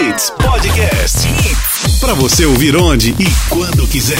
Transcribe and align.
Hits 0.00 0.30
Podcast. 0.30 1.28
Para 2.00 2.14
você 2.14 2.44
ouvir 2.44 2.76
onde 2.76 3.10
e 3.10 3.26
quando 3.48 3.86
quiser. 3.86 4.18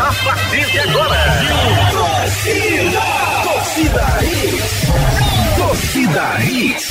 A 0.00 0.12
partir 0.24 0.66
de 0.72 0.78
agora, 0.80 1.92
torcida, 1.92 3.02
torcida 3.44 4.24
Hits, 4.24 5.56
torcida 5.56 6.40
Hits. 6.42 6.90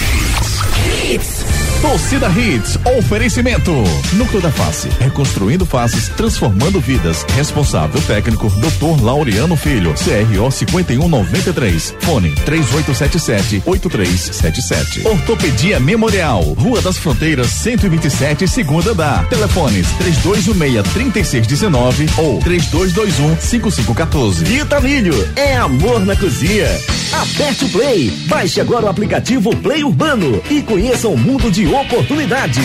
Hits. 1.11 1.52
Torcida 1.83 2.27
Hits, 2.29 2.79
oferecimento. 2.97 3.71
Núcleo 4.13 4.41
da 4.41 4.49
Face, 4.49 4.87
reconstruindo 5.01 5.65
faces, 5.65 6.07
transformando 6.07 6.79
vidas. 6.79 7.25
Responsável 7.35 8.01
técnico, 8.03 8.49
Dr. 8.49 9.03
Laureano 9.03 9.57
Filho, 9.57 9.93
CRO 9.95 10.49
5193. 10.49 11.93
Fone 11.99 12.33
3877-8377. 12.45 15.05
Ortopedia 15.05 15.77
Memorial, 15.77 16.41
Rua 16.53 16.81
das 16.81 16.97
Fronteiras, 16.97 17.47
127, 17.47 18.47
segunda 18.47 18.95
da. 18.95 19.25
Telefones 19.25 19.85
3216-3619 19.99 22.09
ou 22.17 22.39
3221-5514. 22.39 24.45
Vitamilho, 24.45 25.29
é 25.35 25.57
amor 25.57 25.99
na 26.05 26.15
cozinha. 26.15 26.69
Aperte 27.11 27.65
o 27.65 27.69
Play, 27.69 28.09
baixe 28.27 28.59
agora 28.59 28.85
o 28.85 28.89
aplicativo 28.89 29.55
Play 29.57 29.83
Urbano 29.83 30.41
e 30.49 30.63
conheça 30.63 31.07
o 31.07 31.15
mundo 31.15 31.51
de 31.51 31.72
oportunidades. 31.73 32.63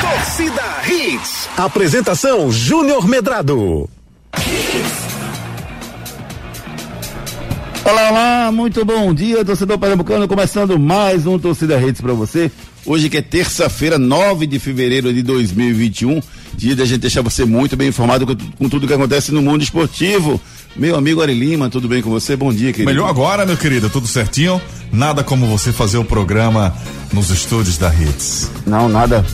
Torcida 0.00 0.62
Hits. 0.88 1.48
Apresentação 1.56 2.52
Júnior 2.52 3.08
Medrado. 3.08 3.90
Olá, 7.84 8.10
olá, 8.10 8.52
muito 8.52 8.84
bom 8.84 9.12
dia, 9.12 9.44
torcedor 9.44 9.78
pernambucano, 9.78 10.26
começando 10.28 10.78
mais 10.78 11.26
um 11.26 11.38
Torcida 11.38 11.78
Redes 11.78 12.00
para 12.00 12.12
você. 12.12 12.50
Hoje 12.84 13.08
que 13.08 13.16
é 13.16 13.22
terça-feira, 13.22 13.98
9 13.98 14.46
de 14.46 14.58
fevereiro 14.60 15.12
de 15.12 15.22
2021, 15.22 16.20
dia 16.56 16.74
da 16.74 16.84
gente 16.84 17.00
deixar 17.00 17.22
você 17.22 17.44
muito 17.44 17.76
bem 17.76 17.88
informado 17.88 18.26
com, 18.26 18.34
com 18.34 18.68
tudo 18.68 18.86
que 18.86 18.94
acontece 18.94 19.32
no 19.32 19.42
mundo 19.42 19.62
esportivo. 19.62 20.40
Meu 20.74 20.96
amigo 20.96 21.22
Ari 21.22 21.34
Lima, 21.34 21.70
tudo 21.70 21.88
bem 21.88 22.02
com 22.02 22.10
você? 22.10 22.36
Bom 22.36 22.52
dia, 22.52 22.72
querido. 22.72 22.90
Melhor 22.90 23.08
agora, 23.08 23.46
meu 23.46 23.56
querido, 23.56 23.88
tudo 23.88 24.06
certinho? 24.06 24.60
Nada 24.92 25.24
como 25.24 25.46
você 25.46 25.72
fazer 25.72 25.98
o 25.98 26.04
programa 26.04 26.74
nos 27.12 27.30
estúdios 27.30 27.78
da 27.78 27.92
Hits. 27.94 28.50
Não, 28.66 28.88
nada. 28.88 29.24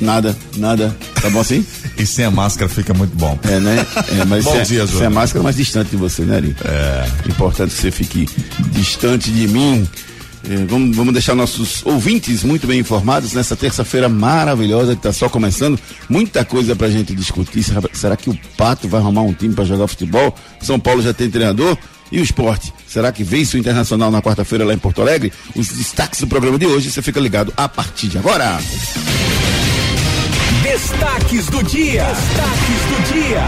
Nada, 0.00 0.34
nada. 0.56 0.96
Tá 1.20 1.28
bom 1.28 1.40
assim? 1.40 1.64
e 1.98 2.06
sem 2.06 2.24
a 2.24 2.30
máscara 2.30 2.68
fica 2.68 2.94
muito 2.94 3.14
bom. 3.16 3.38
É, 3.42 3.60
né? 3.60 3.86
É, 4.18 4.24
mas 4.24 4.44
bom 4.44 4.52
sem, 4.52 4.62
dia, 4.62 4.86
sem 4.86 5.04
a 5.04 5.10
máscara 5.10 5.42
mais 5.42 5.56
distante 5.56 5.90
de 5.90 5.96
você, 5.96 6.22
né, 6.22 6.36
Ari? 6.36 6.56
É. 6.64 7.06
Importante 7.28 7.74
que 7.74 7.80
você 7.80 7.90
fique 7.90 8.26
distante 8.72 9.30
de 9.30 9.46
mim. 9.48 9.86
É, 10.48 10.64
vamos, 10.64 10.96
vamos 10.96 11.12
deixar 11.12 11.34
nossos 11.34 11.84
ouvintes 11.84 12.42
muito 12.42 12.66
bem 12.66 12.80
informados 12.80 13.32
nessa 13.32 13.54
terça-feira 13.54 14.08
maravilhosa 14.08 14.92
que 14.92 14.98
está 15.00 15.12
só 15.12 15.28
começando. 15.28 15.78
Muita 16.08 16.44
coisa 16.44 16.74
pra 16.74 16.88
gente 16.88 17.14
discutir. 17.14 17.62
Será, 17.62 17.82
será 17.92 18.16
que 18.16 18.30
o 18.30 18.38
Pato 18.56 18.88
vai 18.88 19.00
arrumar 19.00 19.22
um 19.22 19.34
time 19.34 19.54
para 19.54 19.64
jogar 19.64 19.86
futebol? 19.86 20.34
São 20.60 20.80
Paulo 20.80 21.02
já 21.02 21.12
tem 21.12 21.30
treinador? 21.30 21.76
E 22.12 22.18
o 22.18 22.24
esporte? 22.24 22.72
Será 22.88 23.12
que 23.12 23.22
vence 23.22 23.56
o 23.56 23.60
Internacional 23.60 24.10
na 24.10 24.20
quarta-feira 24.20 24.64
lá 24.64 24.74
em 24.74 24.78
Porto 24.78 25.00
Alegre? 25.00 25.32
Os 25.54 25.68
destaques 25.68 26.20
do 26.20 26.26
programa 26.26 26.58
de 26.58 26.66
hoje, 26.66 26.90
você 26.90 27.00
fica 27.00 27.20
ligado 27.20 27.52
a 27.56 27.68
partir 27.68 28.08
de 28.08 28.18
agora. 28.18 28.58
Destaques 30.62 31.46
do 31.46 31.62
dia. 31.62 32.04
Destaques 32.04 32.80
do 32.88 33.12
dia. 33.12 33.44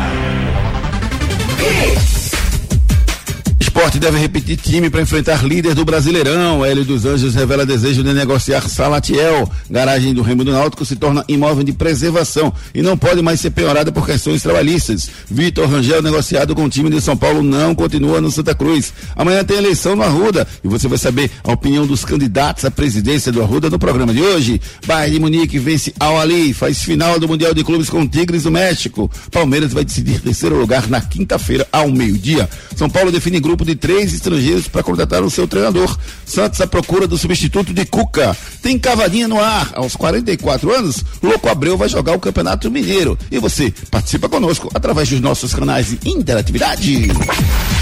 Esporte 3.73 3.99
deve 3.99 4.19
repetir 4.19 4.59
time 4.59 4.91
para 4.91 5.01
enfrentar 5.01 5.43
líder 5.43 5.75
do 5.75 5.83
Brasileirão. 5.83 6.63
Hélio 6.63 6.85
dos 6.85 7.07
Anjos 7.07 7.35
revela 7.35 7.65
desejo 7.65 8.05
de 8.05 8.13
negociar 8.13 8.69
Salatiel. 8.69 9.51
Garagem 9.71 10.13
do 10.13 10.21
Remo 10.21 10.45
do 10.45 10.53
Náutico 10.53 10.85
se 10.85 10.95
torna 10.95 11.25
imóvel 11.27 11.65
de 11.65 11.73
preservação 11.73 12.53
e 12.75 12.83
não 12.83 12.99
pode 12.99 13.23
mais 13.23 13.41
ser 13.41 13.49
penhorada 13.49 13.91
por 13.91 14.05
questões 14.05 14.43
trabalhistas. 14.43 15.09
Vitor 15.27 15.71
Rangel, 15.71 16.03
negociado 16.03 16.55
com 16.55 16.65
o 16.65 16.69
time 16.69 16.91
de 16.91 17.01
São 17.01 17.17
Paulo, 17.17 17.43
não 17.43 17.75
continua 17.75 18.21
no 18.21 18.31
Santa 18.31 18.55
Cruz. 18.55 18.93
Amanhã 19.17 19.43
tem 19.43 19.57
eleição 19.57 19.97
no 19.97 20.03
Arruda 20.03 20.47
e 20.63 20.69
você 20.69 20.87
vai 20.87 20.99
saber 20.99 21.31
a 21.43 21.53
opinião 21.53 21.87
dos 21.87 22.05
candidatos 22.05 22.67
à 22.67 22.71
presidência 22.71 23.33
do 23.33 23.41
Arruda 23.41 23.71
no 23.71 23.79
programa 23.79 24.13
de 24.13 24.21
hoje. 24.21 24.61
Bayern 24.87 25.15
de 25.15 25.19
Munique 25.19 25.59
vence 25.59 25.95
Al 25.99 26.21
Ali, 26.21 26.53
faz 26.53 26.83
final 26.83 27.19
do 27.19 27.27
Mundial 27.27 27.55
de 27.55 27.65
Clubes 27.65 27.89
com 27.89 28.07
Tigres 28.07 28.43
do 28.43 28.51
México. 28.51 29.11
Palmeiras 29.31 29.73
vai 29.73 29.83
decidir 29.83 30.21
terceiro 30.21 30.59
lugar 30.59 30.91
na 30.91 31.01
quinta-feira 31.01 31.67
ao 31.73 31.91
meio-dia. 31.91 32.47
São 32.77 32.91
Paulo 32.91 33.11
define 33.11 33.41
grupo 33.41 33.62
de 33.65 33.75
três 33.75 34.13
estrangeiros 34.13 34.69
para 34.69 34.83
contratar 34.83 35.23
o 35.23 35.31
seu 35.31 35.47
treinador. 35.47 35.97
Santos 36.25 36.61
à 36.61 36.67
procura 36.67 37.07
do 37.07 37.19
substituto 37.19 37.73
de 37.73 37.85
Cuca. 37.85 38.37
Tem 38.63 38.79
cavadinha 38.79 39.29
no 39.29 39.41
ar. 39.41 39.73
Aos 39.75 39.97
44 39.97 40.73
anos, 40.73 41.05
Louco 41.23 41.49
Abreu 41.49 41.77
vai 41.77 41.89
jogar 41.89 42.15
o 42.15 42.21
Campeonato 42.21 42.71
Mineiro. 42.71 43.19
E 43.31 43.39
você 43.39 43.73
participa 43.91 44.29
conosco 44.29 44.71
através 44.75 45.09
dos 45.09 45.21
nossos 45.21 45.55
canais 45.55 45.89
de 45.89 46.09
interatividade. 46.09 47.09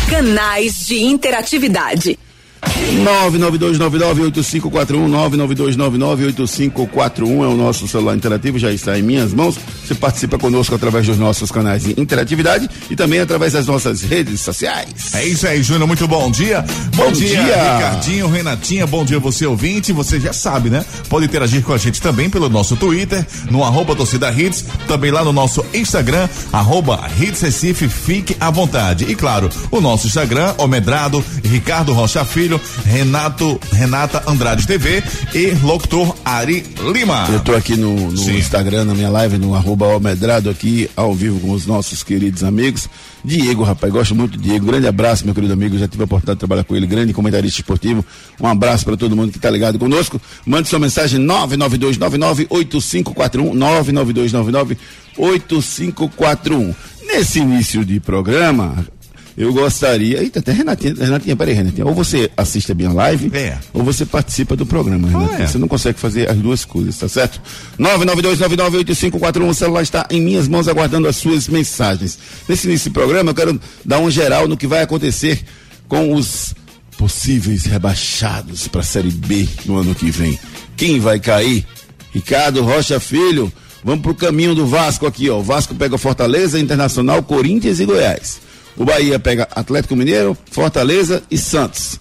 Canais 0.08 0.86
de 0.86 1.00
interatividade. 1.02 2.18
992998541 2.60 5.09
992998541 5.10 7.44
é 7.44 7.47
o 7.47 7.56
nosso 7.56 7.88
celular 7.88 8.16
interativo, 8.16 8.59
já 8.59 8.72
está 8.72 8.98
em 8.98 9.03
minhas 9.03 9.32
mãos. 9.32 9.59
Você 9.87 9.94
participa 9.94 10.38
conosco 10.38 10.75
através 10.75 11.06
dos 11.06 11.19
nossos 11.19 11.50
canais 11.50 11.84
de 11.84 12.00
interatividade 12.00 12.69
e 12.91 12.97
também 12.97 13.21
através 13.21 13.53
das 13.53 13.66
nossas 13.66 14.03
redes 14.03 14.41
sociais. 14.41 15.15
É 15.15 15.25
isso 15.25 15.47
aí, 15.47 15.62
Júnior, 15.62 15.87
muito 15.87 16.06
bom 16.09 16.31
dia. 16.31 16.65
Bom, 16.94 17.04
Bom 17.04 17.12
dia, 17.12 17.43
dia. 17.43 17.75
Ricardinho, 17.75 18.28
Renatinha, 18.28 18.87
bom 18.87 19.04
dia 19.04 19.19
você 19.19 19.47
ouvinte, 19.47 19.92
você 19.92 20.21
já 20.21 20.32
sabe, 20.32 20.71
né? 20.71 20.84
Pode 21.09 21.27
interagir 21.27 21.62
com 21.62 21.72
a 21.72 21.78
gente 21.78 22.00
também 22.00 22.28
pelo 22.28 22.48
nosso 22.48 22.77
Twitter, 22.77 23.25
no 23.50 23.65
arroba 23.65 23.94
torcida 23.94 24.32
hits, 24.32 24.65
também 24.87 25.10
lá 25.10 25.25
no 25.25 25.32
nosso 25.32 25.65
Instagram, 25.72 26.28
arroba 26.53 27.09
hits 27.19 27.41
Recife, 27.41 27.88
fique 27.88 28.37
à 28.41 28.50
vontade. 28.50 29.04
E 29.04 29.15
claro, 29.15 29.48
o 29.71 29.81
nosso 29.81 30.06
Instagram, 30.06 30.54
Omedrado, 30.59 31.25
Ricardo 31.44 31.92
Rocha 31.92 32.25
Filho, 32.25 32.49
Renato, 32.84 33.60
Renata 33.72 34.22
Andrade 34.26 34.66
TV 34.66 35.02
e 35.34 35.50
locutor 35.62 36.16
Ari 36.24 36.64
Lima. 36.92 37.28
Eu 37.30 37.40
tô 37.40 37.54
aqui 37.54 37.76
no, 37.76 38.10
no. 38.10 38.30
Instagram, 38.30 38.86
na 38.86 38.94
minha 38.94 39.10
live, 39.10 39.38
no 39.38 39.54
arroba 39.54 39.92
Almedrado, 39.92 40.48
aqui 40.48 40.90
ao 40.96 41.14
vivo 41.14 41.38
com 41.40 41.52
os 41.52 41.66
nossos 41.66 42.02
queridos 42.02 42.42
amigos. 42.42 42.88
Diego, 43.24 43.62
rapaz, 43.62 43.90
gosto 43.92 44.14
muito 44.14 44.38
do 44.38 44.42
Diego. 44.42 44.66
Grande 44.66 44.86
abraço, 44.86 45.24
meu 45.24 45.34
querido 45.34 45.52
amigo. 45.52 45.76
Já 45.78 45.86
tive 45.86 46.02
a 46.02 46.06
oportunidade 46.06 46.36
de 46.36 46.40
trabalhar 46.40 46.64
com 46.64 46.74
ele, 46.74 46.86
grande 46.86 47.12
comentarista 47.12 47.60
esportivo. 47.60 48.04
Um 48.40 48.46
abraço 48.46 48.84
para 48.84 48.96
todo 48.96 49.14
mundo 49.14 49.30
que 49.32 49.38
tá 49.38 49.50
ligado 49.50 49.78
conosco. 49.78 50.18
Mande 50.46 50.68
sua 50.68 50.78
mensagem 50.78 51.20
992998541 51.20 53.52
992998541. 55.16 56.74
Nesse 57.06 57.40
início 57.40 57.84
de 57.84 58.00
programa, 58.00 58.86
eu 59.42 59.52
gostaria. 59.52 60.22
Eita, 60.22 60.38
até 60.40 60.52
Renatinha, 60.52 60.94
Renatinha, 60.94 61.34
peraí, 61.36 61.54
Renatinha. 61.54 61.86
Ou 61.86 61.94
você 61.94 62.30
assiste 62.36 62.70
a 62.72 62.74
minha 62.74 62.92
live, 62.92 63.30
É. 63.36 63.58
ou 63.72 63.82
você 63.82 64.04
participa 64.04 64.54
do 64.54 64.66
programa, 64.66 65.08
Renatinha. 65.08 65.44
é. 65.44 65.46
Você 65.46 65.58
não 65.58 65.66
consegue 65.68 65.98
fazer 65.98 66.28
as 66.30 66.36
duas 66.36 66.64
coisas, 66.64 66.96
tá 66.98 67.08
certo? 67.08 67.40
992998541, 67.78 69.48
o 69.48 69.54
celular 69.54 69.82
está 69.82 70.06
em 70.10 70.20
minhas 70.20 70.46
mãos 70.48 70.68
aguardando 70.68 71.08
as 71.08 71.16
suas 71.16 71.48
mensagens. 71.48 72.18
Nesse 72.48 72.66
início 72.66 72.90
do 72.90 72.94
programa, 72.94 73.30
eu 73.30 73.34
quero 73.34 73.60
dar 73.84 73.98
um 73.98 74.10
geral 74.10 74.46
no 74.48 74.56
que 74.56 74.66
vai 74.66 74.82
acontecer 74.82 75.42
com 75.88 76.14
os 76.14 76.54
possíveis 76.96 77.64
rebaixados 77.64 78.68
para 78.68 78.82
a 78.82 78.84
Série 78.84 79.10
B 79.10 79.48
no 79.64 79.76
ano 79.78 79.94
que 79.94 80.10
vem. 80.10 80.38
Quem 80.76 81.00
vai 81.00 81.18
cair? 81.18 81.64
Ricardo 82.12 82.62
Rocha 82.62 83.00
Filho. 83.00 83.50
Vamos 83.82 84.02
pro 84.02 84.14
caminho 84.14 84.54
do 84.54 84.66
Vasco 84.66 85.06
aqui, 85.06 85.30
ó. 85.30 85.38
O 85.38 85.42
Vasco 85.42 85.74
pega 85.74 85.96
Fortaleza, 85.96 86.60
Internacional, 86.60 87.22
Corinthians 87.22 87.80
e 87.80 87.86
Goiás. 87.86 88.41
O 88.76 88.84
Bahia 88.84 89.18
pega 89.18 89.48
Atlético 89.54 89.96
Mineiro, 89.96 90.36
Fortaleza 90.50 91.22
e 91.30 91.36
Santos. 91.36 91.98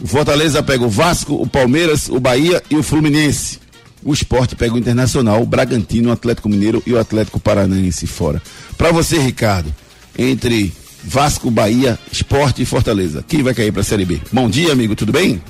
O 0.00 0.06
Fortaleza 0.06 0.62
pega 0.62 0.84
o 0.84 0.88
Vasco, 0.88 1.34
o 1.34 1.46
Palmeiras, 1.46 2.08
o 2.08 2.20
Bahia 2.20 2.62
e 2.70 2.76
o 2.76 2.82
Fluminense. 2.82 3.58
O 4.02 4.12
esporte 4.12 4.54
pega 4.54 4.74
o 4.74 4.78
Internacional, 4.78 5.42
o 5.42 5.46
Bragantino, 5.46 6.10
o 6.10 6.12
Atlético 6.12 6.48
Mineiro 6.48 6.82
e 6.86 6.92
o 6.92 6.98
Atlético 6.98 7.40
Paranaense 7.40 8.06
fora. 8.06 8.42
Para 8.76 8.92
você, 8.92 9.18
Ricardo, 9.18 9.74
entre 10.18 10.72
Vasco, 11.02 11.50
Bahia, 11.50 11.98
Esporte 12.12 12.62
e 12.62 12.66
Fortaleza, 12.66 13.24
quem 13.26 13.42
vai 13.42 13.54
cair 13.54 13.72
para 13.72 13.80
a 13.80 13.84
Série 13.84 14.04
B? 14.04 14.20
Bom 14.30 14.48
dia, 14.50 14.72
amigo, 14.72 14.94
tudo 14.94 15.12
bem? 15.12 15.42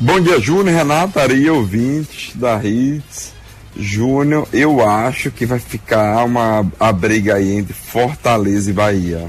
Bom 0.00 0.20
dia, 0.20 0.40
Júnior, 0.40 0.76
Renato, 0.76 1.18
Ari, 1.18 1.48
ouvintes 1.48 2.32
da 2.34 2.62
Hits. 2.62 3.35
Júnior, 3.78 4.48
eu 4.52 4.86
acho 4.86 5.30
que 5.30 5.44
vai 5.44 5.58
ficar 5.58 6.24
uma 6.24 6.66
a 6.80 6.92
briga 6.92 7.34
aí 7.34 7.52
entre 7.52 7.74
Fortaleza 7.74 8.70
e 8.70 8.72
Bahia. 8.72 9.26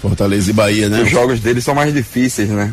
Fortaleza 0.00 0.50
e 0.50 0.52
Bahia, 0.52 0.88
né? 0.88 1.02
Os 1.02 1.10
jogos 1.10 1.40
deles 1.40 1.64
são 1.64 1.74
mais 1.74 1.92
difíceis, 1.92 2.48
né? 2.48 2.72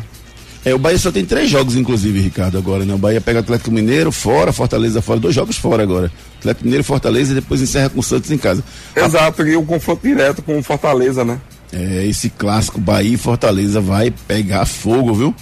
É, 0.64 0.74
o 0.74 0.78
Bahia 0.78 0.98
só 0.98 1.12
tem 1.12 1.24
três 1.24 1.48
jogos, 1.48 1.76
inclusive, 1.76 2.18
Ricardo, 2.18 2.58
agora, 2.58 2.84
né? 2.84 2.92
O 2.92 2.98
Bahia 2.98 3.20
pega 3.20 3.38
Atlético 3.38 3.70
Mineiro 3.70 4.10
fora, 4.10 4.52
Fortaleza 4.52 5.00
fora, 5.00 5.20
dois 5.20 5.34
jogos 5.34 5.56
fora 5.56 5.82
agora. 5.84 6.10
Atlético 6.38 6.64
Mineiro, 6.64 6.82
Fortaleza 6.82 7.30
e 7.30 7.34
depois 7.36 7.62
encerra 7.62 7.88
com 7.88 8.00
o 8.00 8.02
Santos 8.02 8.32
em 8.32 8.38
casa. 8.38 8.64
Exato, 8.94 9.46
e 9.46 9.56
o 9.56 9.62
confronto 9.62 10.02
direto 10.02 10.42
com 10.42 10.58
o 10.58 10.62
Fortaleza, 10.62 11.24
né? 11.24 11.40
É, 11.72 12.04
esse 12.06 12.28
clássico 12.30 12.80
Bahia 12.80 13.14
e 13.14 13.16
Fortaleza 13.16 13.80
vai 13.80 14.12
pegar 14.26 14.66
fogo, 14.66 15.14
viu? 15.14 15.34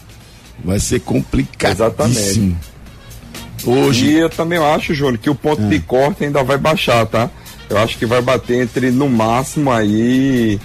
Vai 0.62 0.78
ser 0.78 1.00
complicadíssimo. 1.00 2.58
Hoje. 3.66 4.06
E 4.06 4.18
eu 4.18 4.30
também 4.30 4.58
acho, 4.58 4.94
Júnior, 4.94 5.18
que 5.18 5.30
o 5.30 5.34
ponto 5.34 5.62
é. 5.62 5.68
de 5.68 5.80
corte 5.80 6.24
ainda 6.24 6.42
vai 6.42 6.58
baixar, 6.58 7.06
tá? 7.06 7.30
Eu 7.68 7.78
acho 7.78 7.96
que 7.96 8.06
vai 8.06 8.20
bater 8.20 8.62
entre, 8.62 8.90
no 8.90 9.08
máximo, 9.08 9.72
aí 9.72 10.60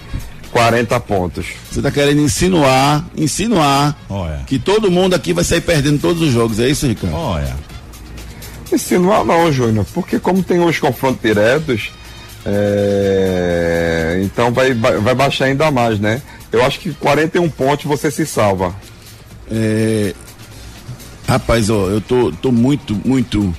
40 0.51 0.99
pontos. 0.99 1.45
Você 1.71 1.79
está 1.79 1.91
querendo 1.91 2.21
insinuar, 2.21 3.05
insinuar 3.15 3.97
Olha. 4.09 4.43
que 4.45 4.59
todo 4.59 4.91
mundo 4.91 5.13
aqui 5.13 5.33
vai 5.33 5.43
sair 5.43 5.61
perdendo 5.61 5.99
todos 5.99 6.21
os 6.21 6.31
jogos, 6.31 6.59
é 6.59 6.67
isso, 6.67 6.87
Ricardo? 6.87 7.15
Olha. 7.15 7.55
Insinuar 8.71 9.25
não, 9.25 9.51
Júnior, 9.51 9.85
porque 9.93 10.19
como 10.19 10.43
tem 10.43 10.59
os 10.59 10.77
confrontos 10.77 11.21
diretos, 11.21 11.91
é... 12.45 14.21
então 14.23 14.51
vai, 14.51 14.73
vai 14.73 15.15
baixar 15.15 15.45
ainda 15.45 15.71
mais, 15.71 15.99
né? 15.99 16.21
Eu 16.51 16.63
acho 16.63 16.79
que 16.79 16.93
41 16.93 17.49
pontos 17.49 17.85
você 17.85 18.11
se 18.11 18.25
salva. 18.25 18.75
É... 19.51 20.13
Rapaz, 21.29 21.69
ó, 21.69 21.87
eu 21.89 22.01
tô, 22.01 22.31
tô 22.31 22.51
muito, 22.51 22.99
muito. 23.05 23.55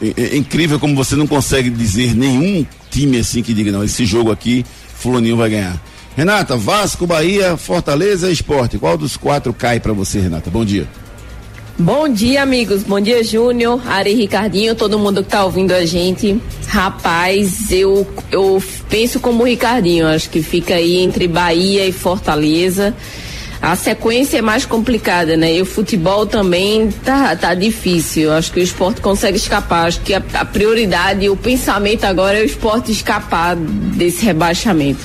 É, 0.00 0.34
é 0.34 0.36
incrível 0.38 0.80
como 0.80 0.96
você 0.96 1.14
não 1.14 1.26
consegue 1.26 1.68
dizer 1.68 2.16
nenhum 2.16 2.64
time 2.90 3.18
assim 3.18 3.42
que 3.42 3.52
diga, 3.52 3.70
não, 3.70 3.84
esse 3.84 4.06
jogo 4.06 4.32
aqui, 4.32 4.64
Fulaninho 4.94 5.36
vai 5.36 5.50
ganhar. 5.50 5.78
Renata, 6.16 6.56
Vasco, 6.56 7.06
Bahia, 7.06 7.54
Fortaleza, 7.58 8.30
Esporte. 8.30 8.78
Qual 8.78 8.96
dos 8.96 9.14
quatro 9.14 9.52
cai 9.52 9.78
para 9.78 9.92
você, 9.92 10.20
Renata? 10.20 10.48
Bom 10.48 10.64
dia. 10.64 10.88
Bom 11.78 12.08
dia, 12.08 12.42
amigos. 12.42 12.82
Bom 12.82 12.98
dia, 12.98 13.22
Júnior, 13.22 13.78
Ari 13.86 14.14
Ricardinho, 14.14 14.74
todo 14.74 14.98
mundo 14.98 15.22
que 15.22 15.28
tá 15.28 15.44
ouvindo 15.44 15.72
a 15.72 15.84
gente. 15.84 16.40
Rapaz, 16.66 17.70
eu, 17.70 18.06
eu 18.32 18.62
penso 18.88 19.20
como 19.20 19.42
o 19.42 19.46
Ricardinho, 19.46 20.06
acho 20.06 20.30
que 20.30 20.42
fica 20.42 20.76
aí 20.76 20.96
entre 20.96 21.28
Bahia 21.28 21.86
e 21.86 21.92
Fortaleza. 21.92 22.94
A 23.60 23.74
sequência 23.74 24.38
é 24.38 24.42
mais 24.42 24.64
complicada, 24.64 25.36
né? 25.36 25.54
E 25.54 25.62
o 25.62 25.66
futebol 25.66 26.26
também 26.26 26.90
tá, 27.04 27.34
tá 27.34 27.54
difícil. 27.54 28.32
Acho 28.32 28.52
que 28.52 28.60
o 28.60 28.62
esporte 28.62 29.00
consegue 29.00 29.36
escapar. 29.36 29.86
Acho 29.86 30.00
que 30.00 30.14
a, 30.14 30.22
a 30.34 30.44
prioridade, 30.44 31.28
o 31.28 31.36
pensamento 31.36 32.04
agora 32.04 32.38
é 32.38 32.42
o 32.42 32.44
esporte 32.44 32.92
escapar 32.92 33.56
desse 33.56 34.24
rebaixamento. 34.24 35.00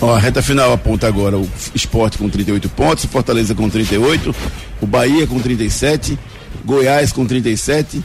Ó, 0.00 0.14
a 0.14 0.18
reta 0.18 0.40
final 0.40 0.72
aponta 0.72 1.08
agora 1.08 1.36
o 1.36 1.48
esporte 1.74 2.18
com 2.18 2.28
38 2.28 2.68
pontos, 2.68 3.04
Fortaleza 3.04 3.54
com 3.54 3.68
38, 3.68 4.34
o 4.80 4.86
Bahia 4.86 5.26
com 5.26 5.40
37, 5.40 6.16
Goiás 6.64 7.12
com 7.12 7.26
37, 7.26 8.00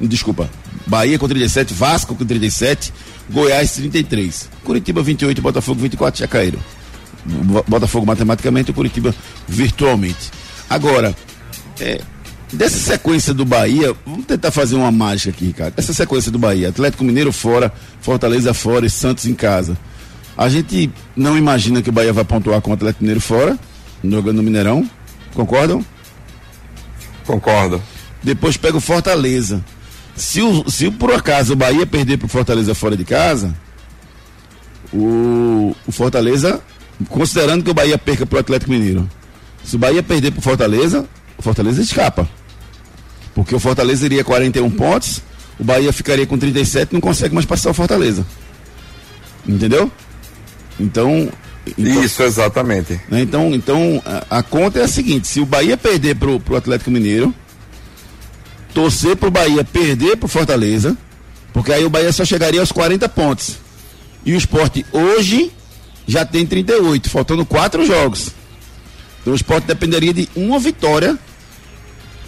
desculpa, 0.00 0.50
Bahia 0.84 1.18
com 1.20 1.28
37, 1.28 1.72
Vasco 1.74 2.16
com 2.16 2.24
37, 2.24 2.92
Goiás 3.30 3.70
33, 3.72 4.48
Curitiba 4.64 5.00
28, 5.00 5.40
Botafogo 5.40 5.80
24 5.80 6.18
já 6.18 6.26
caíram. 6.26 6.58
Botafogo 7.66 8.06
matematicamente 8.06 8.70
e 8.70 8.74
Curitiba 8.74 9.14
virtualmente. 9.48 10.30
Agora, 10.68 11.14
é, 11.80 12.00
dessa 12.52 12.78
sequência 12.78 13.32
do 13.32 13.44
Bahia, 13.44 13.94
vamos 14.04 14.26
tentar 14.26 14.50
fazer 14.50 14.74
uma 14.74 14.90
mágica 14.90 15.30
aqui, 15.30 15.46
Ricardo. 15.46 15.74
Essa 15.76 15.92
sequência 15.92 16.30
do 16.30 16.38
Bahia, 16.38 16.68
Atlético 16.68 17.04
Mineiro 17.04 17.32
fora, 17.32 17.72
Fortaleza 18.00 18.52
fora 18.52 18.86
e 18.86 18.90
Santos 18.90 19.26
em 19.26 19.34
casa. 19.34 19.76
A 20.36 20.48
gente 20.48 20.90
não 21.14 21.36
imagina 21.36 21.82
que 21.82 21.90
o 21.90 21.92
Bahia 21.92 22.12
vai 22.12 22.24
pontuar 22.24 22.60
com 22.60 22.70
o 22.70 22.74
Atlético 22.74 23.04
Mineiro 23.04 23.20
fora, 23.20 23.58
jogando 24.02 24.36
no 24.36 24.42
Mineirão. 24.42 24.88
Concordam? 25.34 25.84
Concordo. 27.26 27.82
Depois 28.22 28.56
pega 28.56 28.76
o 28.76 28.80
Fortaleza. 28.80 29.64
Se, 30.16 30.42
o, 30.42 30.68
se 30.70 30.90
por 30.90 31.12
acaso 31.12 31.52
o 31.52 31.56
Bahia 31.56 31.86
perder 31.86 32.18
pro 32.18 32.28
Fortaleza 32.28 32.74
fora 32.74 32.96
de 32.96 33.04
casa, 33.04 33.54
o, 34.92 35.74
o 35.86 35.92
Fortaleza, 35.92 36.60
considerando 37.08 37.64
que 37.64 37.70
o 37.70 37.74
Bahia 37.74 37.98
perca 37.98 38.26
pro 38.26 38.38
Atlético 38.38 38.70
Mineiro, 38.70 39.08
se 39.64 39.76
o 39.76 39.78
Bahia 39.78 40.02
perder 40.02 40.32
pro 40.32 40.42
Fortaleza, 40.42 41.06
o 41.36 41.42
Fortaleza 41.42 41.80
escapa. 41.80 42.28
Porque 43.34 43.54
o 43.54 43.60
Fortaleza 43.60 44.04
iria 44.04 44.24
41 44.24 44.70
pontos, 44.70 45.22
o 45.58 45.64
Bahia 45.64 45.92
ficaria 45.92 46.26
com 46.26 46.38
37 46.38 46.90
e 46.90 46.94
não 46.94 47.00
consegue 47.00 47.34
mais 47.34 47.46
passar 47.46 47.70
o 47.70 47.74
Fortaleza. 47.74 48.26
Entendeu? 49.46 49.90
Então, 50.78 51.30
então, 51.66 52.02
Isso, 52.02 52.22
exatamente. 52.22 53.00
Né, 53.08 53.22
então, 53.22 53.54
então 53.54 54.02
a, 54.04 54.38
a, 54.38 54.42
conta 54.42 54.80
é 54.80 54.84
a 54.84 54.88
seguinte: 54.88 55.28
se 55.28 55.40
o 55.40 55.46
Bahia 55.46 55.76
perder 55.76 56.16
pro, 56.16 56.40
pro 56.40 56.56
Atlético 56.56 56.90
Mineiro, 56.90 57.32
torcer 58.74 59.16
pro 59.16 59.30
Bahia 59.30 59.64
perder 59.64 60.16
pro 60.16 60.28
Fortaleza, 60.28 60.96
porque 61.52 61.72
aí 61.72 61.84
o 61.84 61.90
Bahia 61.90 62.12
só 62.12 62.24
chegaria 62.24 62.60
aos 62.60 62.72
40 62.72 63.08
pontos. 63.08 63.58
E 64.24 64.32
o 64.32 64.36
esporte 64.36 64.84
hoje 64.92 65.52
já 66.06 66.24
tem 66.24 66.46
38, 66.46 67.10
faltando 67.10 67.44
quatro 67.44 67.84
jogos. 67.86 68.30
Então 69.20 69.32
o 69.32 69.36
esporte 69.36 69.66
dependeria 69.66 70.12
de 70.12 70.28
uma 70.34 70.58
vitória 70.58 71.16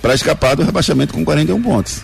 para 0.00 0.15
escapar 0.15 0.55
do 0.55 0.62
rebaixamento 0.62 1.12
com 1.15 1.25
41 1.25 1.61
pontos. 1.62 2.03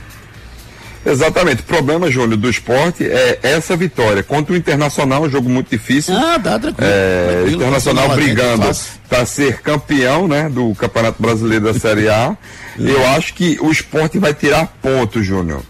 Exatamente. 1.05 1.63
O 1.63 1.65
problema, 1.65 2.11
Júnior, 2.11 2.37
do 2.37 2.51
esporte 2.51 3.05
é 3.05 3.39
essa 3.43 3.77
vitória. 3.77 4.23
Contra 4.23 4.53
o 4.53 4.57
Internacional, 4.57 5.23
um 5.23 5.31
jogo 5.31 5.49
muito 5.49 5.71
difícil. 5.71 6.15
Ah, 6.15 6.39
tá 6.39 6.59
tranquilo. 6.59 6.91
É, 6.91 7.33
tranquilo 7.33 7.57
Internacional 7.57 8.09
brigando 8.11 8.71
para 9.09 9.25
ser 9.25 9.61
campeão 9.61 10.29
né, 10.29 10.49
do 10.49 10.75
Campeonato 10.75 11.23
Brasileiro 11.23 11.65
da 11.73 11.79
Série 11.79 12.09
A. 12.09 12.37
Eu 12.79 13.07
acho 13.09 13.35
que 13.35 13.59
o 13.61 13.71
esporte 13.71 14.19
vai 14.19 14.35
tirar 14.35 14.67
pontos, 14.83 15.25
Júnior, 15.25 15.63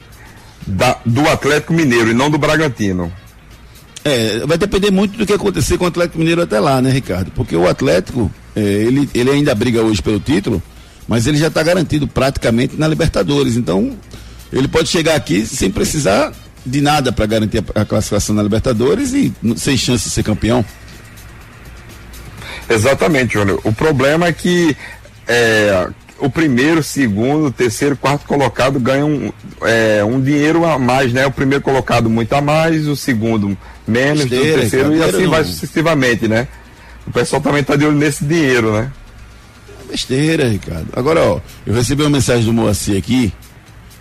do 1.05 1.29
Atlético 1.29 1.73
Mineiro 1.73 2.11
e 2.11 2.15
não 2.15 2.31
do 2.31 2.39
Bragantino. 2.39 3.13
É, 4.05 4.47
vai 4.47 4.57
depender 4.57 4.91
muito 4.91 5.19
do 5.19 5.27
que 5.27 5.33
acontecer 5.33 5.77
com 5.77 5.85
o 5.85 5.89
Atlético 5.89 6.19
Mineiro 6.19 6.41
até 6.43 6.59
lá, 6.59 6.81
né, 6.81 6.91
Ricardo? 6.91 7.31
Porque 7.33 7.55
o 7.55 7.69
Atlético, 7.69 8.31
é, 8.57 8.61
ele, 8.61 9.09
ele 9.15 9.31
ainda 9.31 9.55
briga 9.55 9.83
hoje 9.83 10.01
pelo 10.03 10.19
título, 10.19 10.63
mas 11.07 11.27
ele 11.27 11.37
já 11.37 11.49
está 11.49 11.63
garantido 11.63 12.09
praticamente 12.09 12.77
na 12.77 12.89
Libertadores. 12.89 13.57
Então, 13.57 13.97
ele 14.53 14.69
pode 14.69 14.89
chegar 14.89 15.17
aqui 15.17 15.45
sem 15.45 15.71
precisar 15.71 16.33
de 16.65 16.81
nada 16.81 17.13
para 17.13 17.27
garantir 17.27 17.63
a, 17.75 17.83
a, 17.83 17.85
classificação 17.85 18.35
na 18.35 18.43
Libertadores 18.43 19.13
e 19.13 19.33
sem 19.57 19.77
chance 19.77 20.05
de 20.05 20.11
ser 20.11 20.23
campeão. 20.23 20.65
Exatamente, 22.69 23.35
Júnior. 23.35 23.61
O 23.65 23.73
problema 23.73 24.29
é 24.29 24.33
que 24.33 24.77
é, 25.27 25.89
o 26.21 26.29
primeiro, 26.29 26.83
segundo, 26.83 27.51
terceiro, 27.51 27.97
quarto 27.97 28.27
colocado 28.27 28.79
ganham 28.79 29.33
é, 29.63 30.05
um 30.05 30.21
dinheiro 30.21 30.65
a 30.65 30.79
mais, 30.79 31.13
né? 31.13 31.27
O 31.27 31.31
primeiro 31.31 31.65
colocado 31.65 32.11
muito 32.11 32.33
a 32.35 32.41
mais, 32.41 32.87
o 32.87 32.95
segundo 32.95 33.57
menos, 33.87 34.25
Besteira, 34.25 34.59
o 34.59 34.61
terceiro 34.61 34.95
e 34.95 35.03
assim 35.03 35.23
não. 35.23 35.31
vai 35.31 35.45
sucessivamente, 35.45 36.29
né? 36.29 36.47
O 37.07 37.11
pessoal 37.11 37.41
também 37.41 37.63
está 37.63 37.75
de 37.75 37.85
olho 37.87 37.97
nesse 37.97 38.25
dinheiro, 38.25 38.73
né? 38.73 38.93
Besteira, 39.91 40.49
Ricardo. 40.49 40.89
Agora, 40.93 41.21
ó, 41.21 41.41
eu 41.67 41.75
recebi 41.75 42.03
uma 42.03 42.11
mensagem 42.11 42.45
do 42.45 42.53
Moacir 42.53 42.97
aqui, 42.97 43.33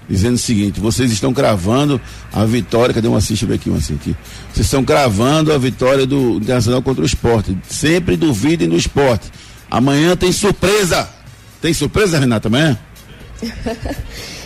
dizendo 0.07 0.35
o 0.35 0.37
seguinte: 0.37 0.79
vocês 0.79 1.11
estão 1.11 1.33
cravando 1.33 1.99
a 2.31 2.45
vitória. 2.45 2.93
Cadê 2.93 3.07
um 3.07 3.15
assiste 3.15 3.51
aqui, 3.51 3.69
um 3.69 3.77
aqui? 3.77 4.15
Vocês 4.53 4.67
estão 4.67 4.83
cravando 4.83 5.53
a 5.53 5.57
vitória 5.57 6.05
do 6.05 6.37
Internacional 6.37 6.81
contra 6.81 7.01
o 7.01 7.05
esporte. 7.05 7.57
Sempre 7.67 8.15
duvidem 8.15 8.67
do 8.67 8.75
esporte. 8.75 9.31
Amanhã 9.71 10.15
tem 10.15 10.31
surpresa. 10.31 11.09
Tem 11.61 11.73
surpresa, 11.73 12.19
Renata, 12.19 12.47
amanhã? 12.47 12.77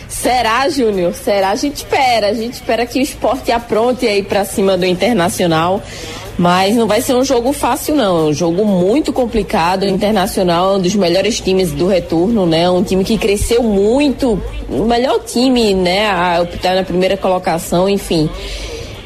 Será, 0.08 0.68
Júnior? 0.68 1.12
Será? 1.14 1.50
A 1.50 1.56
gente 1.56 1.76
espera. 1.76 2.28
A 2.28 2.34
gente 2.34 2.54
espera 2.54 2.86
que 2.86 2.98
o 2.98 3.02
esporte 3.02 3.52
apronte 3.52 4.06
aí 4.06 4.22
para 4.22 4.44
cima 4.44 4.76
do 4.76 4.86
Internacional. 4.86 5.82
Mas 6.36 6.74
não 6.74 6.86
vai 6.86 7.00
ser 7.00 7.14
um 7.14 7.24
jogo 7.24 7.52
fácil, 7.52 7.94
não. 7.94 8.18
É 8.18 8.30
um 8.30 8.32
jogo 8.32 8.64
muito 8.64 9.12
complicado. 9.12 9.82
O 9.82 9.88
Internacional 9.88 10.74
é 10.74 10.76
um 10.78 10.80
dos 10.80 10.94
melhores 10.94 11.40
times 11.40 11.70
do 11.72 11.86
retorno, 11.86 12.46
né? 12.46 12.68
Um 12.68 12.82
time 12.82 13.04
que 13.04 13.16
cresceu 13.16 13.62
muito. 13.62 14.40
O 14.68 14.84
melhor 14.84 15.20
time, 15.20 15.74
né? 15.74 16.06
A, 16.08 16.44
tá 16.60 16.74
na 16.74 16.82
primeira 16.82 17.16
colocação, 17.16 17.88
enfim. 17.88 18.28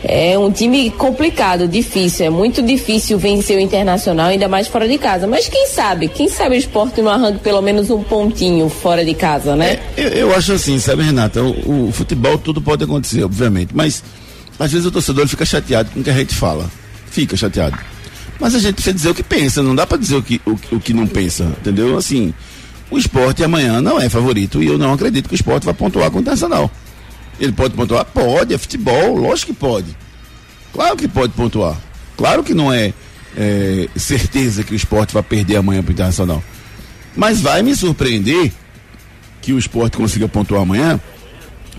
É 0.05 0.39
um 0.39 0.51
time 0.51 0.91
complicado, 0.91 1.67
difícil. 1.67 2.27
É 2.27 2.31
muito 2.31 2.63
difícil 2.63 3.19
vencer 3.19 3.57
o 3.57 3.61
Internacional, 3.61 4.29
ainda 4.29 4.49
mais 4.49 4.69
fora 4.69 4.89
de 4.89 4.97
casa. 4.97 5.27
Mas 5.27 5.49
quem 5.49 5.67
sabe? 5.67 6.09
Quem 6.09 6.29
sabe 6.29 6.55
o 6.55 6.59
esporte 6.59 7.03
não 7.03 7.11
arranca 7.11 7.39
pelo 7.41 7.61
menos 7.61 7.91
um 7.91 8.03
pontinho 8.03 8.69
fora 8.69 9.05
de 9.05 9.15
casa, 9.15 9.57
né? 9.57 9.79
É, 9.97 10.03
eu, 10.03 10.09
eu, 10.09 10.35
acho 10.37 10.53
assim, 10.53 10.79
sabe, 10.79 11.03
Renata? 11.03 11.43
O, 11.43 11.89
o 11.89 11.93
futebol 11.93 12.39
tudo 12.39 12.63
pode 12.63 12.85
acontecer, 12.85 13.25
obviamente. 13.25 13.71
Mas 13.75 14.03
às 14.59 14.71
vezes 14.71 14.87
o 14.87 14.91
torcedor 14.91 15.27
fica 15.27 15.45
chateado 15.45 15.91
com 15.91 16.01
o 16.01 16.05
que 16.05 16.11
a 16.11 16.15
gente 16.15 16.35
fala 16.35 16.69
fica 17.11 17.37
chateado. 17.37 17.77
Mas 18.39 18.55
a 18.55 18.59
gente 18.59 18.75
precisa 18.75 18.95
dizer 18.95 19.11
o 19.11 19.15
que 19.15 19.23
pensa, 19.23 19.63
não 19.63 19.75
dá 19.75 19.87
para 19.87 19.99
dizer 19.99 20.17
o 20.17 20.23
que, 20.23 20.41
o, 20.47 20.53
o, 20.77 20.81
que 20.81 20.93
não 20.93 21.07
pensa, 21.07 21.45
entendeu? 21.61 21.97
Assim, 21.97 22.33
o 22.91 22.97
esporte 22.97 23.43
amanhã 23.43 23.81
não 23.81 24.01
é 24.01 24.09
favorito 24.09 24.63
e 24.63 24.67
eu 24.67 24.79
não 24.79 24.93
acredito 24.93 25.29
que 25.29 25.35
o 25.35 25.37
esporte 25.37 25.65
vai 25.65 25.75
pontuar 25.75 26.11
com 26.11 26.19
o 26.19 26.21
Internacional. 26.21 26.71
Ele 27.41 27.53
pode 27.53 27.75
pontuar? 27.75 28.05
Pode, 28.05 28.55
é 28.55 28.59
futebol, 28.59 29.17
lógico 29.17 29.53
que 29.53 29.59
pode. 29.59 29.97
Claro 30.73 30.97
que 30.97 31.09
pode 31.09 31.33
pontuar. 31.33 31.77
Claro 32.17 32.43
que 32.43 32.53
não 32.53 32.73
é, 32.73 32.93
é 33.37 33.89
certeza 33.97 34.65
que 34.65 34.73
o 34.73 34.77
esporte 34.77 35.15
vai 35.15 35.23
perder 35.23 35.57
amanhã 35.57 35.83
para 35.83 35.91
o 35.91 35.93
Internacional. 35.93 36.43
Mas 37.17 37.41
vai 37.41 37.63
me 37.63 37.75
surpreender 37.75 38.53
que 39.41 39.53
o 39.53 39.59
esporte 39.59 39.97
consiga 39.97 40.29
pontuar 40.29 40.63
amanhã 40.63 41.01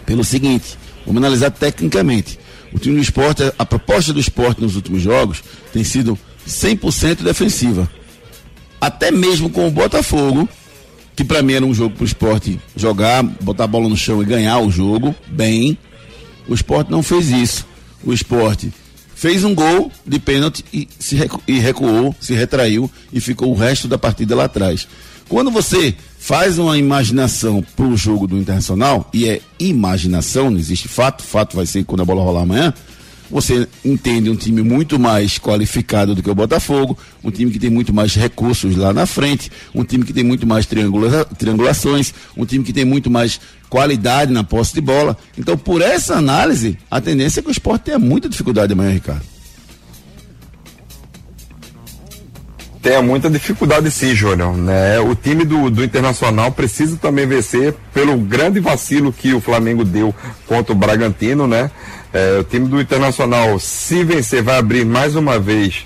pelo 0.05 0.23
seguinte: 0.23 0.77
vamos 1.05 1.21
analisar 1.21 1.51
tecnicamente. 1.51 2.39
O 2.71 2.79
time 2.79 2.95
do 2.95 3.01
esporte, 3.01 3.43
a 3.57 3.65
proposta 3.65 4.13
do 4.13 4.19
esporte 4.19 4.61
nos 4.61 4.75
últimos 4.75 5.01
jogos 5.01 5.43
tem 5.73 5.83
sido 5.83 6.17
100% 6.47 7.23
defensiva. 7.23 7.89
Até 8.79 9.11
mesmo 9.11 9.49
com 9.49 9.67
o 9.67 9.71
Botafogo, 9.71 10.47
que 11.19 11.23
para 11.25 11.41
mim 11.41 11.51
era 11.51 11.65
um 11.65 11.73
jogo 11.73 11.95
para 11.95 12.03
o 12.03 12.07
esporte 12.07 12.57
jogar, 12.77 13.21
botar 13.21 13.65
a 13.65 13.67
bola 13.67 13.89
no 13.89 13.97
chão 13.97 14.23
e 14.23 14.25
ganhar 14.25 14.57
o 14.59 14.71
jogo 14.71 15.13
bem. 15.27 15.77
O 16.47 16.53
esporte 16.53 16.89
não 16.89 17.03
fez 17.03 17.29
isso. 17.29 17.65
O 18.05 18.13
esporte 18.13 18.71
fez 19.15 19.43
um 19.43 19.53
gol 19.53 19.91
de 20.07 20.17
pênalti 20.17 20.63
e, 20.73 20.87
se 20.97 21.17
recu 21.17 21.43
e 21.45 21.59
recuou, 21.59 22.15
se 22.21 22.33
retraiu 22.33 22.89
e 23.11 23.19
ficou 23.19 23.51
o 23.51 23.53
resto 23.53 23.85
da 23.85 23.97
partida 23.97 24.33
lá 24.33 24.45
atrás. 24.45 24.87
Quando 25.27 25.51
você 25.51 25.93
faz 26.17 26.57
uma 26.57 26.77
imaginação 26.77 27.61
para 27.75 27.85
o 27.85 27.97
jogo 27.97 28.25
do 28.25 28.37
Internacional, 28.37 29.09
e 29.13 29.27
é 29.27 29.41
imaginação, 29.59 30.49
não 30.49 30.57
existe 30.57 30.87
fato, 30.87 31.21
fato 31.21 31.57
vai 31.57 31.65
ser 31.65 31.83
quando 31.83 31.99
a 31.99 32.05
bola 32.05 32.23
rolar 32.23 32.43
amanhã, 32.43 32.73
você 33.29 33.67
entende 33.85 34.29
um 34.29 34.35
time 34.35 34.61
muito 34.61 34.97
mais 34.97 35.37
qualificado 35.37 36.15
do 36.15 36.23
que 36.23 36.29
o 36.29 36.35
Botafogo, 36.35 36.97
um 37.23 37.29
time 37.29 37.51
que 37.51 37.59
tem 37.59 37.69
muito 37.69 37.93
mais 37.93 38.15
recursos 38.15 38.75
lá 38.75 38.93
na 38.93 39.05
frente, 39.05 39.51
um 39.73 39.83
time 39.83 40.03
que 40.03 40.13
tem 40.13 40.23
muito 40.23 40.47
mais 40.47 40.65
triangula 40.65 41.25
triangulações, 41.25 42.13
um 42.35 42.45
time 42.45 42.63
que 42.63 42.73
tem 42.73 42.85
muito 42.85 43.09
mais 43.09 43.39
qualidade 43.69 44.33
na 44.33 44.43
posse 44.43 44.73
de 44.73 44.81
bola. 44.81 45.15
Então, 45.37 45.57
por 45.57 45.81
essa 45.81 46.15
análise, 46.15 46.77
a 46.89 46.99
tendência 46.99 47.39
é 47.39 47.43
que 47.43 47.49
o 47.49 47.51
esporte 47.51 47.83
tenha 47.83 47.99
muita 47.99 48.27
dificuldade 48.27 48.73
amanhã, 48.73 48.91
Ricardo. 48.91 49.21
Tenha 52.81 53.01
muita 53.01 53.29
dificuldade 53.29 53.91
sim, 53.91 54.15
Júnior. 54.15 54.55
Né? 54.55 54.99
O 54.99 55.13
time 55.13 55.43
do, 55.43 55.69
do 55.69 55.83
Internacional 55.83 56.51
precisa 56.51 56.95
também 56.95 57.27
vencer 57.27 57.75
pelo 57.93 58.17
grande 58.17 58.59
vacilo 58.59 59.11
que 59.11 59.33
o 59.33 59.41
Flamengo 59.41 59.83
deu 59.83 60.15
contra 60.47 60.71
o 60.71 60.75
Bragantino, 60.75 61.45
né? 61.45 61.69
É, 62.13 62.39
o 62.39 62.43
time 62.43 62.67
do 62.67 62.81
Internacional, 62.81 63.59
se 63.59 64.03
vencer, 64.03 64.41
vai 64.41 64.57
abrir 64.57 64.85
mais 64.85 65.15
uma 65.15 65.39
vez 65.39 65.85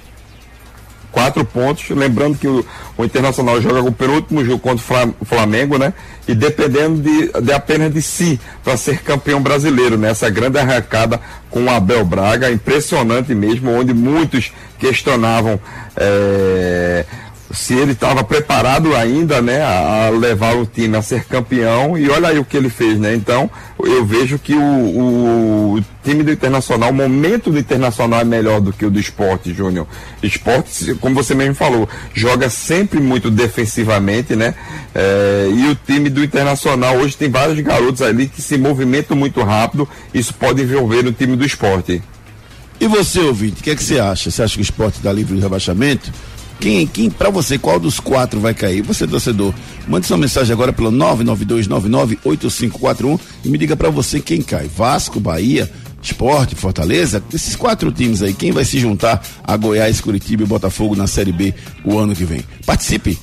quatro 1.11 1.45
pontos. 1.45 1.89
Lembrando 1.89 2.37
que 2.37 2.47
o, 2.47 2.65
o 2.97 3.05
Internacional 3.05 3.61
joga 3.61 3.81
o 3.81 3.91
penúltimo 3.91 4.43
jogo 4.43 4.59
contra 4.59 5.13
o 5.19 5.25
Flamengo, 5.25 5.77
né? 5.77 5.93
E 6.27 6.33
dependendo 6.33 7.01
de, 7.01 7.31
de 7.41 7.53
apenas 7.53 7.93
de 7.93 8.01
si 8.01 8.39
para 8.63 8.75
ser 8.75 8.99
campeão 8.99 9.41
brasileiro, 9.41 9.97
né? 9.97 10.09
Essa 10.09 10.29
grande 10.29 10.57
arrancada 10.57 11.21
com 11.49 11.65
o 11.65 11.69
Abel 11.69 12.03
Braga, 12.03 12.51
impressionante 12.51 13.35
mesmo, 13.35 13.71
onde 13.71 13.93
muitos 13.93 14.51
questionavam. 14.79 15.59
É, 15.95 17.05
se 17.53 17.75
ele 17.75 17.91
estava 17.91 18.23
preparado 18.23 18.95
ainda, 18.95 19.41
né, 19.41 19.61
a, 19.61 20.09
levar 20.09 20.55
o 20.55 20.65
time 20.65 20.97
a 20.97 21.01
ser 21.01 21.23
campeão 21.25 21.97
e 21.97 22.09
olha 22.09 22.29
aí 22.29 22.39
o 22.39 22.45
que 22.45 22.57
ele 22.57 22.69
fez, 22.69 22.99
né? 22.99 23.13
Então 23.13 23.49
eu 23.79 24.03
vejo 24.03 24.39
que 24.39 24.55
o, 24.55 25.77
o, 25.77 25.83
time 26.03 26.23
do 26.23 26.31
Internacional, 26.31 26.89
o 26.89 26.93
momento 26.93 27.51
do 27.51 27.59
Internacional 27.59 28.21
é 28.21 28.23
melhor 28.23 28.59
do 28.59 28.73
que 28.73 28.85
o 28.85 28.89
do 28.89 28.99
Esporte, 28.99 29.53
Júnior. 29.53 29.87
Esporte, 30.21 30.95
como 30.95 31.15
você 31.15 31.35
mesmo 31.35 31.53
falou, 31.53 31.87
joga 32.13 32.49
sempre 32.49 32.99
muito 32.99 33.29
defensivamente, 33.29 34.35
né? 34.35 34.55
É, 34.95 35.49
e 35.53 35.69
o 35.69 35.75
time 35.75 36.09
do 36.09 36.23
Internacional 36.23 36.97
hoje 36.97 37.15
tem 37.15 37.29
vários 37.29 37.59
garotos 37.59 38.01
ali 38.01 38.27
que 38.27 38.41
se 38.41 38.57
movimentam 38.57 39.15
muito 39.15 39.41
rápido. 39.43 39.87
Isso 40.13 40.33
pode 40.33 40.61
envolver 40.61 41.05
o 41.05 41.13
time 41.13 41.35
do 41.35 41.45
Esporte. 41.45 42.01
E 42.79 42.87
você, 42.87 43.19
ouvinte, 43.19 43.61
o 43.61 43.63
que, 43.63 43.69
é 43.69 43.75
que 43.75 43.83
você 43.83 43.99
acha? 43.99 44.29
Você 44.29 44.43
acha 44.43 44.55
que 44.55 44.61
o 44.61 44.63
esporte 44.63 44.99
dá 45.01 45.13
livre 45.13 45.35
de 45.35 45.41
rebaixamento? 45.41 46.11
Quem, 46.63 46.87
quem 46.87 47.09
para 47.09 47.29
você, 47.29 47.57
qual 47.57 47.77
dos 47.77 47.99
quatro 47.99 48.39
vai 48.39 48.53
cair? 48.53 48.81
Você, 48.83 49.05
torcedor, 49.05 49.53
mande 49.85 50.07
sua 50.07 50.17
mensagem 50.17 50.53
agora 50.53 50.71
pelo 50.71 50.93
992998541 50.93 53.19
e 53.43 53.49
me 53.49 53.57
diga 53.57 53.75
para 53.75 53.89
você 53.89 54.21
quem 54.21 54.41
cai. 54.41 54.69
Vasco, 54.73 55.19
Bahia, 55.19 55.69
Esporte, 56.01 56.55
Fortaleza, 56.55 57.21
esses 57.33 57.57
quatro 57.57 57.91
times 57.91 58.21
aí, 58.21 58.33
quem 58.33 58.53
vai 58.53 58.63
se 58.63 58.79
juntar 58.79 59.21
a 59.43 59.57
Goiás, 59.57 59.99
Curitiba 59.99 60.43
e 60.43 60.45
Botafogo 60.45 60.95
na 60.95 61.05
Série 61.05 61.33
B 61.33 61.53
o 61.83 61.99
ano 61.99 62.15
que 62.15 62.23
vem? 62.23 62.45
Participe! 62.65 63.19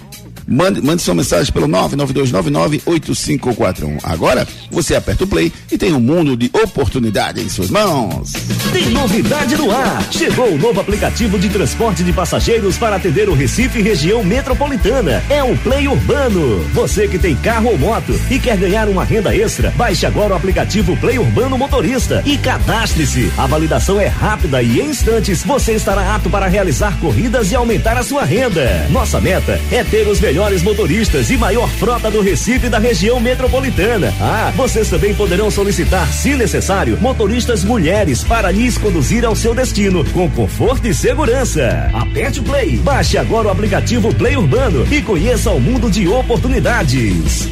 Mande, 0.47 0.81
mande 0.81 1.03
sua 1.03 1.15
mensagem 1.15 1.53
pelo 1.53 1.67
992998541. 1.69 3.99
Agora 4.03 4.47
você 4.71 4.95
aperta 4.95 5.25
o 5.25 5.27
play 5.27 5.53
e 5.71 5.79
tem 5.79 5.93
um 5.93 6.01
mundo 6.01 6.37
de 6.37 6.51
oportunidade 6.53 7.41
em 7.41 7.49
suas 7.49 7.71
mãos. 7.71 8.33
Tem 8.73 8.91
novidade 8.91 9.57
no 9.57 9.71
ar. 9.71 10.13
Chegou 10.13 10.53
o 10.53 10.59
novo 10.59 10.81
aplicativo 10.81 11.39
de 11.39 11.49
transporte 11.49 12.05
de 12.05 12.13
passageiros 12.13 12.77
para 12.77 12.97
atender 12.97 13.29
o 13.29 13.35
Recife 13.35 13.79
e 13.79 13.83
região 13.83 14.25
metropolitana. 14.25 15.23
É 15.29 15.43
o 15.43 15.57
Play 15.59 15.89
Urbano. 15.89 16.61
Você 16.75 17.09
que 17.09 17.19
tem 17.19 17.35
carro 17.37 17.71
ou 17.71 17.79
moto 17.79 18.19
e 18.31 18.39
quer 18.39 18.57
ganhar 18.57 18.89
uma 18.89 19.05
renda 19.05 19.35
extra, 19.35 19.73
baixe 19.77 20.07
agora 20.07 20.35
o 20.35 20.37
aplicativo 20.37 20.97
Play 20.97 21.19
Urbano 21.19 21.59
Motorista 21.59 22.23
e 22.25 22.39
cadastre-se. 22.39 23.33
A 23.37 23.47
validação 23.47 24.01
é 24.01 24.07
rápida 24.07 24.63
e 24.63 24.81
em 24.81 24.91
instantes 24.91 25.43
você 25.43 25.73
estará 25.73 26.15
apto 26.15 26.29
para 26.29 26.47
realizar 26.47 26.99
corridas 27.01 27.51
e 27.51 27.57
aumentar 27.57 27.97
a 27.97 28.03
sua 28.03 28.25
renda. 28.25 28.87
Nossa 28.91 29.21
meta 29.21 29.61
é 29.71 29.85
ter 29.85 30.07
os 30.09 30.21
melhores 30.31 30.63
motoristas 30.63 31.29
e 31.29 31.37
maior 31.37 31.69
frota 31.69 32.09
do 32.09 32.21
Recife 32.21 32.67
e 32.67 32.71
da 32.71 32.79
região 32.79 33.19
metropolitana. 33.19 34.15
Ah, 34.21 34.53
vocês 34.55 34.89
também 34.89 35.13
poderão 35.13 35.51
solicitar, 35.51 36.07
se 36.13 36.37
necessário, 36.37 36.97
motoristas 37.01 37.65
mulheres 37.65 38.23
para 38.23 38.49
lhes 38.49 38.79
conduzir 38.79 39.25
ao 39.25 39.35
seu 39.35 39.53
destino 39.57 40.05
com 40.13 40.31
conforto 40.31 40.87
e 40.87 40.95
segurança. 40.95 41.91
Aperte 41.93 42.39
o 42.39 42.45
Play, 42.45 42.77
baixe 42.77 43.19
agora 43.19 43.49
o 43.49 43.51
aplicativo 43.51 44.15
Play 44.15 44.37
Urbano 44.37 44.87
e 44.89 45.03
conheça 45.03 45.51
o 45.51 45.59
mundo 45.59 45.91
de 45.91 46.07
oportunidades. 46.07 47.49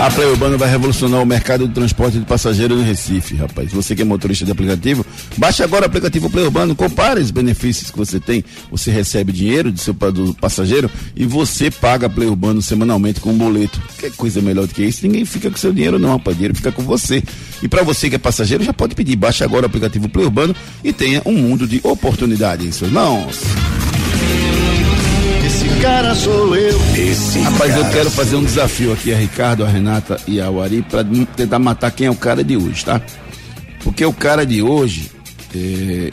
A 0.00 0.10
Play 0.10 0.28
Urbano 0.28 0.56
vai 0.56 0.70
revolucionar 0.70 1.22
o 1.22 1.26
mercado 1.26 1.68
de 1.68 1.74
transporte 1.74 2.18
de 2.18 2.24
passageiros 2.24 2.78
no 2.78 2.82
Recife, 2.82 3.34
rapaz. 3.34 3.70
Você 3.70 3.94
que 3.94 4.00
é 4.00 4.04
motorista 4.04 4.46
de 4.46 4.50
aplicativo, 4.50 5.04
baixe 5.36 5.62
agora 5.62 5.84
o 5.84 5.86
aplicativo 5.86 6.28
Play 6.30 6.44
Urbano, 6.44 6.74
compare 6.74 7.20
os 7.20 7.30
benefícios 7.30 7.90
que 7.90 7.98
você 7.98 8.20
tem. 8.20 8.44
Você 8.70 8.90
recebe 8.90 9.32
dinheiro 9.32 9.72
do 9.72 9.78
seu 9.78 9.94
do 9.94 10.34
passageiro 10.34 10.90
e 11.14 11.24
você 11.26 11.70
paga 11.70 12.08
Play 12.08 12.28
Urbano 12.28 12.60
semanalmente 12.62 13.20
com 13.20 13.30
um 13.30 13.38
boleto. 13.38 13.80
Que 13.98 14.10
coisa 14.10 14.40
melhor 14.40 14.66
do 14.66 14.74
que 14.74 14.82
isso? 14.82 15.06
Ninguém 15.06 15.24
fica 15.24 15.50
com 15.50 15.56
seu 15.56 15.72
dinheiro 15.72 15.98
não, 15.98 16.12
rapaz. 16.12 16.34
O 16.34 16.38
dinheiro 16.38 16.54
fica 16.54 16.72
com 16.72 16.82
você. 16.82 17.22
E 17.62 17.68
para 17.68 17.82
você 17.82 18.08
que 18.08 18.16
é 18.16 18.18
passageiro, 18.18 18.64
já 18.64 18.72
pode 18.72 18.94
pedir. 18.94 19.16
Baixe 19.16 19.44
agora 19.44 19.64
o 19.64 19.66
aplicativo 19.66 20.08
Play 20.08 20.24
Urbano 20.24 20.54
e 20.82 20.92
tenha 20.92 21.22
um 21.24 21.32
mundo 21.32 21.66
de 21.66 21.80
oportunidade 21.82 22.66
em 22.66 22.72
suas 22.72 22.90
mãos 22.90 23.40
cara 25.80 26.14
sou 26.14 26.54
eu. 26.54 26.78
Esse 26.94 27.40
Rapaz, 27.40 27.74
eu 27.74 27.88
quero 27.90 28.10
fazer 28.10 28.36
um 28.36 28.44
desafio 28.44 28.92
aqui 28.92 29.12
a 29.14 29.16
Ricardo, 29.16 29.64
a 29.64 29.68
Renata 29.68 30.20
e 30.26 30.40
a 30.40 30.50
Wari 30.50 30.82
para 30.82 31.02
tentar 31.34 31.58
matar 31.58 31.90
quem 31.90 32.06
é 32.06 32.10
o 32.10 32.14
cara 32.14 32.44
de 32.44 32.56
hoje, 32.56 32.84
tá? 32.84 33.00
Porque 33.82 34.04
o 34.04 34.12
cara 34.12 34.44
de 34.44 34.62
hoje 34.62 35.10
é, 35.54 36.12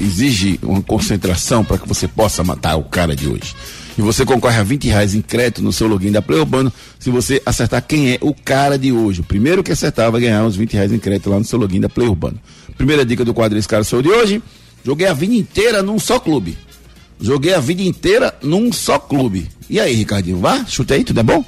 exige 0.00 0.58
uma 0.62 0.82
concentração 0.82 1.64
para 1.64 1.78
que 1.78 1.88
você 1.88 2.06
possa 2.08 2.42
matar 2.42 2.76
o 2.76 2.84
cara 2.84 3.14
de 3.14 3.28
hoje. 3.28 3.54
E 3.96 4.00
você 4.00 4.24
concorre 4.24 4.58
a 4.58 4.62
20 4.62 4.88
reais 4.88 5.14
em 5.14 5.20
crédito 5.20 5.62
no 5.62 5.72
seu 5.72 5.86
login 5.86 6.10
da 6.10 6.22
Play 6.22 6.40
Urbano 6.40 6.72
se 6.98 7.10
você 7.10 7.42
acertar 7.44 7.82
quem 7.86 8.12
é 8.12 8.18
o 8.22 8.32
cara 8.32 8.78
de 8.78 8.90
hoje. 8.90 9.20
O 9.20 9.24
primeiro 9.24 9.62
que 9.62 9.70
acertar 9.70 10.10
vai 10.10 10.20
ganhar 10.22 10.42
uns 10.44 10.56
20 10.56 10.72
reais 10.72 10.92
em 10.92 10.98
crédito 10.98 11.28
lá 11.28 11.38
no 11.38 11.44
seu 11.44 11.58
login 11.58 11.80
da 11.80 11.88
Play 11.88 12.08
Urbano. 12.08 12.40
Primeira 12.76 13.04
dica 13.04 13.24
do 13.24 13.34
quadro 13.34 13.58
Esse 13.58 13.68
Cara 13.68 13.84
Sou 13.84 14.00
de 14.00 14.08
hoje. 14.08 14.42
Joguei 14.84 15.06
a 15.06 15.12
vida 15.12 15.34
inteira 15.34 15.82
num 15.82 15.98
só 15.98 16.18
clube. 16.18 16.56
Joguei 17.20 17.54
a 17.54 17.60
vida 17.60 17.82
inteira 17.82 18.34
num 18.42 18.72
só 18.72 18.98
clube. 18.98 19.48
E 19.68 19.78
aí, 19.78 19.94
Ricardinho, 19.94 20.38
vá, 20.38 20.64
chute 20.64 20.94
aí, 20.94 21.04
tudo 21.04 21.20
é 21.20 21.22
bom? 21.22 21.44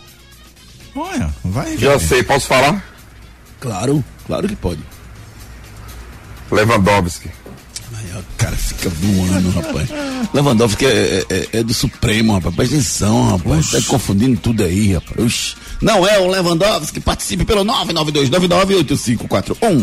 Olha, 0.94 1.34
vai. 1.42 1.76
Já 1.76 1.98
sei, 1.98 2.22
posso 2.22 2.46
falar? 2.46 2.84
Claro, 3.58 4.04
claro 4.26 4.46
que 4.46 4.54
pode. 4.54 4.80
Lewandowski. 6.50 7.28
Aí, 7.94 8.18
o 8.18 8.24
cara 8.36 8.56
fica 8.56 8.88
voando, 8.88 9.50
rapaz. 9.50 9.88
Lewandowski 10.32 10.86
é, 10.86 11.26
é, 11.28 11.48
é, 11.52 11.62
do 11.62 11.74
Supremo, 11.74 12.32
rapaz. 12.34 12.54
Presta 12.54 12.74
atenção, 12.74 13.30
rapaz. 13.30 13.74
Oxi. 13.74 13.82
Tá 13.82 13.90
confundindo 13.90 14.38
tudo 14.40 14.64
aí, 14.64 14.94
rapaz. 14.94 15.18
Oxi. 15.18 15.56
Não 15.80 16.06
é 16.06 16.18
o 16.18 16.28
Lewandowski. 16.28 17.00
Participe 17.00 17.44
pelo 17.44 17.64
992998541. 17.64 19.82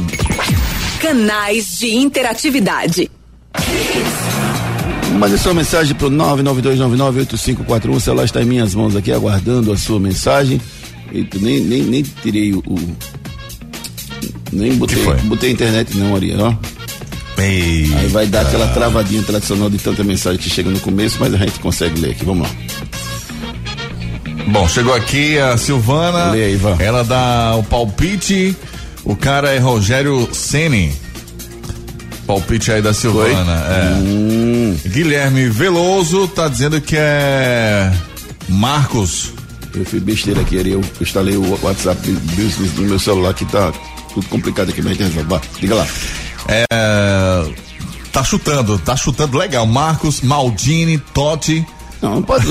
Canais 1.00 1.80
de 1.80 1.96
interatividade. 1.96 3.10
Mande 5.18 5.38
sua 5.38 5.54
mensagem 5.54 5.96
pro 5.96 6.10
992998541. 6.10 7.96
O 7.96 8.00
celular 8.00 8.24
está 8.24 8.42
em 8.42 8.46
minhas 8.46 8.74
mãos 8.74 8.96
aqui 8.96 9.12
aguardando 9.12 9.72
a 9.72 9.78
sua 9.78 10.00
mensagem. 10.00 10.60
Eita, 11.12 11.38
nem, 11.40 11.60
nem, 11.60 11.84
nem 11.84 12.02
tirei 12.02 12.54
o. 12.54 12.60
o 12.60 12.80
nem 14.52 14.76
botei, 14.76 15.04
botei 15.24 15.52
internet 15.52 15.98
não, 15.98 16.16
Ariel, 16.16 16.40
ó. 16.40 16.54
Eita. 17.42 17.98
Aí 17.98 18.08
vai 18.08 18.28
dar 18.28 18.42
aquela 18.42 18.68
travadinha 18.68 19.24
tradicional 19.24 19.70
de 19.70 19.78
tanta 19.78 20.04
mensagem 20.04 20.40
que 20.40 20.50
chega 20.50 20.70
no 20.70 20.80
começo, 20.80 21.18
mas 21.20 21.34
a 21.34 21.38
gente 21.38 21.60
consegue 21.60 22.00
ler 22.00 22.12
aqui. 22.12 22.24
Vamos 22.24 22.48
lá. 22.48 22.56
Bom, 24.48 24.68
chegou 24.68 24.94
aqui 24.94 25.38
a 25.40 25.58
Silvana. 25.58 26.32
Lê 26.32 26.46
aí, 26.46 26.54
Ivan. 26.54 26.78
Ela 26.80 27.04
dá 27.04 27.56
o 27.56 27.64
palpite. 27.64 28.56
O 29.04 29.16
cara 29.16 29.50
é 29.50 29.58
Rogério 29.58 30.30
Ceni. 30.32 30.94
Palpite 32.28 32.72
aí 32.72 32.82
da 32.82 32.94
Silvana. 32.94 33.54
É. 33.54 33.94
Hum. 33.96 34.78
Guilherme 34.86 35.50
Veloso 35.50 36.28
tá 36.28 36.48
dizendo 36.48 36.80
que 36.80 36.96
é 36.98 37.92
Marcos. 38.48 39.32
Eu 39.74 39.86
fiz 39.86 40.04
besteira 40.04 40.42
aqui, 40.42 40.56
eu 40.70 40.82
instalei 41.00 41.38
o 41.38 41.58
WhatsApp 41.64 42.12
Business 42.12 42.74
no 42.76 42.84
meu 42.84 43.00
celular 43.00 43.34
que 43.34 43.46
tá 43.46 43.72
tudo 44.14 44.28
complicado 44.28 44.70
aqui, 44.70 44.82
mas 44.82 44.92
a 45.00 45.04
gente 45.04 45.14
resolve. 45.16 45.48
Diga 45.60 45.76
lá. 45.76 45.88
É, 46.48 46.66
tá 48.12 48.24
chutando, 48.24 48.78
tá 48.80 48.96
chutando 48.96 49.38
legal. 49.38 49.66
Marcos, 49.66 50.22
Maldini, 50.22 50.98
Totti. 51.14 51.66
Não, 52.02 52.16
não 52.16 52.24
pode. 52.24 52.48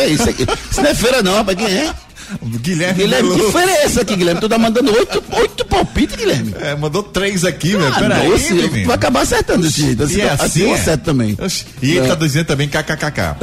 É 0.00 0.06
isso 0.08 0.28
aqui. 0.28 0.46
Isso 0.70 0.80
não 0.82 0.88
é 0.90 0.94
feira, 0.94 1.22
não, 1.22 1.34
rapaz. 1.36 1.56
Quem 1.58 1.66
é? 1.66 1.94
Guilherme. 2.42 3.02
Guilherme, 3.02 3.34
que 3.34 3.52
feira 3.52 3.70
é 3.70 3.84
essa 3.84 4.00
aqui, 4.00 4.16
Guilherme? 4.16 4.40
Tu 4.40 4.48
tá 4.48 4.56
mandando 4.58 4.90
oito, 4.96 5.22
oito 5.32 5.64
palpites, 5.66 6.16
Guilherme. 6.16 6.54
É, 6.58 6.74
mandou 6.74 7.02
três 7.02 7.44
aqui, 7.44 7.72
velho. 7.76 7.86
Ah, 7.94 7.98
Peraí, 8.00 8.30
doce, 8.30 8.54
menino. 8.54 8.86
vai 8.86 8.96
acabar 8.96 9.20
acertando 9.20 9.62
desse 9.66 9.82
jeito. 9.82 10.02
Assim, 10.04 10.16
E 10.16 10.22
assim, 10.22 10.60
eu 10.62 10.70
é? 10.70 10.72
acerto 10.74 11.04
também. 11.04 11.36
E 11.82 11.90
ele 11.96 12.06
É. 12.06 12.08
tá 12.08 12.14
dizendo 12.14 12.46
também 12.46 12.66
kkkk. 12.66 13.36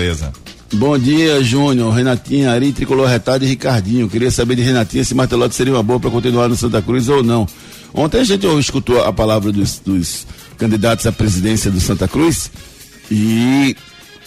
Bom 0.74 0.98
dia, 0.98 1.42
Júnior, 1.42 1.92
Renatinha, 1.94 2.50
Ari, 2.50 2.72
Tricolor 2.72 3.06
Retado 3.06 3.44
e 3.44 3.48
Ricardinho. 3.48 4.08
Queria 4.08 4.30
saber 4.30 4.56
de 4.56 4.62
Renatinha 4.62 5.04
se 5.04 5.14
Martelotti 5.14 5.54
seria 5.54 5.72
uma 5.72 5.82
boa 5.82 6.00
para 6.00 6.10
continuar 6.10 6.48
no 6.48 6.56
Santa 6.56 6.82
Cruz 6.82 7.08
ou 7.08 7.22
não. 7.22 7.46
Ontem 7.94 8.20
a 8.20 8.24
gente 8.24 8.46
escutou 8.58 9.02
a 9.02 9.12
palavra 9.12 9.52
dos, 9.52 9.78
dos 9.78 10.26
candidatos 10.58 11.06
à 11.06 11.12
presidência 11.12 11.70
do 11.70 11.80
Santa 11.80 12.08
Cruz 12.08 12.50
e 13.10 13.76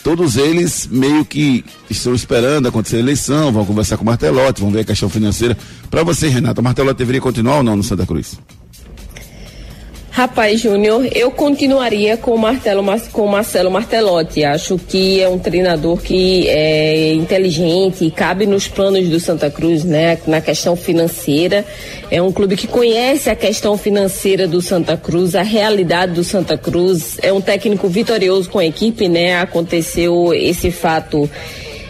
todos 0.03 0.37
eles 0.37 0.87
meio 0.89 1.25
que 1.25 1.63
estão 1.89 2.15
esperando 2.15 2.67
acontecer 2.67 2.95
a 2.95 2.99
eleição, 2.99 3.51
vão 3.51 3.65
conversar 3.65 3.97
com 3.97 4.03
o 4.03 4.05
Martelotti, 4.05 4.61
vão 4.61 4.71
ver 4.71 4.79
a 4.79 4.85
questão 4.85 5.09
financeira. 5.09 5.57
Para 5.91 6.03
você, 6.03 6.29
Renata, 6.29 6.61
Martelotti 6.61 6.97
deveria 6.97 7.21
continuar 7.21 7.57
ou 7.57 7.63
não 7.63 7.75
no 7.75 7.83
Santa 7.83 8.05
Cruz? 8.05 8.39
Rapaz, 10.19 10.59
Júnior, 10.59 11.07
eu 11.15 11.31
continuaria 11.31 12.17
com 12.17 12.31
o, 12.31 12.37
Martelo, 12.37 12.83
Mar- 12.83 12.99
com 13.09 13.25
Marcelo 13.25 13.71
Martelotti. 13.71 14.43
Acho 14.43 14.77
que 14.77 15.21
é 15.21 15.29
um 15.29 15.39
treinador 15.39 16.01
que 16.01 16.45
é 16.49 17.13
inteligente 17.13 18.11
cabe 18.11 18.45
nos 18.45 18.67
planos 18.67 19.07
do 19.07 19.17
Santa 19.17 19.49
Cruz, 19.49 19.85
né? 19.85 20.17
Na 20.27 20.41
questão 20.41 20.75
financeira. 20.75 21.63
É 22.11 22.21
um 22.21 22.33
clube 22.33 22.57
que 22.57 22.67
conhece 22.67 23.29
a 23.29 23.35
questão 23.35 23.77
financeira 23.77 24.45
do 24.45 24.61
Santa 24.61 24.97
Cruz, 24.97 25.35
a 25.35 25.41
realidade 25.41 26.11
do 26.11 26.23
Santa 26.25 26.57
Cruz. 26.57 27.17
É 27.21 27.31
um 27.31 27.39
técnico 27.39 27.87
vitorioso 27.87 28.49
com 28.49 28.59
a 28.59 28.65
equipe, 28.65 29.07
né? 29.07 29.39
Aconteceu 29.39 30.33
esse 30.33 30.69
fato 30.69 31.29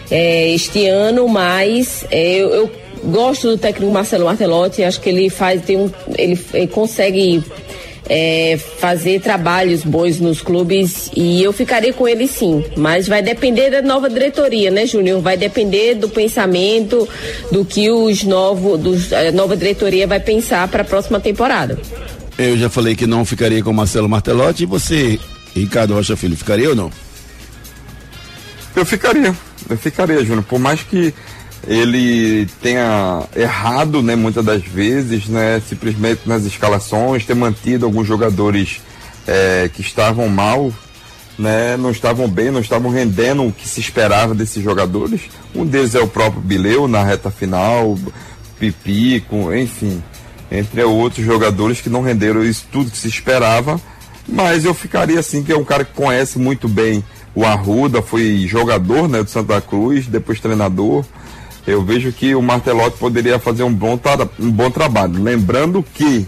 é, 0.08 0.50
este 0.50 0.86
ano, 0.86 1.26
mas 1.26 2.04
é, 2.12 2.34
eu, 2.34 2.48
eu 2.50 2.70
gosto 3.06 3.48
do 3.48 3.58
técnico 3.58 3.92
Marcelo 3.92 4.26
Martelotti. 4.26 4.84
Acho 4.84 5.00
que 5.00 5.08
ele 5.08 5.28
faz, 5.28 5.62
tem 5.62 5.76
um, 5.76 5.90
ele, 6.16 6.38
ele 6.54 6.68
consegue 6.68 7.42
é, 8.12 8.58
fazer 8.80 9.20
trabalhos 9.20 9.84
bons 9.84 10.18
nos 10.18 10.42
clubes 10.42 11.08
e 11.16 11.40
eu 11.40 11.52
ficaria 11.52 11.92
com 11.92 12.08
ele 12.08 12.26
sim, 12.26 12.64
mas 12.76 13.06
vai 13.06 13.22
depender 13.22 13.70
da 13.70 13.80
nova 13.80 14.10
diretoria, 14.10 14.68
né, 14.68 14.84
Júnior? 14.84 15.20
Vai 15.20 15.36
depender 15.36 15.94
do 15.94 16.08
pensamento 16.08 17.08
do 17.52 17.64
que 17.64 17.88
os 17.88 18.24
novos, 18.24 18.80
dos, 18.80 19.12
a 19.12 19.30
nova 19.30 19.56
diretoria 19.56 20.08
vai 20.08 20.18
pensar 20.18 20.66
para 20.66 20.82
a 20.82 20.84
próxima 20.84 21.20
temporada. 21.20 21.78
Eu 22.36 22.58
já 22.58 22.68
falei 22.68 22.96
que 22.96 23.06
não 23.06 23.24
ficaria 23.24 23.62
com 23.62 23.70
o 23.70 23.74
Marcelo 23.74 24.08
Martelotti 24.08 24.64
e 24.64 24.66
você, 24.66 25.20
Ricardo 25.54 25.94
Rocha 25.94 26.16
Filho, 26.16 26.36
ficaria 26.36 26.70
ou 26.70 26.74
não? 26.74 26.90
Eu 28.74 28.84
ficaria, 28.84 29.32
eu 29.68 29.78
ficaria, 29.78 30.24
Júnior. 30.24 30.44
Por 30.44 30.58
mais 30.58 30.82
que 30.82 31.14
ele 31.66 32.46
tenha 32.62 33.22
errado, 33.36 34.02
né, 34.02 34.16
muitas 34.16 34.44
das 34.44 34.62
vezes, 34.62 35.26
né, 35.26 35.60
simplesmente 35.68 36.22
nas 36.26 36.44
escalações, 36.44 37.24
ter 37.24 37.34
mantido 37.34 37.84
alguns 37.84 38.06
jogadores 38.06 38.80
eh, 39.26 39.70
que 39.72 39.82
estavam 39.82 40.28
mal, 40.28 40.72
né, 41.38 41.76
não 41.76 41.90
estavam 41.90 42.28
bem, 42.28 42.50
não 42.50 42.60
estavam 42.60 42.90
rendendo 42.90 43.46
o 43.46 43.52
que 43.52 43.68
se 43.68 43.80
esperava 43.80 44.34
desses 44.34 44.62
jogadores. 44.62 45.22
Um 45.54 45.66
deles 45.66 45.94
é 45.94 46.00
o 46.00 46.08
próprio 46.08 46.40
Bileu 46.40 46.88
na 46.88 47.02
reta 47.02 47.30
final, 47.30 47.98
Pipico, 48.58 49.52
enfim, 49.54 50.02
entre 50.50 50.82
outros 50.82 51.24
jogadores 51.24 51.80
que 51.80 51.88
não 51.88 52.02
renderam 52.02 52.44
isso 52.44 52.66
tudo 52.70 52.90
que 52.90 52.98
se 52.98 53.08
esperava. 53.08 53.80
Mas 54.28 54.64
eu 54.64 54.74
ficaria 54.74 55.18
assim, 55.18 55.42
que 55.42 55.52
é 55.52 55.56
um 55.56 55.64
cara 55.64 55.84
que 55.84 55.92
conhece 55.92 56.38
muito 56.38 56.68
bem 56.68 57.02
o 57.34 57.44
Arruda, 57.44 58.02
foi 58.02 58.46
jogador 58.46 59.08
né, 59.08 59.22
do 59.22 59.30
Santa 59.30 59.60
Cruz, 59.60 60.06
depois 60.06 60.40
treinador. 60.40 61.04
Eu 61.66 61.84
vejo 61.84 62.12
que 62.12 62.34
o 62.34 62.42
Martelotti 62.42 62.98
poderia 62.98 63.38
fazer 63.38 63.62
um 63.62 63.72
bom, 63.72 63.98
um 64.38 64.50
bom 64.50 64.70
trabalho. 64.70 65.22
Lembrando 65.22 65.84
que 65.94 66.26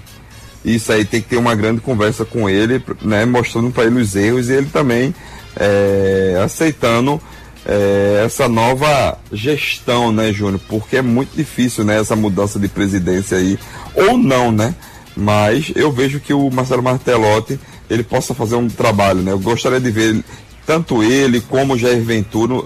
isso 0.64 0.92
aí 0.92 1.05
tem 1.05 1.21
que 1.21 1.29
ter 1.29 1.37
uma 1.37 1.55
grande 1.55 1.81
conversa 1.81 2.25
com 2.25 2.49
ele, 2.49 2.83
né, 3.01 3.25
mostrando 3.25 3.71
para 3.71 3.85
ele 3.85 4.01
os 4.01 4.14
erros 4.14 4.49
e 4.49 4.53
ele 4.53 4.66
também 4.66 5.14
é, 5.57 6.40
aceitando 6.45 7.21
é, 7.66 8.23
essa 8.25 8.49
nova 8.49 9.18
gestão, 9.33 10.12
né, 10.12 10.33
Júnior? 10.33 10.61
Porque 10.68 10.97
é 10.97 11.03
muito 11.03 11.35
difícil, 11.35 11.85
né, 11.85 11.99
essa 11.99 12.14
mudança 12.14 12.59
de 12.59 12.68
presidência 12.68 13.38
aí, 13.38 13.59
ou 13.95 14.16
não, 14.16 14.53
né? 14.53 14.75
Mas 15.16 15.73
eu 15.75 15.92
vejo 15.92 16.21
que 16.21 16.33
o 16.33 16.51
Marcelo 16.51 16.83
Martelotti 16.83 17.59
ele 17.90 18.03
possa 18.03 18.35
fazer 18.35 18.57
um 18.57 18.68
trabalho, 18.68 19.21
né? 19.21 19.33
Eu 19.33 19.38
gostaria 19.38 19.81
de 19.81 19.90
ver 19.90 20.25
tanto 20.64 21.03
ele 21.03 21.40
como 21.40 21.75
o 21.75 21.79
Jair 21.79 22.03
Ventura 22.03 22.64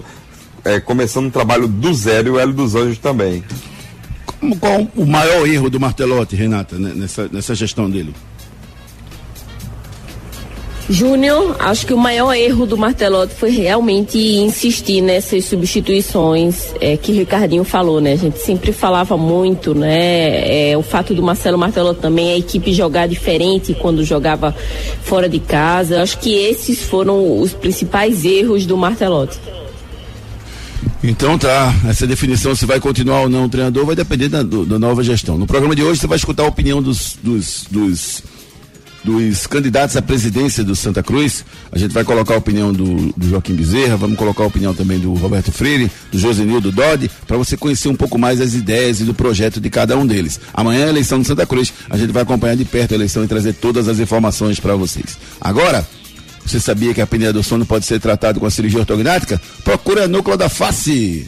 é, 0.67 0.79
começando 0.79 1.27
um 1.27 1.31
trabalho 1.31 1.67
do 1.67 1.93
zero 1.93 2.27
e 2.27 2.31
o 2.31 2.39
Hélio 2.39 2.53
dos 2.53 2.75
Anjos 2.75 2.97
também. 2.97 3.43
Como, 4.25 4.57
qual 4.57 4.87
o 4.95 5.05
maior 5.05 5.47
erro 5.47 5.69
do 5.69 5.79
Martelotti, 5.79 6.35
Renata, 6.35 6.77
né, 6.77 6.91
nessa, 6.95 7.29
nessa 7.31 7.55
gestão 7.55 7.89
dele? 7.89 8.13
Júnior, 10.89 11.57
acho 11.59 11.85
que 11.85 11.93
o 11.93 11.97
maior 11.97 12.33
erro 12.33 12.65
do 12.65 12.77
Martelotti 12.77 13.33
foi 13.33 13.49
realmente 13.49 14.17
insistir 14.17 15.01
nessas 15.01 15.43
substituições 15.43 16.73
é, 16.79 16.95
que 16.95 17.11
Ricardinho 17.11 17.65
falou, 17.65 17.99
né? 17.99 18.13
A 18.13 18.17
gente 18.17 18.39
sempre 18.39 18.71
falava 18.71 19.17
muito, 19.17 19.75
né? 19.75 20.69
É, 20.71 20.77
o 20.77 20.81
fato 20.81 21.13
do 21.13 21.21
Marcelo 21.21 21.57
Martelotti 21.57 21.99
também, 21.99 22.31
a 22.31 22.37
equipe 22.37 22.71
jogar 22.71 23.05
diferente 23.05 23.73
quando 23.73 24.01
jogava 24.05 24.55
fora 25.03 25.27
de 25.27 25.39
casa. 25.39 26.01
Acho 26.01 26.19
que 26.19 26.33
esses 26.33 26.81
foram 26.83 27.37
os 27.37 27.51
principais 27.51 28.23
erros 28.23 28.65
do 28.65 28.77
Martelotti. 28.77 29.37
Então 31.03 31.37
tá, 31.37 31.73
essa 31.87 32.07
definição 32.07 32.55
se 32.55 32.65
vai 32.65 32.79
continuar 32.79 33.21
ou 33.21 33.29
não 33.29 33.45
o 33.45 33.49
treinador 33.49 33.85
vai 33.85 33.95
depender 33.95 34.29
da, 34.29 34.41
do- 34.43 34.65
da 34.65 34.79
nova 34.79 35.03
gestão. 35.03 35.37
No 35.37 35.45
programa 35.47 35.75
de 35.75 35.83
hoje 35.83 36.01
você 36.01 36.07
vai 36.07 36.17
escutar 36.17 36.43
a 36.43 36.47
opinião 36.47 36.81
dos, 36.81 37.17
dos, 37.21 37.65
dos, 37.69 38.23
dos 39.03 39.45
candidatos 39.47 39.95
à 39.95 40.01
presidência 40.01 40.63
do 40.63 40.75
Santa 40.75 41.03
Cruz. 41.03 41.45
A 41.71 41.77
gente 41.77 41.93
vai 41.93 42.03
colocar 42.03 42.33
a 42.33 42.37
opinião 42.37 42.73
do, 42.73 43.13
do 43.15 43.29
Joaquim 43.29 43.53
Bezerra, 43.53 43.95
vamos 43.95 44.17
colocar 44.17 44.43
a 44.43 44.47
opinião 44.47 44.73
também 44.73 44.99
do 44.99 45.13
Roberto 45.13 45.51
Freire, 45.51 45.89
do 46.11 46.17
Josenildo 46.17 46.71
Dodi, 46.71 47.09
para 47.27 47.37
você 47.37 47.55
conhecer 47.55 47.87
um 47.89 47.95
pouco 47.95 48.17
mais 48.17 48.41
as 48.41 48.53
ideias 48.55 48.99
e 48.99 49.03
do 49.03 49.13
projeto 49.13 49.61
de 49.61 49.69
cada 49.69 49.95
um 49.95 50.05
deles. 50.05 50.39
Amanhã 50.53 50.81
é 50.81 50.85
a 50.87 50.89
eleição 50.89 51.19
do 51.21 51.27
Santa 51.27 51.45
Cruz, 51.45 51.71
a 51.89 51.95
gente 51.95 52.11
vai 52.11 52.23
acompanhar 52.23 52.55
de 52.55 52.65
perto 52.65 52.93
a 52.93 52.95
eleição 52.95 53.23
e 53.23 53.27
trazer 53.27 53.53
todas 53.53 53.87
as 53.87 53.99
informações 53.99 54.59
para 54.59 54.75
vocês. 54.75 55.17
Agora, 55.39 55.87
você 56.47 56.59
sabia 56.59 56.93
que 56.93 57.01
a 57.01 57.03
apneia 57.03 57.33
do 57.33 57.43
sono 57.43 57.65
pode 57.65 57.85
ser 57.85 57.99
tratado 57.99 58.39
com 58.39 58.45
a 58.45 58.51
cirurgia 58.51 58.79
ortognática? 58.79 59.41
Procure 59.63 60.01
a 60.01 60.07
núcleo 60.07 60.37
da 60.37 60.49
face. 60.49 61.27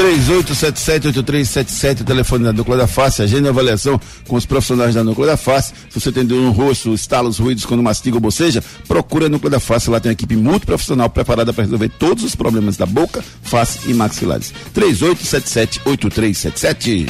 3877-8377, 0.00 2.00
o 2.00 2.04
telefone 2.04 2.44
da 2.44 2.54
Núcleo 2.54 2.78
da 2.78 2.86
Face, 2.86 3.20
agenda 3.20 3.48
a 3.48 3.50
avaliação 3.50 4.00
com 4.26 4.36
os 4.36 4.46
profissionais 4.46 4.94
da 4.94 5.04
Núcleo 5.04 5.26
da 5.26 5.36
Face. 5.36 5.74
Se 5.90 6.00
você 6.00 6.10
tem 6.10 6.24
dor 6.24 6.40
no 6.40 6.52
rosto, 6.52 6.94
estalos, 6.94 7.38
ruídos 7.38 7.66
quando 7.66 7.82
mastiga 7.82 8.16
ou 8.16 8.20
boceja, 8.20 8.64
procure 8.88 9.26
a 9.26 9.28
Núcleo 9.28 9.50
da 9.50 9.60
Face. 9.60 9.90
Lá 9.90 10.00
tem 10.00 10.08
uma 10.08 10.14
equipe 10.14 10.36
multiprofissional 10.36 11.10
preparada 11.10 11.52
para 11.52 11.64
resolver 11.64 11.90
todos 11.90 12.24
os 12.24 12.34
problemas 12.34 12.78
da 12.78 12.86
boca, 12.86 13.22
face 13.42 13.90
e 13.90 13.94
maxilares. 13.94 14.54
3877-8377. 14.74 17.06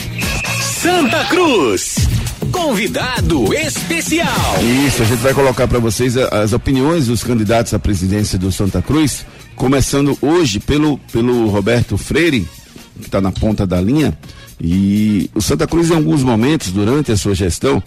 Santa 0.83 1.25
Cruz. 1.27 1.95
Convidado 2.51 3.55
especial. 3.55 4.27
Isso, 4.89 5.03
a 5.03 5.07
gente 5.07 5.21
vai 5.21 5.33
colocar 5.33 5.69
para 5.69 5.79
vocês 5.79 6.17
as 6.17 6.53
opiniões 6.53 7.07
dos 7.07 7.23
candidatos 7.23 7.73
à 7.73 7.79
presidência 7.79 8.37
do 8.37 8.51
Santa 8.51 8.83
Cruz, 8.83 9.25
começando 9.55 10.19
hoje 10.21 10.59
pelo, 10.59 10.99
pelo 11.13 11.49
Roberto 11.49 11.97
Freire, 11.97 12.49
que 13.01 13.07
está 13.07 13.21
na 13.21 13.33
ponta 13.33 13.67
da 13.67 13.81
linha. 13.81 14.17
E 14.61 15.31
o 15.35 15.41
Santa 15.41 15.67
Cruz, 15.67 15.91
em 15.91 15.95
alguns 15.95 16.23
momentos, 16.23 16.71
durante 16.71 17.11
a 17.11 17.17
sua 17.17 17.35
gestão, 17.35 17.83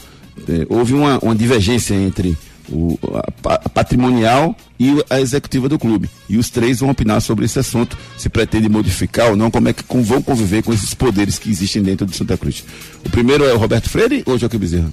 eh, 0.48 0.66
houve 0.68 0.94
uma, 0.94 1.20
uma 1.20 1.36
divergência 1.36 1.94
entre 1.94 2.38
o, 2.70 2.98
a, 3.46 3.54
a, 3.54 3.70
patrimonial 3.70 4.56
e 4.80 5.04
a 5.10 5.20
executiva 5.20 5.68
do 5.70 5.78
clube. 5.78 6.10
E 6.30 6.38
os 6.38 6.50
três 6.50 6.80
vão 6.80 6.90
opinar 6.90 7.22
sobre 7.22 7.46
esse 7.46 7.60
assunto, 7.60 7.98
se 8.18 8.30
pretende 8.30 8.70
modificar 8.70 9.30
ou 9.30 9.36
não, 9.36 9.52
como 9.52 9.70
é 9.70 9.74
que 9.74 9.84
com, 9.84 10.02
vão 10.04 10.22
conviver 10.22 10.64
com 10.64 10.74
esses 10.74 10.94
poderes 10.94 11.38
que 11.38 11.50
existem 11.50 11.82
dentro 11.82 12.06
do 12.06 12.16
Santa 12.16 12.38
Cruz. 12.38 12.64
O 13.06 13.10
primeiro 13.10 13.46
é 13.46 13.54
o 13.54 13.58
Roberto 13.58 13.90
Freire 13.90 14.24
ou 14.26 14.38
Joaquim 14.38 14.58
Bezerra? 14.58 14.92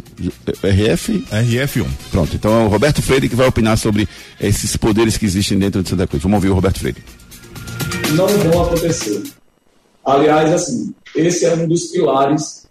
RF? 0.63 1.25
RF1. 1.31 1.87
Pronto, 2.11 2.37
então 2.37 2.63
é 2.63 2.65
o 2.65 2.69
Roberto 2.69 3.03
Freire 3.03 3.29
que 3.29 3.37
vai 3.37 3.47
opinar 3.47 3.79
sobre 3.79 4.09
esses 4.41 4.77
poderes 4.77 5.17
que 5.17 5.27
existem 5.27 5.59
dentro 5.59 5.83
do 5.83 5.89
Santa 5.89 6.07
Cruz. 6.07 6.23
Vamos 6.23 6.37
ouvir 6.37 6.49
o 6.49 6.55
Roberto 6.55 6.81
Freire. 6.81 7.03
Não 8.15 8.27
vão 8.27 8.65
acontecer. 8.65 9.40
Aliás, 10.05 10.53
assim, 10.53 10.95
esse 11.15 11.45
é 11.45 11.55
um 11.55 11.69
dos 11.69 11.87
pilares 11.87 12.67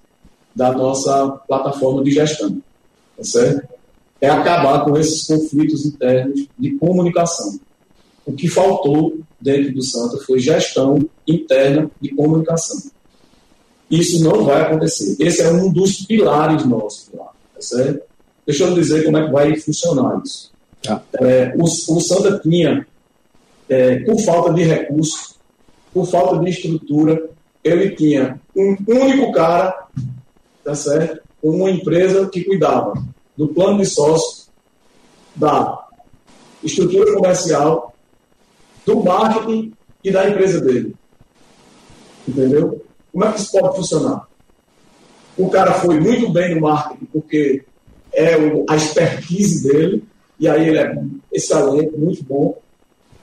da 0.56 0.72
nossa 0.72 1.30
plataforma 1.48 2.04
de 2.04 2.12
gestão, 2.12 2.62
tá 3.16 3.24
certo? 3.24 3.68
É 4.20 4.30
acabar 4.30 4.84
com 4.84 4.98
esses 4.98 5.26
conflitos 5.26 5.86
internos 5.86 6.48
de 6.58 6.72
comunicação. 6.78 7.60
O 8.26 8.34
que 8.34 8.48
faltou 8.48 9.18
dentro 9.40 9.74
do 9.74 9.82
Santa 9.82 10.18
foi 10.26 10.40
gestão 10.40 11.00
interna 11.26 11.90
de 12.02 12.10
comunicação. 12.10 12.82
Isso 13.90 14.24
não 14.24 14.44
vai 14.44 14.62
acontecer. 14.62 15.16
Esse 15.20 15.42
é 15.42 15.52
um 15.52 15.72
dos 15.72 16.06
pilares 16.06 16.66
nossos 16.66 17.10
lá, 17.14 17.32
tá 17.56 17.62
certo? 17.62 18.02
Deixa 18.46 18.66
eu 18.66 18.74
dizer 18.74 19.06
como 19.06 19.18
é 19.18 19.26
que 19.26 19.32
vai 19.32 19.56
funcionar 19.56 20.22
isso. 20.24 20.52
Tá. 20.82 21.04
É, 21.22 21.54
o, 21.58 21.64
o 21.64 22.02
Santa 22.02 22.40
tinha, 22.40 22.86
é, 23.68 24.00
por 24.00 24.20
falta 24.22 24.54
de 24.54 24.64
recursos, 24.64 25.39
por 25.94 26.06
falta 26.06 26.44
de 26.44 26.50
estrutura, 26.50 27.30
ele 27.64 27.96
tinha 27.96 28.40
um 28.56 28.76
único 28.88 29.32
cara, 29.32 29.88
tá 30.64 30.76
certo? 30.76 31.22
Uma 31.42 31.70
empresa 31.70 32.28
que 32.30 32.44
cuidava 32.44 32.94
do 33.36 33.48
plano 33.48 33.80
de 33.80 33.86
sócio, 33.86 34.48
da 35.36 35.88
estrutura 36.64 37.14
comercial, 37.14 37.94
do 38.86 39.04
marketing 39.04 39.74
e 40.04 40.12
da 40.12 40.30
empresa 40.30 40.62
dele. 40.62 40.96
Entendeu? 42.28 42.84
Como 43.12 43.26
é 43.26 43.32
que 43.32 43.40
isso 43.40 43.52
pode 43.52 43.76
funcionar? 43.76 44.28
O 45.38 45.50
cara 45.50 45.74
foi 45.74 46.00
muito 46.00 46.30
bem 46.32 46.56
no 46.56 46.62
marketing, 46.62 47.06
porque 47.06 47.64
é 48.12 48.36
a 48.70 48.76
expertise 48.76 49.68
dele, 49.68 50.04
e 50.40 50.48
aí 50.48 50.68
ele 50.68 50.78
é 50.78 51.02
excelente, 51.32 51.96
muito 51.98 52.24
bom 52.24 52.60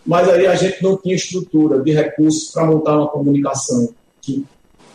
mas 0.07 0.29
aí 0.29 0.47
a 0.47 0.55
gente 0.55 0.83
não 0.83 0.97
tinha 0.97 1.17
estrutura 1.17 1.81
de 1.83 1.93
recursos 1.93 2.51
para 2.53 2.67
montar 2.67 2.97
uma 2.97 3.09
comunicação 3.09 3.89
que, 4.23 4.45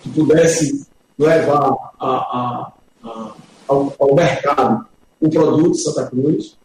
que 0.02 0.10
pudesse 0.10 0.86
levar 1.18 1.76
a, 2.00 2.08
a, 2.08 2.74
a, 3.04 3.34
ao, 3.68 3.94
ao, 4.00 4.16
mercado 4.16 4.86
o 5.20 5.30
produto 5.30 5.76
Santa 5.76 6.08
Cruz, 6.08 6.58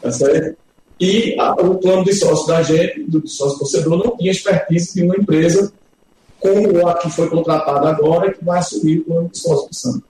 tá 0.00 0.10
certo? 0.10 0.56
E 1.00 1.36
o 1.60 1.74
plano 1.76 2.04
de 2.04 2.12
sócio 2.12 2.46
da 2.48 2.62
gente, 2.62 3.04
do 3.04 3.26
sócio 3.28 3.58
torcedor, 3.58 4.04
não 4.04 4.16
tinha 4.16 4.32
expertise 4.32 4.94
de 4.94 5.04
uma 5.04 5.16
empresa 5.16 5.72
como 6.40 6.88
a 6.88 6.94
que 6.94 7.10
foi 7.10 7.28
contratada 7.28 7.88
agora 7.88 8.32
que 8.32 8.44
vai 8.44 8.58
assumir 8.58 9.00
o 9.00 9.04
plano 9.04 9.28
de 9.28 9.38
sócio 9.38 9.68
do 9.68 9.74
Santa. 9.74 10.04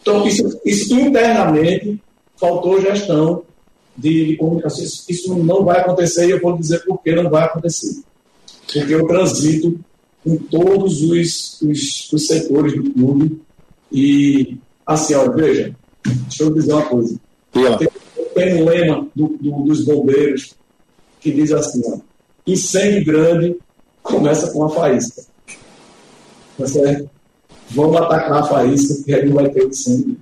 Então, 0.00 0.26
isso, 0.26 0.60
isso 0.64 0.94
internamente 0.94 2.00
faltou 2.36 2.80
gestão 2.80 3.42
de, 3.96 4.36
comunicação. 4.36 4.84
Isso, 4.84 5.34
não 5.38 5.64
vai 5.64 5.80
acontecer 5.80 6.26
e 6.26 6.30
eu 6.30 6.40
vou 6.40 6.56
dizer 6.56 6.84
por 6.84 7.02
que 7.02 7.12
não 7.12 7.28
vai 7.28 7.44
acontecer. 7.44 8.02
Porque 8.72 8.94
eu 8.94 9.06
transito 9.06 9.78
em 10.24 10.36
todos 10.36 11.02
os, 11.02 11.60
os, 11.62 12.12
os 12.12 12.26
setores 12.26 12.74
do 12.74 12.90
clube 12.92 13.40
e, 13.90 14.58
assim, 14.86 15.14
ó, 15.14 15.30
veja, 15.30 15.74
deixa 16.04 16.44
eu 16.44 16.54
dizer 16.54 16.72
uma 16.72 16.86
coisa. 16.86 17.18
Tem, 17.52 17.88
tem, 18.34 18.62
um 18.62 18.64
lema 18.64 19.08
do, 19.14 19.28
do, 19.40 19.62
dos 19.64 19.84
bombeiros 19.84 20.54
que 21.20 21.32
diz 21.32 21.52
assim, 21.52 21.82
ó, 21.86 21.98
incêndio 22.46 23.04
grande 23.04 23.56
começa 24.02 24.50
com 24.52 24.64
a 24.64 24.70
faísca. 24.70 25.22
Tá 26.56 26.66
certo? 26.66 27.10
Vamos 27.70 27.96
atacar 27.96 28.42
a 28.42 28.46
faísca, 28.46 29.02
que 29.04 29.14
aí 29.14 29.26
não 29.26 29.34
vai 29.34 29.48
ter 29.48 29.66
incêndio. 29.66 30.16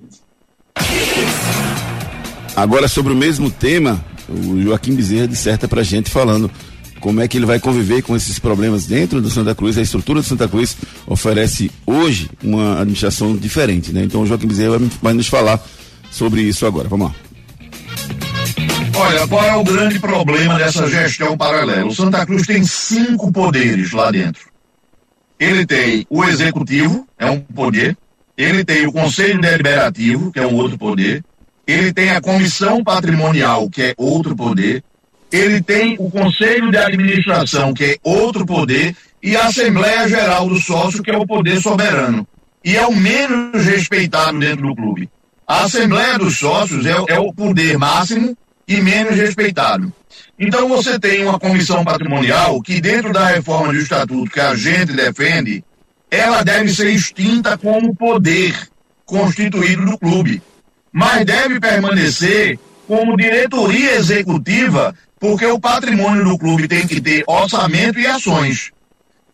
Agora, 2.59 2.89
sobre 2.89 3.13
o 3.13 3.15
mesmo 3.15 3.49
tema, 3.49 4.03
o 4.27 4.61
Joaquim 4.61 4.93
Bezerra 4.93 5.25
disserta 5.25 5.65
pra 5.65 5.81
gente 5.81 6.09
falando 6.09 6.51
como 6.99 7.21
é 7.21 7.27
que 7.27 7.37
ele 7.37 7.45
vai 7.45 7.57
conviver 7.57 8.01
com 8.01 8.17
esses 8.17 8.37
problemas 8.37 8.85
dentro 8.85 9.21
do 9.21 9.29
Santa 9.29 9.55
Cruz. 9.55 9.77
A 9.77 9.81
estrutura 9.81 10.19
do 10.19 10.25
Santa 10.25 10.45
Cruz 10.45 10.75
oferece 11.07 11.71
hoje 11.85 12.29
uma 12.43 12.81
administração 12.81 13.33
diferente, 13.37 13.93
né? 13.93 14.03
Então 14.03 14.23
o 14.23 14.25
Joaquim 14.25 14.47
Bezerra 14.47 14.77
vai, 15.01 15.13
nos 15.13 15.27
falar 15.27 15.57
sobre 16.11 16.41
isso 16.41 16.65
agora. 16.65 16.89
Vamos 16.89 17.07
lá. 17.07 17.15
Olha, 18.93 19.25
qual 19.25 19.45
é 19.45 19.55
o 19.55 19.63
grande 19.63 19.97
problema 19.97 20.57
dessa 20.57 20.85
gestão 20.89 21.37
paralela? 21.37 21.87
O 21.87 21.95
Santa 21.95 22.25
Cruz 22.25 22.45
tem 22.45 22.65
cinco 22.65 23.31
poderes 23.31 23.93
lá 23.93 24.11
dentro. 24.11 24.49
Ele 25.39 25.65
tem 25.65 26.05
o 26.09 26.25
executivo, 26.25 27.07
é 27.17 27.31
um 27.31 27.39
poder. 27.39 27.97
Ele 28.35 28.65
tem 28.65 28.85
o 28.85 28.91
conselho 28.91 29.39
deliberativo, 29.39 30.29
que 30.29 30.39
é 30.39 30.45
um 30.45 30.55
outro 30.55 30.77
poder 30.77 31.23
ele 31.71 31.93
tem 31.93 32.09
a 32.11 32.21
comissão 32.21 32.83
patrimonial, 32.83 33.69
que 33.69 33.81
é 33.81 33.93
outro 33.97 34.35
poder, 34.35 34.83
ele 35.31 35.61
tem 35.61 35.95
o 35.99 36.09
conselho 36.09 36.71
de 36.71 36.77
administração, 36.77 37.73
que 37.73 37.83
é 37.83 37.97
outro 38.03 38.45
poder, 38.45 38.95
e 39.21 39.35
a 39.35 39.45
Assembleia 39.45 40.07
Geral 40.07 40.49
do 40.49 40.59
Sócio, 40.59 41.03
que 41.03 41.11
é 41.11 41.17
o 41.17 41.27
poder 41.27 41.61
soberano. 41.61 42.27
E 42.65 42.75
é 42.75 42.85
o 42.87 42.95
menos 42.95 43.63
respeitado 43.65 44.39
dentro 44.39 44.67
do 44.67 44.75
clube. 44.75 45.09
A 45.47 45.65
Assembleia 45.65 46.17
dos 46.17 46.37
Sócios 46.37 46.85
é, 46.85 46.95
é 47.07 47.19
o 47.19 47.33
poder 47.33 47.77
máximo 47.77 48.35
e 48.67 48.81
menos 48.81 49.15
respeitado. 49.15 49.93
Então 50.39 50.67
você 50.67 50.99
tem 50.99 51.23
uma 51.23 51.39
comissão 51.39 51.83
patrimonial 51.83 52.61
que, 52.61 52.81
dentro 52.81 53.13
da 53.13 53.27
reforma 53.27 53.73
do 53.73 53.79
estatuto 53.79 54.31
que 54.31 54.39
a 54.39 54.55
gente 54.55 54.93
defende, 54.93 55.63
ela 56.09 56.43
deve 56.43 56.73
ser 56.73 56.89
extinta 56.89 57.57
como 57.57 57.95
poder 57.95 58.55
constituído 59.05 59.85
do 59.85 59.97
clube 59.97 60.41
mas 60.91 61.25
deve 61.25 61.59
permanecer 61.59 62.59
como 62.87 63.15
diretoria 63.15 63.95
executiva, 63.95 64.95
porque 65.19 65.45
o 65.45 65.59
patrimônio 65.59 66.23
do 66.23 66.37
clube 66.37 66.67
tem 66.67 66.87
que 66.87 66.99
ter 66.99 67.23
orçamento 67.27 67.99
e 67.99 68.07
ações. 68.07 68.71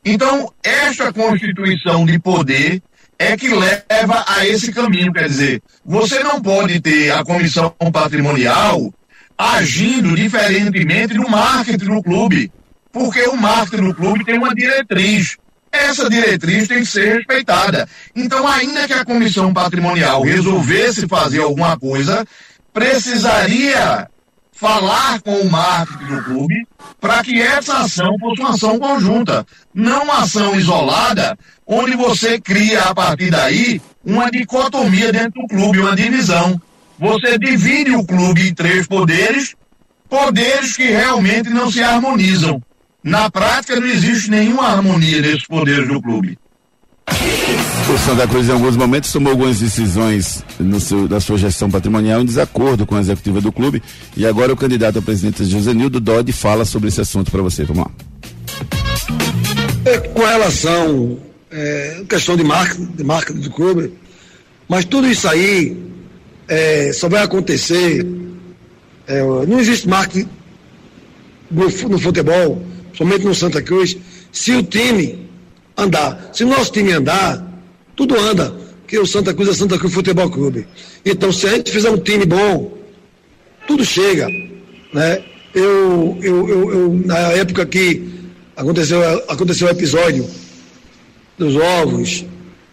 Então, 0.03 0.51
esta 0.63 1.11
constituição 1.11 2.05
de 2.05 2.19
poder 2.19 2.81
é 3.17 3.35
que 3.37 3.47
leva 3.47 4.25
a 4.27 4.45
esse 4.45 4.71
caminho. 4.71 5.13
Quer 5.13 5.27
dizer, 5.27 5.63
você 5.85 6.21
não 6.21 6.41
pode 6.41 6.79
ter 6.79 7.11
a 7.11 7.23
comissão 7.23 7.73
patrimonial 7.91 8.93
agindo 9.37 10.15
diferentemente 10.15 11.13
no 11.13 11.29
marketing 11.29 11.85
do 11.85 12.03
clube, 12.03 12.51
porque 12.91 13.21
o 13.23 13.35
marketing 13.35 13.83
do 13.83 13.95
clube 13.95 14.23
tem 14.23 14.37
uma 14.37 14.53
diretriz 14.53 15.37
essa 15.75 16.09
diretriz 16.09 16.67
tem 16.67 16.79
que 16.79 16.85
ser 16.85 17.17
respeitada. 17.17 17.87
Então, 18.15 18.47
ainda 18.47 18.87
que 18.87 18.93
a 18.93 19.05
comissão 19.05 19.53
patrimonial 19.53 20.21
resolvesse 20.23 21.07
fazer 21.07 21.41
alguma 21.41 21.77
coisa, 21.77 22.25
precisaria 22.73 24.07
falar 24.51 25.21
com 25.21 25.35
o 25.41 25.51
marketing 25.51 26.05
do 26.05 26.23
clube 26.23 26.67
para 26.99 27.21
que 27.23 27.41
essa 27.41 27.79
ação 27.79 28.17
fosse 28.19 28.41
uma 28.41 28.51
ação 28.51 28.79
conjunta, 28.79 29.45
não 29.73 30.03
uma 30.03 30.23
ação 30.23 30.57
isolada, 30.57 31.37
onde 31.67 31.95
você 31.95 32.39
cria 32.39 32.83
a 32.83 32.95
partir 32.95 33.29
daí 33.29 33.81
uma 34.03 34.31
dicotomia 34.31 35.11
dentro 35.11 35.41
do 35.41 35.47
clube, 35.47 35.79
uma 35.79 35.95
divisão. 35.95 36.59
Você 36.97 37.37
divide 37.37 37.91
o 37.91 38.05
clube 38.05 38.47
em 38.47 38.53
três 38.53 38.87
poderes, 38.87 39.55
poderes 40.09 40.75
que 40.75 40.85
realmente 40.85 41.49
não 41.49 41.69
se 41.69 41.83
harmonizam. 41.83 42.61
Na 43.05 43.29
prática, 43.29 43.79
não 43.79 43.85
existe 43.85 44.31
nenhuma 44.31 44.63
harmonia 44.63 45.21
nesses 45.21 45.45
poderes 45.45 45.87
do 45.87 46.01
clube. 46.01 46.39
O 47.07 47.97
Santa 47.99 48.27
Cruz, 48.27 48.49
em 48.49 48.51
alguns 48.51 48.75
momentos, 48.75 49.11
tomou 49.11 49.31
algumas 49.31 49.59
decisões 49.59 50.43
no 50.59 50.79
seu, 50.79 51.07
da 51.07 51.19
sua 51.19 51.37
gestão 51.37 51.69
patrimonial 51.69 52.19
em 52.19 52.25
desacordo 52.25 52.83
com 52.83 52.95
a 52.95 52.99
executiva 52.99 53.39
do 53.39 53.51
clube. 53.51 53.83
E 54.17 54.25
agora 54.25 54.51
o 54.51 54.57
candidato 54.57 54.97
a 54.97 55.03
presidente 55.03 55.45
José 55.45 55.71
Nildo 55.71 55.99
Dodge 55.99 56.31
fala 56.31 56.65
sobre 56.65 56.89
esse 56.89 56.99
assunto 56.99 57.29
para 57.29 57.43
você. 57.43 57.63
Vamos 57.63 57.85
lá. 57.85 57.91
É, 59.85 59.99
com 59.99 60.25
relação 60.25 61.19
é, 61.51 62.03
questão 62.09 62.35
de 62.35 62.43
marca, 62.43 62.75
de 62.75 63.03
marca 63.03 63.31
do 63.31 63.51
clube, 63.51 63.93
mas 64.67 64.83
tudo 64.83 65.07
isso 65.07 65.27
aí 65.27 65.77
é, 66.47 66.91
só 66.91 67.07
vai 67.07 67.21
acontecer. 67.21 68.03
É, 69.05 69.21
não 69.45 69.59
existe 69.59 69.87
marketing 69.87 70.27
no, 71.51 71.65
no 71.87 71.99
futebol, 71.99 72.65
somente 72.97 73.25
no 73.25 73.35
Santa 73.35 73.61
Cruz, 73.61 73.97
se 74.31 74.53
o 74.53 74.63
time 74.63 75.29
andar. 75.77 76.29
Se 76.33 76.43
o 76.43 76.47
nosso 76.47 76.71
time 76.71 76.91
andar, 76.91 77.45
tudo 77.95 78.17
anda. 78.19 78.55
Que 78.87 78.99
o 78.99 79.05
Santa 79.05 79.33
Cruz 79.33 79.49
é 79.49 79.53
Santa 79.53 79.77
Cruz 79.77 79.93
Futebol 79.93 80.29
Clube. 80.29 80.67
Então, 81.03 81.31
se 81.31 81.47
a 81.47 81.49
gente 81.51 81.71
fizer 81.71 81.89
um 81.89 81.97
time 81.97 82.25
bom, 82.25 82.77
tudo 83.67 83.83
chega. 83.83 84.27
Né? 84.93 85.23
Eu, 85.53 86.17
eu, 86.21 86.49
eu, 86.49 86.73
eu 86.73 87.01
na 87.05 87.17
época 87.31 87.65
que 87.65 88.03
aconteceu, 88.55 89.01
aconteceu 89.27 89.67
o 89.67 89.71
episódio 89.71 90.27
dos 91.37 91.55
ovos, 91.55 92.25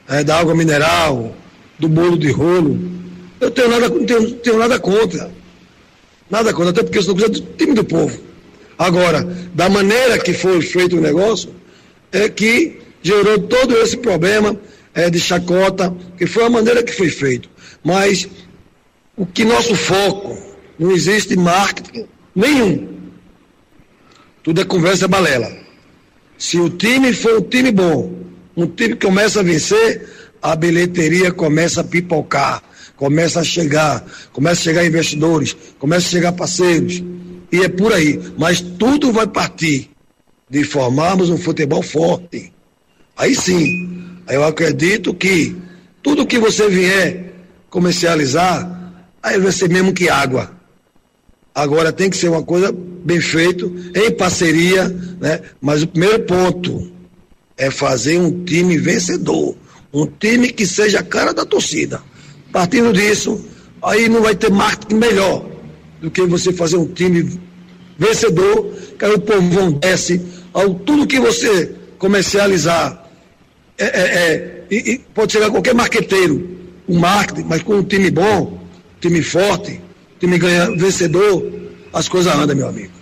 é, 0.09 0.23
da 0.23 0.39
água 0.39 0.55
mineral, 0.55 1.35
do 1.79 1.89
bolo 1.89 2.17
de 2.17 2.31
rolo, 2.31 2.79
eu 3.41 3.51
tenho 3.51 3.69
nada, 3.69 3.91
tenho, 3.91 4.33
tenho 4.35 4.59
nada 4.59 4.79
contra. 4.79 5.31
Nada 6.31 6.53
contra, 6.53 6.71
até 6.71 6.83
porque 6.83 6.99
eu 6.99 7.03
sou 7.03 7.15
do 7.15 7.29
time 7.29 7.75
do 7.75 7.85
povo. 7.85 8.32
Agora, 8.83 9.23
da 9.55 9.69
maneira 9.69 10.19
que 10.19 10.35
foi 10.35 10.61
feito 10.61 10.97
o 10.97 11.01
negócio, 11.01 11.55
é 12.11 12.29
que 12.29 12.81
gerou 13.01 13.39
todo 13.39 13.77
esse 13.77 13.97
problema 13.97 14.59
é, 14.93 15.09
de 15.09 15.21
chacota, 15.21 15.95
que 16.19 16.27
foi 16.27 16.45
a 16.45 16.51
maneira 16.51 16.83
que 16.83 16.93
foi 16.93 17.09
feito. 17.09 17.49
Mas 17.85 18.29
o 19.17 19.25
que 19.25 19.45
nosso 19.45 19.77
foco, 19.77 20.37
não 20.77 20.91
existe 20.91 21.37
marketing 21.37 22.09
nenhum. 22.35 22.89
Tudo 24.43 24.61
é 24.61 24.65
conversa 24.65 25.07
balela. 25.07 25.57
Se 26.37 26.59
o 26.59 26.69
time 26.69 27.13
for 27.13 27.39
um 27.39 27.43
time 27.43 27.71
bom, 27.71 28.13
um 28.57 28.67
time 28.67 28.97
que 28.97 29.07
começa 29.07 29.39
a 29.39 29.45
vencer, 29.45 30.09
a 30.43 30.57
bilheteria 30.57 31.31
começa 31.31 31.83
a 31.83 31.85
pipocar, 31.85 32.61
começa 32.97 33.39
a 33.39 33.45
chegar, 33.45 34.05
começa 34.33 34.61
a 34.61 34.65
chegar 34.65 34.85
investidores, 34.85 35.57
começa 35.79 36.09
a 36.09 36.11
chegar 36.11 36.33
parceiros. 36.33 37.01
E 37.53 37.61
é 37.61 37.69
por 37.69 37.93
aí. 37.93 38.19
Mas 38.39 38.61
tudo 38.63 39.13
vai 39.13 39.27
partir 39.27 39.91
de 40.49 40.65
formarmos 40.65 41.29
um 41.29 41.37
futebol 41.37 41.83
forte. 41.83 42.53
Aí 43.17 43.35
sim, 43.35 44.19
eu 44.29 44.43
acredito 44.43 45.13
que 45.13 45.55
tudo 46.03 46.27
que 46.27 46.39
você 46.39 46.69
vier 46.69 47.33
comercializar, 47.69 48.95
aí 49.23 49.39
vai 49.39 49.53
ser 49.53 49.69
mesmo 49.69 49.93
que 49.93 50.09
água. 50.09 50.51
Agora 51.55 51.93
tem 51.93 52.09
que 52.09 52.17
ser 52.17 52.29
uma 52.29 52.43
coisa 52.43 52.73
bem 52.73 53.21
feito, 53.21 53.75
em 53.95 54.11
parceria, 54.11 54.89
né? 55.21 55.41
Mas 55.61 55.83
o 55.83 55.87
primeiro 55.87 56.21
ponto 56.21 56.91
é 57.57 57.71
fazer 57.71 58.19
um 58.19 58.45
time 58.45 58.79
vencedor, 58.79 59.55
um 59.93 60.07
time 60.07 60.51
que 60.51 60.67
seja 60.67 61.01
a 61.01 61.03
cara 61.03 61.35
da 61.35 61.45
torcida. 61.45 62.03
Partindo 62.51 62.93
disso, 62.93 63.43
aí 63.83 64.09
não 64.09 64.23
vai 64.23 64.35
ter 64.35 64.51
marketing 64.51 64.97
melhor 64.97 65.53
do 66.03 66.11
que 66.11 66.23
você 66.27 66.53
fazer 66.53 66.77
um 66.77 66.87
time 66.87 67.41
vencedor, 67.97 68.75
que 68.99 69.05
aí 69.05 69.13
o 69.13 69.21
povo 69.21 69.73
desce, 69.73 70.21
ao 70.53 70.75
tudo 70.75 71.07
que 71.07 71.21
você 71.21 71.73
comercializar 71.99 73.09
é, 73.79 73.85
é, 73.85 74.03
é 74.03 74.65
e, 74.71 74.93
e 74.93 74.99
pode 74.99 75.33
chegar 75.33 75.51
qualquer 75.51 75.75
marqueteiro, 75.75 76.59
um 76.89 76.99
marketing, 76.99 77.47
mas 77.49 77.63
com 77.63 77.77
um 77.77 77.83
time 77.83 78.11
bom, 78.11 78.59
time 79.01 79.23
forte, 79.23 79.81
time 80.19 80.39
ganha, 80.39 80.75
vencedor, 80.77 81.51
as 81.93 82.09
coisas 82.09 82.35
andam, 82.35 82.57
meu 82.57 82.69
amigo. 82.69 83.02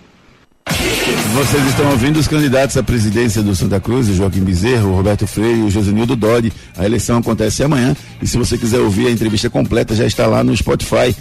Vocês 1.33 1.65
estão 1.67 1.89
ouvindo 1.89 2.19
os 2.19 2.27
candidatos 2.27 2.75
à 2.75 2.83
presidência 2.83 3.41
do 3.41 3.55
Santa 3.55 3.79
Cruz, 3.79 4.07
Joaquim 4.07 4.41
Bezerro, 4.41 4.93
Roberto 4.93 5.25
Freire 5.25 5.59
e 5.59 5.63
o 5.63 5.71
Josenildo 5.71 6.13
Dodi. 6.13 6.51
A 6.77 6.85
eleição 6.85 7.17
acontece 7.17 7.63
amanhã 7.63 7.95
e 8.21 8.27
se 8.27 8.37
você 8.37 8.57
quiser 8.57 8.79
ouvir 8.79 9.07
a 9.07 9.11
entrevista 9.11 9.49
completa, 9.49 9.95
já 9.95 10.05
está 10.05 10.27
lá 10.27 10.43
no 10.43 10.55
Spotify. 10.55 11.15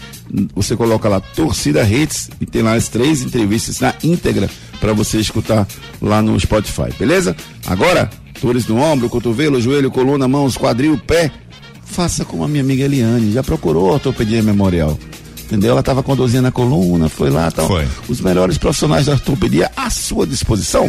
Você 0.55 0.77
coloca 0.77 1.09
lá 1.09 1.21
Torcida 1.21 1.83
Hits 1.89 2.29
e 2.41 2.45
tem 2.47 2.61
lá 2.61 2.75
as 2.75 2.89
três 2.89 3.23
entrevistas 3.23 3.79
na 3.79 3.95
íntegra 4.03 4.51
para 4.81 4.93
você 4.93 5.19
escutar 5.19 5.67
lá 6.03 6.21
no 6.21 6.39
Spotify, 6.41 6.93
beleza? 6.99 7.37
Agora, 7.67 8.11
dores 8.43 8.67
no 8.67 8.79
ombro, 8.79 9.09
cotovelo, 9.09 9.61
joelho, 9.61 9.93
coluna, 9.93 10.27
mãos, 10.27 10.57
quadril, 10.57 10.99
pé. 10.99 11.31
Faça 11.85 12.25
como 12.25 12.43
a 12.43 12.49
minha 12.49 12.63
amiga 12.63 12.85
Eliane, 12.85 13.33
já 13.33 13.45
procurou 13.45 13.93
ortopedia 13.93 14.43
memorial 14.43 14.99
entendeu? 15.51 15.73
Ela 15.73 15.81
estava 15.81 16.03
com 16.03 16.15
dorzinha 16.15 16.43
na 16.43 16.53
coluna, 16.53 17.09
foi 17.09 17.29
lá 17.29 17.51
tal. 17.51 17.67
Foi. 17.67 17.87
Os 18.09 18.21
melhores 18.21 18.57
profissionais 18.57 19.07
da 19.07 19.13
ortopedia 19.13 19.71
à 19.77 19.91
sua 19.91 20.25
disposição. 20.25 20.89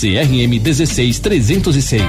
CRM 0.00 0.58
16306. 0.58 2.02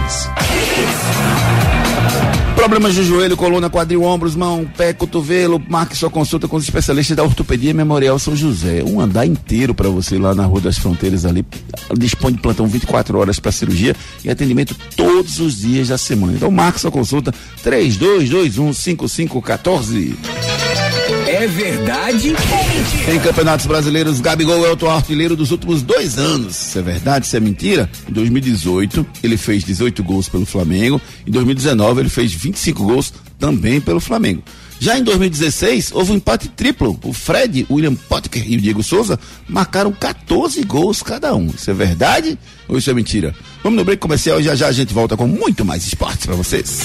Problemas 2.55 2.95
de 2.95 3.03
joelho, 3.03 3.35
coluna, 3.35 3.69
quadril, 3.69 4.03
ombros, 4.03 4.33
mão, 4.33 4.65
pé, 4.77 4.93
cotovelo, 4.93 5.61
marque 5.67 5.97
sua 5.97 6.09
consulta 6.09 6.47
com 6.47 6.55
os 6.55 6.63
especialistas 6.63 7.17
da 7.17 7.23
Ortopedia 7.23 7.73
Memorial 7.73 8.17
São 8.17 8.33
José. 8.33 8.81
Um 8.81 9.01
andar 9.01 9.25
inteiro 9.25 9.75
para 9.75 9.89
você 9.89 10.17
lá 10.17 10.33
na 10.33 10.45
Rua 10.45 10.61
das 10.61 10.77
Fronteiras 10.77 11.25
ali. 11.25 11.45
Dispõe 11.97 12.31
de 12.31 12.39
plantão 12.39 12.65
24 12.65 13.17
horas 13.19 13.41
para 13.41 13.51
cirurgia 13.51 13.93
e 14.23 14.29
atendimento 14.29 14.73
todos 14.95 15.41
os 15.41 15.59
dias 15.59 15.89
da 15.89 15.97
semana. 15.97 16.31
Então 16.33 16.49
marque 16.49 16.79
sua 16.79 16.91
consulta 16.91 17.33
3221 17.61 18.71
5514. 18.71 20.17
É 21.41 21.47
verdade 21.47 22.35
Em 23.11 23.19
campeonatos 23.19 23.65
brasileiros, 23.65 24.21
Gabigol 24.21 24.63
é 24.63 24.71
o 24.71 24.89
artilheiro 24.91 25.35
dos 25.35 25.49
últimos 25.49 25.81
dois 25.81 26.19
anos. 26.19 26.67
Isso 26.67 26.77
é 26.77 26.83
verdade, 26.83 27.25
isso 27.25 27.35
é 27.35 27.39
mentira? 27.39 27.89
Em 28.07 28.13
2018, 28.13 29.03
ele 29.23 29.37
fez 29.37 29.63
18 29.63 30.03
gols 30.03 30.29
pelo 30.29 30.45
Flamengo. 30.45 31.01
Em 31.25 31.31
2019, 31.31 32.01
ele 32.01 32.09
fez 32.09 32.31
25 32.31 32.83
gols 32.83 33.11
também 33.39 33.81
pelo 33.81 33.99
Flamengo. 33.99 34.43
Já 34.79 34.99
em 34.99 35.03
2016, 35.03 35.91
houve 35.93 36.11
um 36.11 36.15
empate 36.17 36.47
triplo. 36.47 36.99
O 37.03 37.11
Fred, 37.11 37.65
o 37.69 37.73
William 37.73 37.95
Potker 37.95 38.43
e 38.47 38.57
o 38.57 38.61
Diego 38.61 38.83
Souza 38.83 39.19
marcaram 39.49 39.91
14 39.91 40.63
gols 40.63 41.01
cada 41.01 41.33
um. 41.33 41.47
Isso 41.47 41.71
é 41.71 41.73
verdade 41.73 42.37
ou 42.67 42.77
isso 42.77 42.91
é 42.91 42.93
mentira? 42.93 43.33
Vamos 43.63 43.79
no 43.79 43.83
break 43.83 43.99
comercial 43.99 44.39
e 44.39 44.43
já 44.43 44.53
já 44.53 44.67
a 44.67 44.71
gente 44.71 44.93
volta 44.93 45.17
com 45.17 45.25
muito 45.25 45.65
mais 45.65 45.87
esportes 45.87 46.27
para 46.27 46.35
vocês. 46.35 46.81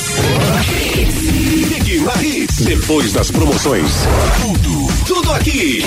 Depois 2.63 3.13
das 3.13 3.33
promoções, 3.33 3.91
tudo, 4.41 4.87
tudo 5.07 5.33
aqui. 5.33 5.85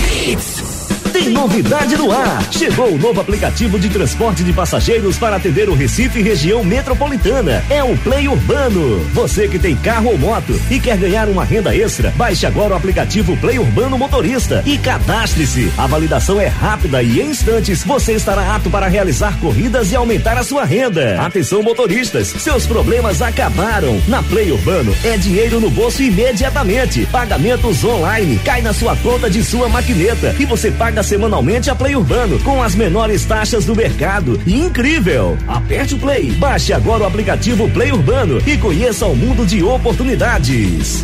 Tem 1.19 1.31
novidade 1.31 1.97
no 1.97 2.13
ar. 2.13 2.41
Chegou 2.49 2.93
o 2.93 2.97
novo 2.97 3.19
aplicativo 3.19 3.77
de 3.77 3.89
transporte 3.89 4.41
de 4.41 4.53
passageiros 4.53 5.17
para 5.17 5.35
atender 5.35 5.67
o 5.67 5.73
Recife 5.73 6.19
e 6.19 6.21
região 6.21 6.63
metropolitana. 6.63 7.61
É 7.69 7.83
o 7.83 7.97
Play 7.97 8.29
Urbano. 8.29 8.99
Você 9.13 9.49
que 9.49 9.59
tem 9.59 9.75
carro 9.75 10.11
ou 10.11 10.17
moto 10.17 10.57
e 10.71 10.79
quer 10.79 10.95
ganhar 10.95 11.27
uma 11.27 11.43
renda 11.43 11.75
extra, 11.75 12.13
baixe 12.15 12.45
agora 12.45 12.73
o 12.73 12.77
aplicativo 12.77 13.35
Play 13.35 13.59
Urbano 13.59 13.97
Motorista 13.97 14.63
e 14.65 14.77
cadastre-se. 14.77 15.69
A 15.77 15.87
validação 15.87 16.39
é 16.39 16.47
rápida 16.47 17.03
e 17.03 17.19
em 17.19 17.31
instantes 17.31 17.83
você 17.83 18.13
estará 18.13 18.55
apto 18.55 18.69
para 18.69 18.87
realizar 18.87 19.37
corridas 19.41 19.91
e 19.91 19.97
aumentar 19.97 20.37
a 20.37 20.43
sua 20.43 20.63
renda. 20.63 21.19
Atenção 21.19 21.61
motoristas, 21.61 22.27
seus 22.27 22.65
problemas 22.65 23.21
acabaram. 23.21 24.01
Na 24.07 24.23
Play 24.23 24.53
Urbano 24.53 24.95
é 25.03 25.17
dinheiro 25.17 25.59
no 25.59 25.69
bolso 25.69 26.01
imediatamente. 26.01 27.05
Pagamentos 27.07 27.83
online, 27.83 28.39
cai 28.45 28.61
na 28.61 28.71
sua 28.71 28.95
conta 28.95 29.29
de 29.29 29.43
sua 29.43 29.67
maquineta 29.67 30.33
e 30.39 30.45
você 30.45 30.71
paga 30.71 31.08
semanalmente 31.09 31.71
a 31.71 31.75
Play 31.75 31.95
Urbano 31.95 32.37
com 32.43 32.61
as 32.61 32.75
menores 32.75 33.25
taxas 33.25 33.65
do 33.65 33.75
mercado. 33.75 34.39
Incrível! 34.45 35.35
Aperte 35.47 35.95
o 35.95 35.97
Play, 35.97 36.29
baixe 36.33 36.71
agora 36.71 37.03
o 37.03 37.07
aplicativo 37.07 37.67
Play 37.71 37.91
Urbano 37.91 38.39
e 38.45 38.55
conheça 38.55 39.07
o 39.07 39.15
mundo 39.15 39.43
de 39.43 39.63
oportunidades. 39.63 41.03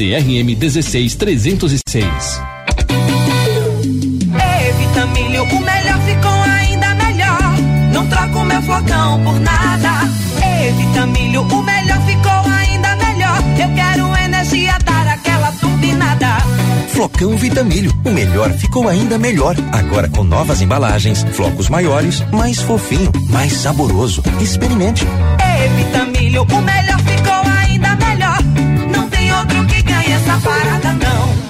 CRM 0.00 0.56
16306. 0.56 2.40
Evitamilho, 4.70 5.42
o 5.42 5.60
melhor 5.60 6.00
ficou 6.06 6.42
ainda 6.42 6.94
melhor. 6.94 7.54
Não 7.92 8.06
troco 8.06 8.42
meu 8.46 8.62
flocão 8.62 9.22
por 9.22 9.38
nada. 9.40 10.08
Evitamilho, 10.66 11.42
o 11.42 11.62
melhor 11.62 12.00
ficou 12.06 12.32
ainda 12.32 12.96
melhor. 12.96 13.36
Eu 13.60 13.74
quero 13.74 14.16
energia, 14.24 14.78
dar 14.86 15.06
aquela 15.06 15.52
turbinada. 15.52 16.38
Flocão 16.88 17.36
Vitamilho, 17.36 17.92
o 18.02 18.10
melhor 18.10 18.50
ficou 18.52 18.88
ainda 18.88 19.18
melhor. 19.18 19.54
Agora 19.70 20.08
com 20.08 20.24
novas 20.24 20.62
embalagens, 20.62 21.22
flocos 21.32 21.68
maiores, 21.68 22.24
mais 22.32 22.58
fofinho, 22.58 23.12
mais 23.28 23.52
saboroso. 23.52 24.22
Experimente. 24.40 25.04
Evitamilho, 25.62 26.44
o 26.44 26.62
melhor 26.62 26.99
essa 30.30 30.40
parada, 30.40 30.92
não. 30.92 31.49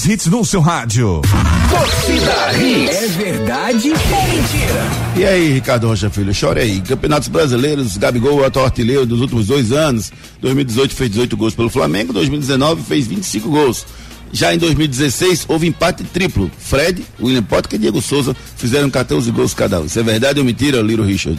Mais 0.00 0.06
hits 0.06 0.26
no 0.28 0.42
seu 0.46 0.62
rádio. 0.62 1.20
Torcida 1.68 2.52
Hits. 2.54 2.96
É 2.96 3.06
verdade 3.08 3.90
ou 3.90 3.96
mentira? 3.96 4.82
E 5.14 5.24
aí, 5.26 5.52
Ricardo 5.52 5.88
Rocha 5.88 6.08
Filho, 6.08 6.32
chora 6.38 6.62
aí. 6.62 6.80
Campeonatos 6.80 7.28
Brasileiros, 7.28 7.98
Gabigol, 7.98 8.42
atual 8.42 8.64
artilheiro 8.64 9.04
dos 9.04 9.20
últimos 9.20 9.46
dois 9.46 9.72
anos. 9.72 10.10
2018 10.40 10.94
fez 10.94 11.10
18 11.10 11.36
gols 11.36 11.54
pelo 11.54 11.68
Flamengo, 11.68 12.14
2019 12.14 12.82
fez 12.82 13.06
25 13.06 13.50
gols. 13.50 13.84
Já 14.32 14.54
em 14.54 14.58
2016 14.58 15.44
houve 15.46 15.66
empate 15.66 16.02
triplo. 16.04 16.50
Fred, 16.58 17.04
William 17.20 17.42
Potter 17.42 17.74
e 17.74 17.78
Diego 17.78 18.00
Souza 18.00 18.34
fizeram 18.56 18.88
14 18.88 19.30
gols 19.30 19.52
cada 19.52 19.80
um. 19.80 19.84
Isso 19.84 20.00
é 20.00 20.02
verdade 20.02 20.38
ou 20.38 20.46
mentira, 20.46 20.80
Liro 20.80 21.02
Richard? 21.02 21.38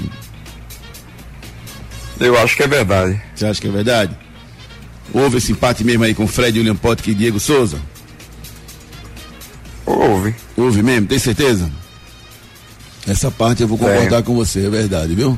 Eu 2.19 2.37
acho 2.37 2.55
que 2.55 2.61
é 2.61 2.67
verdade. 2.67 3.19
Você 3.33 3.45
acha 3.47 3.59
que 3.59 3.67
é 3.67 3.71
verdade? 3.71 4.15
Houve 5.11 5.37
esse 5.37 5.51
empate 5.51 5.83
mesmo 5.83 6.03
aí 6.03 6.13
com 6.13 6.27
Fred, 6.27 6.59
William 6.59 6.75
Potter 6.75 7.09
e 7.09 7.15
Diego 7.15 7.39
Souza? 7.39 7.79
Houve. 9.85 10.35
Houve 10.57 10.83
mesmo, 10.83 11.07
tem 11.07 11.19
certeza? 11.19 11.69
Essa 13.07 13.31
parte 13.31 13.61
eu 13.61 13.67
vou 13.67 13.77
concordar 13.77 14.21
com 14.23 14.35
você, 14.35 14.65
é 14.65 14.69
verdade, 14.69 15.15
viu? 15.15 15.37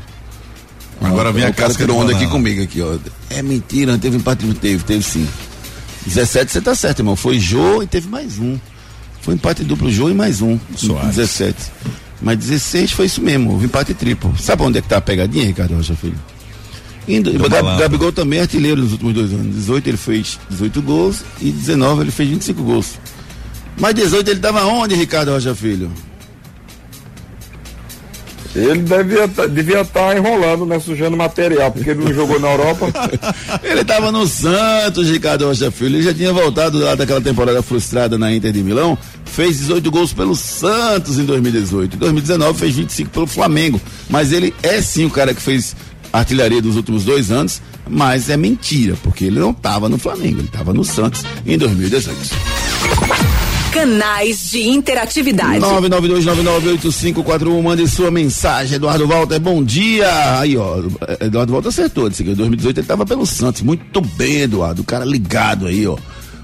Agora 1.01 1.32
vem 1.32 1.43
Ó, 1.43 1.47
a 1.47 1.49
o 1.49 1.53
cara 1.53 1.67
casca 1.67 1.84
tirou 1.84 1.97
de 1.97 2.03
onda 2.03 2.15
aqui 2.15 2.27
comigo 2.27 2.62
aqui, 2.62 2.82
ó. 2.82 2.97
É 3.29 3.41
mentira, 3.41 3.97
teve 3.97 4.17
empate, 4.17 4.45
não 4.45 4.53
teve, 4.53 4.84
teve 4.84 5.03
sim. 5.03 5.27
17 6.06 6.51
você 6.51 6.62
tá 6.62 6.75
certo, 6.75 6.99
irmão. 6.99 7.15
Foi 7.15 7.39
Jô 7.39 7.82
e 7.82 7.88
teve 7.88 8.08
mais 8.10 8.38
um. 8.38 8.58
Foi 9.21 9.34
empate 9.34 9.63
duplo 9.63 9.89
Jô 9.91 10.10
e 10.10 10.13
mais 10.13 10.41
um. 10.41 10.60
Soares. 10.75 11.15
17. 11.15 11.56
Mas 12.21 12.38
16 12.38 12.91
foi 12.91 13.06
isso 13.06 13.21
mesmo, 13.21 13.51
houve 13.51 13.65
empate 13.65 13.93
triplo. 13.93 14.34
Sabe 14.38 14.63
onde 14.63 14.79
é 14.79 14.82
que 14.82 14.88
tá 14.88 14.97
a 14.97 15.01
pegadinha, 15.01 15.45
Ricardo 15.45 15.75
Rocha 15.75 15.95
Filho? 15.95 16.17
Indo, 17.08 17.34
Do 17.34 17.49
Gab-. 17.49 17.77
Gabigol 17.77 18.13
também 18.13 18.39
é 18.39 18.43
artilheiro 18.43 18.82
nos 18.82 18.93
últimos 18.93 19.13
dois 19.13 19.34
anos. 19.34 19.56
18 19.56 19.88
ele 19.89 19.97
fez 19.97 20.39
18 20.49 20.82
gols 20.82 21.23
e 21.41 21.51
19 21.51 22.01
ele 22.01 22.12
fez 22.12 22.29
25 22.29 22.63
gols. 22.63 22.93
Mas 23.77 23.95
18 23.95 24.29
ele 24.31 24.39
tava 24.39 24.63
onde, 24.65 24.95
Ricardo 24.95 25.31
Rocha 25.31 25.53
Filho? 25.55 25.91
Ele 28.55 28.81
devia 28.83 29.27
tá- 29.27 29.47
devia 29.47 29.81
estar 29.81 30.15
enrolando, 30.15 30.63
né? 30.63 30.79
Sujando 30.79 31.17
material, 31.17 31.71
porque 31.71 31.89
ele 31.89 32.03
não 32.05 32.13
jogou 32.13 32.39
na 32.39 32.51
Europa. 32.51 32.86
Ele 33.63 33.83
tava 33.83 34.12
no 34.12 34.27
Santos, 34.27 35.09
Ricardo 35.09 35.47
Rocha 35.47 35.71
Filho. 35.71 35.95
Ele 35.95 36.03
já 36.03 36.13
tinha 36.13 36.31
voltado 36.31 36.77
lá 36.77 36.93
daquela 36.93 37.19
temporada 37.19 37.63
frustrada 37.63 38.15
na 38.15 38.31
Inter 38.31 38.51
de 38.51 38.62
Milão. 38.62 38.95
Fez 39.25 39.57
18 39.57 39.89
gols 39.89 40.13
pelo 40.13 40.36
Santos 40.36 41.17
em 41.17 41.25
2018. 41.25 41.95
Em 41.95 41.99
2019 41.99 42.59
fez 42.59 42.75
25 42.75 43.09
pelo 43.09 43.25
Flamengo. 43.25 43.81
Mas 44.07 44.31
ele 44.31 44.53
é 44.62 44.79
sim 44.83 45.05
o 45.05 45.09
cara 45.09 45.33
que 45.33 45.41
fez 45.41 45.75
artilharia 46.12 46.62
dos 46.62 46.75
últimos 46.75 47.03
dois 47.03 47.31
anos. 47.31 47.59
Mas 47.89 48.29
é 48.29 48.38
mentira, 48.38 48.95
porque 49.01 49.25
ele 49.25 49.39
não 49.39 49.51
tava 49.51 49.89
no 49.89 49.97
Flamengo. 49.97 50.38
Ele 50.41 50.47
tava 50.47 50.71
no 50.75 50.83
Santos 50.83 51.23
em 51.43 51.57
2018. 51.57 52.19
Canais 53.73 54.51
de 54.51 54.69
interatividade. 54.69 55.59
992998541, 55.59 57.63
mande 57.63 57.88
sua 57.88 58.12
mensagem. 58.12 58.75
Eduardo 58.75 59.07
Walter, 59.07 59.39
bom 59.39 59.63
dia. 59.63 60.39
Aí, 60.39 60.55
ó, 60.55 60.83
Eduardo 61.19 61.53
Walter 61.53 61.69
acertou, 61.69 62.07
disse 62.07 62.23
que 62.23 62.29
em 62.29 62.36
2018 62.36 62.81
ele 62.81 62.88
tava 62.88 63.03
pelo 63.03 63.25
Santos. 63.25 63.63
Muito 63.63 63.99
bem, 63.99 64.41
Eduardo. 64.41 64.83
O 64.83 64.86
cara 64.86 65.03
ligado 65.03 65.65
aí, 65.65 65.88
ó. 65.88 65.97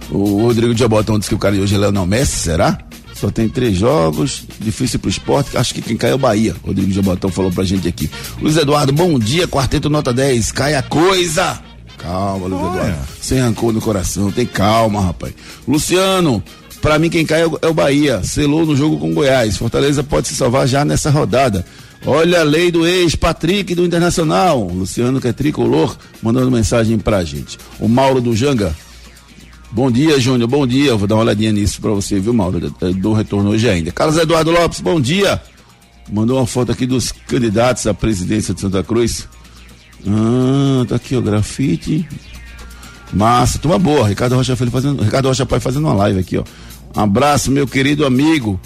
O 0.09 0.41
Rodrigo 0.41 0.73
de 0.73 0.79
Jabotão 0.79 1.19
disse 1.19 1.29
que 1.29 1.35
o 1.35 1.39
cara 1.39 1.55
de 1.55 1.61
hoje 1.61 1.75
é 1.75 1.77
Leonel 1.77 2.07
Messi, 2.07 2.39
será? 2.39 2.79
Só 3.13 3.29
tem 3.29 3.47
três 3.47 3.77
jogos, 3.77 4.41
difícil 4.59 4.97
pro 4.97 5.09
esporte. 5.09 5.55
Acho 5.55 5.75
que 5.75 5.83
quem 5.83 5.95
cai 5.95 6.09
é 6.09 6.15
o 6.15 6.17
Bahia. 6.17 6.55
Rodrigo 6.65 6.91
Jabotão 6.91 7.29
falou 7.29 7.51
pra 7.51 7.63
gente 7.63 7.87
aqui. 7.87 8.09
Luiz 8.41 8.57
Eduardo, 8.57 8.91
bom 8.91 9.19
dia, 9.19 9.47
quarteto 9.47 9.87
nota 9.87 10.11
10. 10.11 10.51
Cai 10.51 10.73
a 10.73 10.81
coisa. 10.81 11.59
Calma, 11.95 12.47
Luiz 12.47 12.65
Eduardo. 12.65 12.97
Sem 13.21 13.39
rancor 13.39 13.71
no 13.71 13.81
coração, 13.81 14.31
tem 14.31 14.47
calma, 14.47 15.01
rapaz. 15.01 15.33
Luciano, 15.67 16.41
pra 16.81 16.99
mim 16.99 17.09
quem 17.09 17.25
cai 17.25 17.41
é 17.41 17.47
o, 17.47 17.59
é 17.61 17.67
o 17.67 17.73
Bahia. 17.73 18.21
Selou 18.23 18.65
no 18.65 18.75
jogo 18.75 18.97
com 18.97 19.11
o 19.11 19.13
Goiás. 19.13 19.57
Fortaleza 19.57 20.03
pode 20.03 20.27
se 20.27 20.35
salvar 20.35 20.67
já 20.67 20.83
nessa 20.83 21.09
rodada. 21.09 21.65
Olha 22.05 22.39
a 22.39 22.43
lei 22.43 22.71
do 22.71 22.87
ex, 22.87 23.15
Patrick 23.15 23.75
do 23.75 23.85
Internacional. 23.85 24.63
Luciano, 24.67 25.19
que 25.19 25.27
é 25.27 25.33
tricolor, 25.33 25.97
mandando 26.21 26.49
mensagem 26.49 26.97
pra 26.97 27.23
gente. 27.23 27.57
O 27.79 27.87
Mauro 27.87 28.21
do 28.21 28.35
Janga. 28.35 28.75
Bom 29.71 29.91
dia, 29.91 30.19
Júnior. 30.19 30.49
Bom 30.49 30.65
dia. 30.65 30.91
Eu 30.91 30.97
vou 30.97 31.07
dar 31.07 31.15
uma 31.15 31.23
olhadinha 31.23 31.51
nisso 31.51 31.81
pra 31.81 31.91
você, 31.91 32.19
viu, 32.19 32.33
Mauro? 32.33 32.73
Um 32.81 33.13
retorno 33.13 33.51
hoje 33.51 33.69
ainda. 33.69 33.91
Carlos 33.91 34.17
Eduardo 34.17 34.51
Lopes, 34.51 34.79
bom 34.79 34.99
dia. 34.99 35.41
Mandou 36.11 36.37
uma 36.37 36.47
foto 36.47 36.71
aqui 36.71 36.87
dos 36.87 37.11
candidatos 37.11 37.85
à 37.85 37.93
presidência 37.93 38.53
de 38.53 38.61
Santa 38.61 38.81
Cruz. 38.83 39.27
Ah, 40.07 40.85
tá 40.87 40.95
aqui, 40.95 41.15
ó, 41.15 41.21
grafite. 41.21 42.07
Massa, 43.13 43.59
turma 43.59 43.77
boa. 43.77 44.07
Ricardo 44.07 44.35
Rocha 44.35 44.55
Filho 44.55 44.71
fazendo, 44.71 45.03
Ricardo 45.03 45.27
Rocha 45.27 45.45
Pai 45.45 45.59
fazendo 45.59 45.85
uma 45.85 45.93
live 45.93 46.19
aqui, 46.19 46.37
ó. 46.37 46.43
Um 46.95 47.01
abraço, 47.01 47.51
meu 47.51 47.67
querido 47.67 48.05
amigo. 48.05 48.59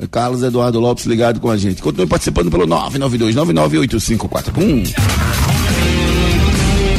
É 0.00 0.06
Carlos 0.06 0.42
Eduardo 0.42 0.78
Lopes 0.78 1.06
ligado 1.06 1.40
com 1.40 1.50
a 1.50 1.56
gente. 1.56 1.82
Continue 1.82 2.06
participando 2.06 2.50
pelo 2.50 2.66
992 2.66 3.34
998541. 3.34 4.82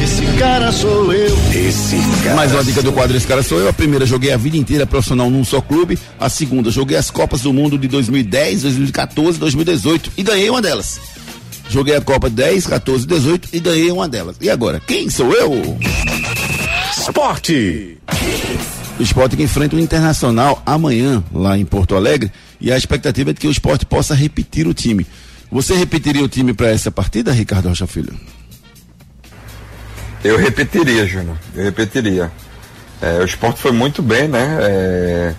Esse 0.02 0.26
cara 0.38 0.72
sou 0.72 1.12
eu. 1.12 1.36
Esse 1.54 1.96
Mais 2.34 2.52
uma 2.52 2.64
dica 2.64 2.82
do 2.82 2.92
quadro 2.92 3.16
Esse 3.16 3.26
Cara 3.26 3.42
Sou 3.42 3.58
Eu. 3.58 3.68
A 3.68 3.72
primeira, 3.72 4.04
joguei 4.04 4.32
a 4.32 4.36
vida 4.36 4.56
inteira 4.56 4.86
profissional 4.86 5.30
num 5.30 5.44
só 5.44 5.60
clube. 5.60 5.98
A 6.18 6.28
segunda, 6.28 6.70
joguei 6.70 6.96
as 6.96 7.10
Copas 7.10 7.42
do 7.42 7.52
Mundo 7.52 7.78
de 7.78 7.88
2010, 7.88 8.62
2014, 8.62 9.38
2018 9.38 10.12
e 10.16 10.22
ganhei 10.22 10.50
uma 10.50 10.60
delas. 10.60 11.00
Joguei 11.68 11.94
a 11.94 12.00
Copa 12.00 12.28
10, 12.28 12.66
14, 12.66 13.06
18 13.06 13.48
e 13.52 13.60
ganhei 13.60 13.90
uma 13.92 14.08
delas. 14.08 14.36
E 14.40 14.50
agora, 14.50 14.80
quem 14.80 15.08
sou 15.08 15.32
eu? 15.32 15.78
Esporte. 16.98 17.98
O 19.00 19.02
esporte 19.02 19.34
que 19.34 19.42
enfrenta 19.42 19.76
o 19.76 19.80
Internacional 19.80 20.62
amanhã, 20.66 21.24
lá 21.32 21.56
em 21.56 21.64
Porto 21.64 21.96
Alegre, 21.96 22.30
e 22.60 22.70
a 22.70 22.76
expectativa 22.76 23.30
é 23.30 23.32
de 23.32 23.40
que 23.40 23.46
o 23.46 23.50
esporte 23.50 23.86
possa 23.86 24.14
repetir 24.14 24.68
o 24.68 24.74
time. 24.74 25.06
Você 25.50 25.74
repetiria 25.74 26.22
o 26.22 26.28
time 26.28 26.52
para 26.52 26.68
essa 26.68 26.90
partida, 26.90 27.32
Ricardo 27.32 27.70
Rocha 27.70 27.86
Filho? 27.86 28.14
Eu 30.22 30.36
repetiria, 30.36 31.06
Júnior. 31.06 31.38
Eu 31.56 31.64
repetiria. 31.64 32.30
É, 33.00 33.20
o 33.20 33.24
esporte 33.24 33.62
foi 33.62 33.72
muito 33.72 34.02
bem, 34.02 34.28
né? 34.28 34.58
É, 34.60 35.34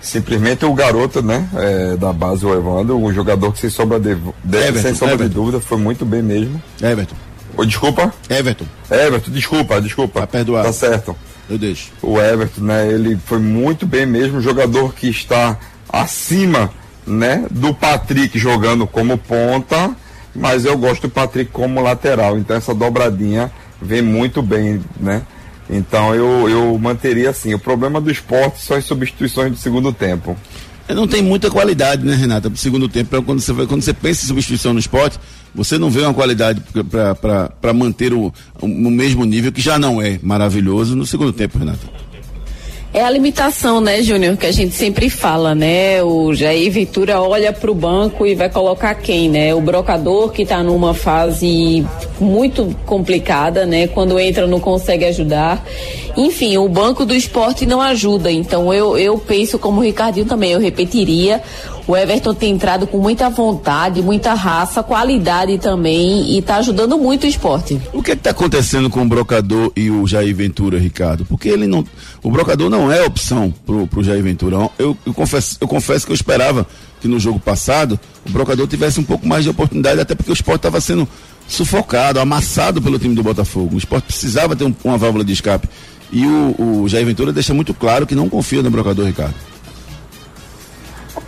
simplesmente 0.00 0.64
o 0.64 0.72
garoto, 0.72 1.20
né? 1.20 1.46
É, 1.56 1.94
da 1.94 2.10
base, 2.10 2.46
o 2.46 2.54
Evandro, 2.54 2.96
um 2.96 3.12
jogador 3.12 3.52
que 3.52 3.60
sem 3.60 3.68
sombra 3.68 4.00
de, 4.00 4.14
de 4.14 4.56
Everton, 4.56 4.80
sem 4.80 4.94
sombra 4.94 5.28
de 5.28 5.34
dúvida, 5.34 5.60
foi 5.60 5.76
muito 5.76 6.06
bem 6.06 6.22
mesmo. 6.22 6.62
Everton. 6.80 7.16
Ô, 7.54 7.66
desculpa? 7.66 8.14
Everton. 8.30 8.64
Everton, 8.90 9.30
desculpa, 9.30 9.78
desculpa. 9.78 10.20
Tá 10.20 10.26
perdoado. 10.26 10.68
Tá 10.68 10.72
certo. 10.72 11.14
Eu 11.48 11.58
deixo. 11.58 11.90
O 12.02 12.20
Everton, 12.20 12.62
né? 12.62 12.88
Ele 12.92 13.16
foi 13.24 13.38
muito 13.38 13.86
bem 13.86 14.04
mesmo, 14.04 14.40
jogador 14.40 14.94
que 14.94 15.08
está 15.08 15.58
acima, 15.88 16.70
né? 17.06 17.46
Do 17.50 17.74
Patrick 17.74 18.38
jogando 18.38 18.86
como 18.86 19.16
ponta, 19.16 19.96
mas 20.34 20.64
eu 20.64 20.76
gosto 20.76 21.02
do 21.02 21.10
Patrick 21.10 21.50
como 21.50 21.80
lateral. 21.80 22.38
Então 22.38 22.56
essa 22.56 22.74
dobradinha 22.74 23.50
vem 23.80 24.02
muito 24.02 24.42
bem, 24.42 24.82
né? 25.00 25.22
Então 25.70 26.14
eu, 26.14 26.48
eu 26.48 26.78
manteria 26.78 27.30
assim. 27.30 27.54
O 27.54 27.58
problema 27.58 28.00
do 28.00 28.10
esporte 28.10 28.62
são 28.62 28.76
as 28.76 28.84
substituições 28.84 29.50
do 29.50 29.58
segundo 29.58 29.92
tempo. 29.92 30.36
Não 30.94 31.06
tem 31.06 31.22
muita 31.22 31.50
qualidade, 31.50 32.04
né, 32.04 32.14
Renata, 32.14 32.48
pro 32.48 32.58
segundo 32.58 32.88
tempo. 32.88 33.10
Pra 33.10 33.22
Quando 33.22 33.40
você, 33.40 33.52
quando 33.66 33.82
você 33.82 33.92
pensa 33.92 34.24
em 34.24 34.28
substituição 34.28 34.72
no 34.72 34.78
esporte, 34.78 35.18
você 35.54 35.78
não 35.78 35.90
vê 35.90 36.00
uma 36.00 36.14
qualidade 36.14 36.62
para 37.60 37.72
manter 37.72 38.12
o, 38.14 38.32
o 38.60 38.66
mesmo 38.66 39.24
nível, 39.24 39.52
que 39.52 39.60
já 39.60 39.78
não 39.78 40.00
é 40.00 40.18
maravilhoso, 40.22 40.96
no 40.96 41.06
segundo 41.06 41.32
tempo, 41.32 41.58
Renata. 41.58 42.07
É 42.92 43.02
a 43.02 43.10
limitação, 43.10 43.82
né, 43.82 44.02
Júnior, 44.02 44.36
que 44.38 44.46
a 44.46 44.50
gente 44.50 44.74
sempre 44.74 45.10
fala, 45.10 45.54
né? 45.54 46.02
O 46.02 46.32
Jair 46.32 46.72
Ventura 46.72 47.20
olha 47.20 47.52
para 47.52 47.70
o 47.70 47.74
banco 47.74 48.26
e 48.26 48.34
vai 48.34 48.48
colocar 48.48 48.94
quem, 48.94 49.28
né? 49.28 49.54
O 49.54 49.60
brocador 49.60 50.32
que 50.32 50.42
está 50.42 50.62
numa 50.62 50.94
fase 50.94 51.86
muito 52.18 52.74
complicada, 52.86 53.66
né? 53.66 53.88
Quando 53.88 54.18
entra 54.18 54.46
não 54.46 54.58
consegue 54.58 55.04
ajudar. 55.04 55.62
Enfim, 56.16 56.56
o 56.56 56.66
banco 56.66 57.04
do 57.04 57.14
esporte 57.14 57.66
não 57.66 57.80
ajuda. 57.80 58.32
Então 58.32 58.72
eu, 58.72 58.96
eu 58.96 59.18
penso 59.18 59.58
como 59.58 59.80
o 59.80 59.84
Ricardinho 59.84 60.26
também, 60.26 60.52
eu 60.52 60.58
repetiria. 60.58 61.42
O 61.88 61.96
Everton 61.96 62.34
tem 62.34 62.52
entrado 62.52 62.86
com 62.86 62.98
muita 62.98 63.30
vontade, 63.30 64.02
muita 64.02 64.34
raça, 64.34 64.82
qualidade 64.82 65.56
também 65.56 66.32
e 66.32 66.38
está 66.38 66.56
ajudando 66.56 66.98
muito 66.98 67.24
o 67.24 67.26
esporte. 67.26 67.80
O 67.94 68.02
que 68.02 68.12
está 68.12 68.28
acontecendo 68.30 68.90
com 68.90 69.00
o 69.00 69.08
Brocador 69.08 69.72
e 69.74 69.90
o 69.90 70.06
Jair 70.06 70.36
Ventura, 70.36 70.78
Ricardo? 70.78 71.24
Porque 71.24 71.48
ele 71.48 71.66
não. 71.66 71.82
O 72.22 72.30
Brocador 72.30 72.68
não 72.68 72.92
é 72.92 73.02
opção 73.06 73.52
pro, 73.64 73.86
pro 73.86 74.04
Jair 74.04 74.22
Ventura. 74.22 74.56
Eu, 74.78 74.94
eu, 75.06 75.14
confesso, 75.14 75.56
eu 75.62 75.66
confesso 75.66 76.04
que 76.04 76.12
eu 76.12 76.14
esperava 76.14 76.66
que 77.00 77.08
no 77.08 77.18
jogo 77.18 77.40
passado 77.40 77.98
o 78.28 78.30
Brocador 78.30 78.66
tivesse 78.68 79.00
um 79.00 79.04
pouco 79.04 79.26
mais 79.26 79.44
de 79.44 79.48
oportunidade, 79.50 79.98
até 79.98 80.14
porque 80.14 80.30
o 80.30 80.34
esporte 80.34 80.58
estava 80.58 80.82
sendo 80.82 81.08
sufocado, 81.48 82.20
amassado 82.20 82.82
pelo 82.82 82.98
time 82.98 83.14
do 83.14 83.22
Botafogo. 83.22 83.76
O 83.76 83.78
esporte 83.78 84.04
precisava 84.04 84.54
ter 84.54 84.64
um- 84.64 84.74
uma 84.84 84.98
válvula 84.98 85.24
de 85.24 85.32
escape. 85.32 85.66
E 86.12 86.26
o, 86.26 86.82
o 86.82 86.88
Jair 86.88 87.06
Ventura 87.06 87.32
deixa 87.32 87.54
muito 87.54 87.72
claro 87.72 88.06
que 88.06 88.14
não 88.14 88.28
confia 88.28 88.62
no 88.62 88.70
Brocador, 88.70 89.06
Ricardo. 89.06 89.34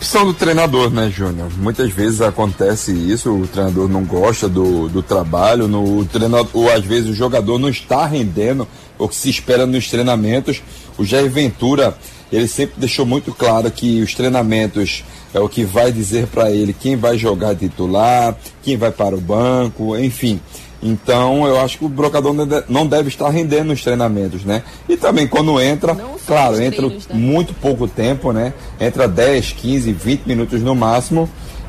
Opção 0.01 0.25
do 0.25 0.33
treinador, 0.33 0.91
né, 0.91 1.11
Júnior? 1.15 1.51
Muitas 1.59 1.93
vezes 1.93 2.23
acontece 2.23 2.91
isso, 2.91 3.31
o 3.31 3.47
treinador 3.47 3.87
não 3.87 4.03
gosta 4.03 4.49
do, 4.49 4.89
do 4.89 5.03
trabalho, 5.03 5.69
no, 5.69 5.99
o 5.99 6.07
treinador, 6.07 6.49
ou 6.55 6.73
às 6.73 6.83
vezes 6.83 7.11
o 7.11 7.15
jogador 7.15 7.59
não 7.59 7.69
está 7.69 8.07
rendendo 8.07 8.67
o 8.99 9.07
que 9.07 9.15
se 9.15 9.29
espera 9.29 9.67
nos 9.67 9.91
treinamentos. 9.91 10.63
O 10.97 11.05
Jair 11.05 11.31
Ventura, 11.31 11.95
ele 12.33 12.49
sempre 12.49 12.81
deixou 12.81 13.05
muito 13.05 13.35
claro 13.35 13.71
que 13.71 14.01
os 14.01 14.15
treinamentos 14.15 15.05
é 15.35 15.39
o 15.39 15.51
que 15.51 15.65
vai 15.65 15.93
dizer 15.93 16.29
para 16.29 16.51
ele 16.51 16.73
quem 16.73 16.97
vai 16.97 17.19
jogar 17.19 17.55
titular, 17.55 18.35
quem 18.63 18.79
vai 18.79 18.91
para 18.91 19.15
o 19.15 19.21
banco, 19.21 19.95
enfim. 19.99 20.41
Então, 20.83 21.47
eu 21.47 21.61
acho 21.61 21.76
que 21.78 21.85
o 21.85 21.89
brocador 21.89 22.33
não 22.33 22.47
de- 22.47 22.64
não 22.68 22.87
deve 22.87 23.09
estar 23.09 23.28
rendendo 23.28 23.66
nos 23.68 23.83
treinamentos, 23.83 24.45
né? 24.45 24.62
E 24.89 24.97
também 24.97 25.26
quando 25.26 25.61
entra, 25.61 25.95
claro, 26.26 26.61
entra 26.62 26.87
muito 27.14 27.53
pouco 27.55 27.87
tempo, 27.87 28.33
né? 28.33 28.55
Entra 28.81 29.07
10, 29.07 29.53
15, 29.53 29.93
20 29.93 30.22
minutos 30.26 30.62
no 30.62 30.74
máximo, 30.74 31.28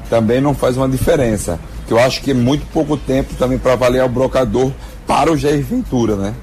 também 0.10 0.40
não 0.40 0.54
faz 0.54 0.78
uma 0.78 0.88
diferença. 0.88 1.60
Que 1.88 1.94
eu 1.94 2.00
acho 2.00 2.22
que 2.22 2.32
é 2.32 2.34
muito 2.34 2.66
pouco 2.72 2.96
tempo 2.96 3.34
também 3.36 3.58
para 3.58 3.74
avaliar 3.74 4.06
o 4.06 4.10
brocador 4.10 4.72
para 5.06 5.30
o 5.30 5.36
Jair 5.38 5.62
Ventura, 5.62 6.16
né? 6.16 6.34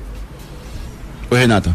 Oi, 1.31 1.39
Renata. 1.39 1.75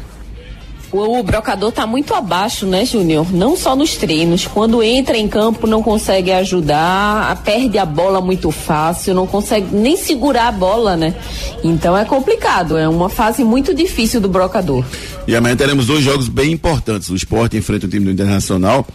O, 0.94 1.24
brocador 1.24 1.72
tá 1.72 1.88
muito 1.88 2.14
abaixo, 2.14 2.68
né, 2.68 2.86
Júnior? 2.86 3.34
Não 3.34 3.58
só 3.58 3.76
nos 3.76 3.96
treinos. 3.96 4.46
Quando 4.46 4.84
entra 4.84 5.18
em 5.18 5.28
campo, 5.28 5.66
não 5.66 5.82
consegue 5.82 6.32
ajudar, 6.32 7.42
perde 7.44 7.80
a 7.80 7.86
bola 7.86 8.22
muito 8.22 8.52
fácil, 8.52 9.16
não 9.16 9.26
consegue 9.26 9.76
nem 9.76 9.98
segurar 9.98 10.50
a 10.50 10.52
bola, 10.52 10.96
né? 10.96 11.16
Então 11.64 11.98
é 11.98 12.06
complicado, 12.06 12.78
é 12.78 12.88
uma 12.88 13.10
fase 13.10 13.44
muito 13.44 13.74
difícil 13.74 14.22
do 14.22 14.30
brocador. 14.30 14.86
E 15.28 15.36
amanhã 15.36 15.56
teremos 15.56 15.88
dois 15.88 16.04
jogos 16.04 16.30
bem 16.30 16.52
importantes. 16.52 17.10
O 17.10 17.16
esporte 17.16 17.58
enfrenta 17.58 17.88
o 17.88 17.90
time 17.90 18.06
do 18.06 18.12
Internacional. 18.12 18.86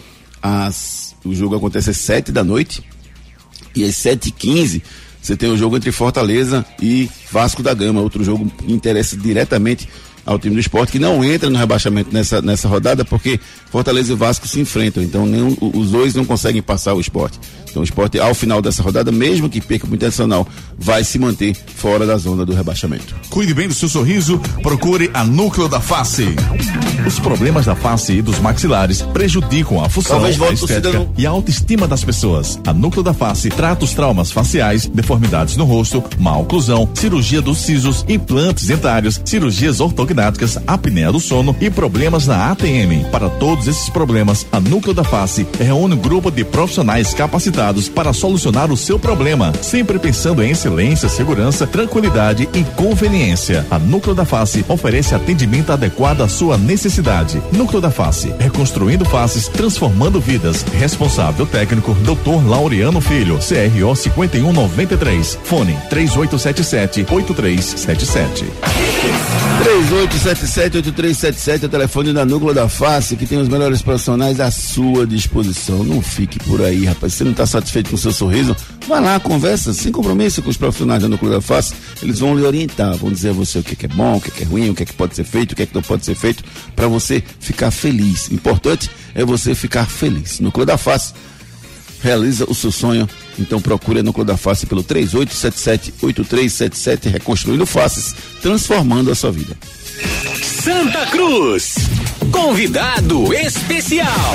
Às, 0.40 1.16
o 1.24 1.34
jogo 1.34 1.57
acontece 1.57 1.90
às 1.90 1.96
7 1.96 2.30
da 2.30 2.44
noite. 2.44 2.80
E 3.74 3.82
às 3.82 3.96
7h15 3.96 4.82
você 5.20 5.36
tem 5.36 5.51
o 5.51 5.57
jogo 5.57 5.76
entre 5.76 5.90
Fortaleza 5.90 6.64
e 6.80 7.11
Vasco 7.32 7.61
da 7.61 7.74
Gama. 7.74 8.01
Outro 8.01 8.22
jogo 8.22 8.49
que 8.49 8.72
interessa 8.72 9.16
diretamente 9.16 9.88
ao 10.29 10.39
time 10.39 10.55
do 10.55 10.61
esporte, 10.61 10.93
que 10.93 10.99
não 10.99 11.24
entra 11.24 11.49
no 11.49 11.57
rebaixamento 11.57 12.12
nessa, 12.12 12.43
nessa 12.43 12.68
rodada, 12.68 13.03
porque 13.03 13.41
Fortaleza 13.70 14.12
e 14.12 14.16
Vasco 14.16 14.47
se 14.47 14.61
enfrentam. 14.61 15.03
Então 15.03 15.24
nenhum, 15.24 15.57
os 15.59 15.91
dois 15.91 16.14
não 16.14 16.24
conseguem 16.24 16.61
passar 16.61 16.93
o 16.93 17.01
esporte. 17.01 17.41
Então 17.71 17.83
o 17.83 17.85
esporte, 17.85 18.19
ao 18.19 18.35
final 18.35 18.62
dessa 18.62 18.83
rodada, 18.83 19.11
mesmo 19.12 19.49
que 19.49 19.61
perca 19.61 19.87
o 19.87 19.95
Internacional, 19.95 20.47
vai 20.79 21.05
se 21.05 21.19
manter 21.19 21.55
fora 21.55 22.07
da 22.07 22.16
zona 22.16 22.45
do 22.45 22.55
rebaixamento. 22.55 23.14
Cuide 23.29 23.53
bem 23.53 23.69
do 23.69 23.75
seu 23.75 23.89
sorriso, 23.89 24.39
procure 24.62 25.11
a 25.12 25.25
Núcleo 25.25 25.69
da 25.69 25.81
Face. 25.81 26.37
Os 27.07 27.19
problemas 27.19 27.66
da 27.66 27.75
face 27.75 28.14
e 28.14 28.23
dos 28.23 28.39
maxilares 28.39 29.03
prejudicam 29.03 29.83
a 29.83 29.89
função, 29.89 30.21
Talvez 30.21 30.41
a 30.41 30.53
estética 30.53 31.09
e 31.16 31.27
a 31.27 31.31
autoestima 31.31 31.87
das 31.87 32.05
pessoas. 32.05 32.61
A 32.66 32.73
Núcleo 32.73 33.03
da 33.03 33.14
Face 33.14 33.49
trata 33.49 33.85
os 33.85 33.95
traumas 33.95 34.31
faciais, 34.31 34.87
deformidades 34.87 35.57
no 35.57 35.64
rosto, 35.64 36.03
má 36.19 36.37
oclusão, 36.37 36.89
cirurgia 36.95 37.41
dos 37.41 37.59
sisos, 37.59 38.05
implantes 38.09 38.66
dentários, 38.66 39.21
cirurgias 39.25 39.81
ortognáticas, 39.81 40.59
apneia 40.66 41.12
do 41.12 41.21
sono 41.21 41.57
e 41.61 41.71
problemas 41.71 42.27
na 42.27 42.51
ATM. 42.51 43.05
Para 43.11 43.29
todos 43.29 43.66
esses 43.66 43.89
problemas, 43.89 44.47
a 44.53 44.61
Núcleo 44.61 44.95
da 44.95 45.05
Face 45.05 45.47
reúne 45.59 45.95
um 45.95 45.99
grupo 45.99 46.31
de 46.31 46.45
profissionais 46.45 47.14
capacitados 47.14 47.57
para 47.88 48.12
solucionar 48.12 48.70
o 48.70 48.76
seu 48.76 49.00
problema, 49.00 49.52
sempre 49.61 49.98
pensando 49.98 50.42
em 50.42 50.52
excelência, 50.52 51.09
segurança, 51.09 51.66
tranquilidade 51.66 52.48
e 52.54 52.62
conveniência. 52.76 53.66
A 53.68 53.80
Núcleo 53.80 54.14
da 54.14 54.24
Face 54.24 54.64
oferece 54.68 55.12
atendimento 55.12 55.72
adequado 55.72 56.20
à 56.20 56.28
sua 56.28 56.56
necessidade. 56.56 57.42
Núcleo 57.50 57.80
da 57.80 57.90
Face, 57.90 58.32
reconstruindo 58.38 59.04
faces, 59.04 59.48
transformando 59.48 60.20
vidas. 60.20 60.64
Responsável 60.78 61.46
técnico, 61.46 61.94
Dr. 61.94 62.48
Laureano 62.48 63.00
Filho, 63.00 63.38
CRO 63.38 63.96
5193. 63.96 65.38
Fone 65.42 65.76
3877 65.90 67.06
8377. 67.11 68.44
3877-8377 69.59 71.64
é 71.64 71.66
o 71.66 71.68
telefone 71.68 72.12
da 72.12 72.24
Núcleo 72.24 72.54
da 72.54 72.68
Face, 72.68 73.16
que 73.16 73.26
tem 73.26 73.38
os 73.38 73.48
melhores 73.48 73.82
profissionais 73.82 74.38
à 74.38 74.50
sua 74.50 75.06
disposição. 75.06 75.82
Não 75.82 76.00
fique 76.00 76.38
por 76.38 76.62
aí, 76.62 76.84
rapaz. 76.84 77.14
Você 77.14 77.24
não 77.24 77.32
está 77.32 77.44
satisfeito 77.49 77.90
com 77.90 77.96
seu 77.96 78.12
sorriso, 78.12 78.55
vai 78.86 79.01
lá, 79.01 79.18
conversa, 79.18 79.72
sem 79.72 79.90
compromisso 79.90 80.42
com 80.42 80.51
os 80.51 80.57
profissionais 80.57 81.03
da 81.03 81.09
Núcleo 81.09 81.32
da 81.32 81.40
Face. 81.40 81.74
Eles 82.03 82.18
vão 82.18 82.36
lhe 82.36 82.44
orientar, 82.44 82.96
vão 82.96 83.11
dizer 83.11 83.30
a 83.30 83.32
você 83.32 83.59
o 83.59 83.62
que, 83.62 83.74
que 83.74 83.86
é 83.86 83.88
bom, 83.88 84.16
o 84.16 84.20
que, 84.20 84.30
que 84.30 84.42
é 84.42 84.46
ruim, 84.46 84.70
o 84.70 84.74
que, 84.74 84.84
que 84.84 84.92
pode 84.92 85.16
ser 85.16 85.24
feito, 85.24 85.53
o 85.53 85.57
que, 85.57 85.66
que 85.66 85.74
não 85.74 85.82
pode 85.82 86.05
ser 86.05 86.14
feito, 86.14 86.44
para 86.76 86.86
você 86.86 87.22
ficar 87.40 87.70
feliz. 87.70 88.30
Importante 88.30 88.90
é 89.14 89.24
você 89.24 89.55
ficar 89.55 89.86
feliz. 89.86 90.40
Núcleo 90.40 90.66
da 90.66 90.78
Face 90.78 91.12
realiza 92.03 92.44
o 92.49 92.55
seu 92.55 92.70
sonho. 92.70 93.09
Então 93.38 93.61
procure 93.61 94.01
a 94.01 94.03
Núcleo 94.03 94.24
da 94.24 94.36
Face 94.36 94.66
pelo 94.66 94.82
3877-8377, 94.84 97.11
reconstruindo 97.11 97.64
faces, 97.66 98.14
transformando 98.42 99.11
a 99.11 99.14
sua 99.14 99.30
vida. 99.30 99.57
Santa 100.42 101.07
Cruz. 101.07 101.76
Convidado 102.30 103.32
especial. 103.32 104.34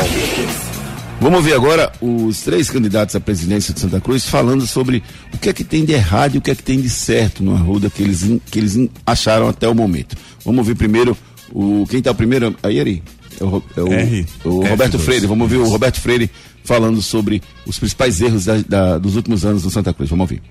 Vamos 1.24 1.46
ver 1.46 1.54
agora 1.54 1.90
os 2.02 2.42
três 2.42 2.70
candidatos 2.70 3.16
à 3.16 3.20
presidência 3.20 3.74
de 3.74 3.80
Santa 3.80 4.02
Cruz 4.02 4.26
falando 4.28 4.68
sobre 4.68 5.02
o 5.34 5.38
que 5.38 5.48
é 5.48 5.54
que 5.54 5.64
tem 5.64 5.86
de 5.86 5.94
errado 5.94 6.36
e 6.36 6.38
o 6.38 6.42
que 6.42 6.52
é 6.52 6.56
que 6.56 6.62
tem 6.64 6.82
de 6.82 6.90
certo 6.90 7.42
no 7.42 7.56
Arruda 7.56 7.90
que 7.90 8.04
eles, 8.04 8.22
que 8.52 8.60
eles 8.60 8.78
acharam 9.06 9.48
até 9.48 9.68
o 9.68 9.74
momento. 9.74 10.18
Vamos 10.44 10.68
ver 10.68 10.76
primeiro 10.76 11.16
o 11.50 11.86
quem 11.90 12.00
está 12.00 12.12
o 12.12 12.16
primeiro 12.16 12.54
aí 12.62 12.78
Ari? 12.80 13.02
É 13.40 13.44
o, 13.46 13.64
é 13.78 13.82
o, 13.82 13.94
R. 13.94 14.26
o 14.44 14.50
F2. 14.60 14.70
Roberto 14.70 15.00
Freire. 15.00 15.26
Vamos 15.26 15.50
ver 15.50 15.58
o 15.58 15.66
Roberto 15.70 16.02
Freire 16.02 16.30
falando 16.66 17.02
sobre 17.02 17.42
os 17.66 17.80
principais 17.80 18.20
erros 18.20 18.44
da- 18.46 18.62
da- 18.68 18.98
dos 18.98 19.16
últimos 19.16 19.46
anos 19.46 19.64
no 19.64 19.70
Santa 19.72 19.94
Cruz. 19.94 20.10
Vamos 20.10 20.24
ouvir. 20.30 20.42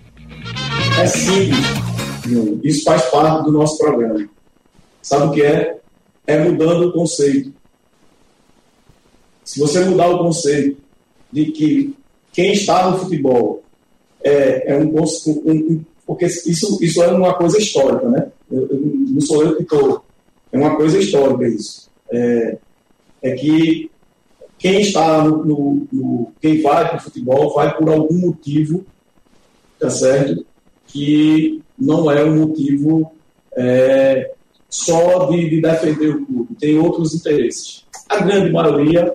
É 0.98 1.06
simples. 1.06 1.58
Isso 2.64 2.82
faz 2.84 3.02
parte 3.10 3.44
do 3.44 3.52
nosso 3.52 3.76
programa. 3.78 4.26
Sabe 5.02 5.26
o 5.26 5.30
que 5.32 5.42
é? 5.42 5.76
É 6.26 6.42
mudando 6.42 6.88
o 6.88 6.92
conceito. 6.92 7.52
Se 9.53 9.61
você 9.61 9.84
mudar 9.84 10.09
o 10.09 10.20
conceito 10.20 10.80
de 11.30 11.53
que 11.53 11.94
quem 12.32 12.55
está 12.55 12.90
no 12.90 12.96
futebol 13.00 13.62
é, 14.24 14.72
é 14.72 14.78
um, 14.78 14.98
um- 14.98 15.03
um- 15.44 15.84
Porque 16.07 16.24
isso, 16.24 16.82
isso 16.82 17.03
é 17.03 17.09
uma 17.09 17.34
coisa 17.34 17.59
histórica, 17.59 18.09
né? 18.09 18.28
eu, 18.50 18.62
eu, 18.62 18.80
não 19.11 19.20
sou 19.20 19.42
eu 19.42 19.55
que 19.57 19.62
estou. 19.62 20.03
É 20.50 20.57
uma 20.57 20.74
coisa 20.74 20.98
histórica 20.98 21.46
isso. 21.46 21.90
É, 22.11 22.57
é 23.20 23.32
que 23.32 23.90
quem 24.59 24.80
está 24.80 25.22
no, 25.22 25.44
no, 25.44 25.86
no 25.92 26.32
quem 26.40 26.62
vai 26.62 26.88
para 26.88 26.96
o 26.96 27.03
futebol 27.03 27.53
vai 27.53 27.76
por 27.76 27.90
algum 27.90 28.20
motivo, 28.20 28.86
tá 29.78 29.90
certo? 29.90 30.46
Que 30.86 31.61
não 31.78 32.11
é 32.11 32.24
um 32.24 32.36
motivo 32.36 33.12
é, 33.55 34.32
só 34.70 35.26
de, 35.26 35.50
de, 35.50 35.61
defender 35.61 36.09
o 36.09 36.24
clube, 36.24 36.55
tem 36.55 36.78
outros 36.78 37.14
interesses. 37.14 37.84
A 38.09 38.16
grande 38.22 38.50
maioria 38.50 39.14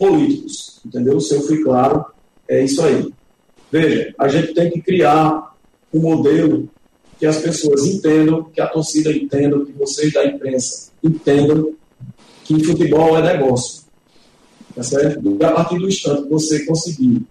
políticos, 0.00 0.80
entendeu? 0.84 1.20
Se 1.20 1.34
eu 1.34 1.42
fui 1.42 1.62
claro, 1.62 2.06
é 2.48 2.64
isso 2.64 2.82
aí. 2.82 3.12
Veja, 3.70 4.14
a 4.18 4.26
gente 4.28 4.54
tem 4.54 4.70
que 4.70 4.80
criar 4.80 5.54
um 5.92 6.00
modelo 6.00 6.70
que 7.18 7.26
as 7.26 7.36
pessoas 7.36 7.84
entendam, 7.84 8.44
que 8.44 8.62
a 8.62 8.66
torcida 8.66 9.12
entenda, 9.12 9.62
que 9.62 9.72
vocês 9.72 10.10
da 10.10 10.24
imprensa 10.24 10.90
entendam 11.04 11.74
que 12.44 12.64
futebol 12.64 13.18
é 13.18 13.22
negócio. 13.22 13.82
Tá 14.74 14.82
certo? 14.82 15.36
E 15.38 15.44
a 15.44 15.52
partir 15.52 15.78
do 15.78 15.86
instante 15.86 16.22
que 16.22 16.30
você 16.30 16.64
conseguir 16.64 17.22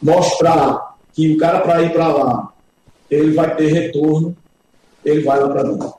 mostrar 0.00 0.96
que 1.12 1.34
o 1.34 1.36
cara 1.36 1.60
para 1.60 1.82
ir 1.82 1.92
para 1.92 2.08
lá, 2.08 2.52
ele 3.10 3.32
vai 3.32 3.54
ter 3.56 3.70
retorno, 3.72 4.34
ele 5.04 5.22
vai 5.22 5.38
lá 5.38 5.50
para 5.50 5.62
dentro. 5.64 5.94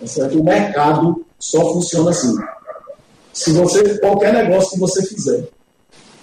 Tá 0.00 0.06
certo? 0.06 0.40
O 0.40 0.44
mercado 0.44 1.26
só 1.38 1.72
funciona 1.74 2.10
assim. 2.10 2.34
Se 3.36 3.52
você, 3.52 3.98
qualquer 3.98 4.32
negócio 4.32 4.70
que 4.70 4.78
você 4.78 5.04
fizer, 5.04 5.46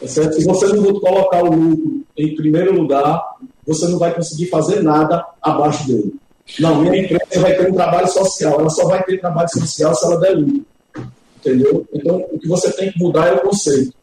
tá 0.02 0.08
certo? 0.08 0.34
se 0.34 0.46
você 0.46 0.66
não 0.70 1.00
colocar 1.00 1.44
o 1.44 1.54
lucro 1.54 2.02
em 2.18 2.36
primeiro 2.36 2.74
lugar, 2.74 3.24
você 3.68 3.88
não 3.88 4.00
vai 4.00 4.16
conseguir 4.16 4.48
fazer 4.48 4.82
nada 4.82 5.24
abaixo 5.40 5.86
dele. 5.88 6.16
Não, 6.60 6.82
minha 6.82 7.04
empresa 7.04 7.40
vai 7.40 7.56
ter 7.56 7.70
um 7.70 7.76
trabalho 7.76 8.08
social, 8.08 8.60
ela 8.60 8.70
só 8.72 8.88
vai 8.88 9.04
ter 9.04 9.20
trabalho 9.20 9.48
social 9.48 9.94
se 9.94 10.04
ela 10.04 10.20
der 10.20 10.32
lucro. 10.32 10.66
Entendeu? 11.38 11.88
Então, 11.94 12.26
o 12.32 12.40
que 12.40 12.48
você 12.48 12.72
tem 12.72 12.92
que 12.92 12.98
mudar 12.98 13.28
é 13.28 13.34
o 13.34 13.42
conceito. 13.42 13.94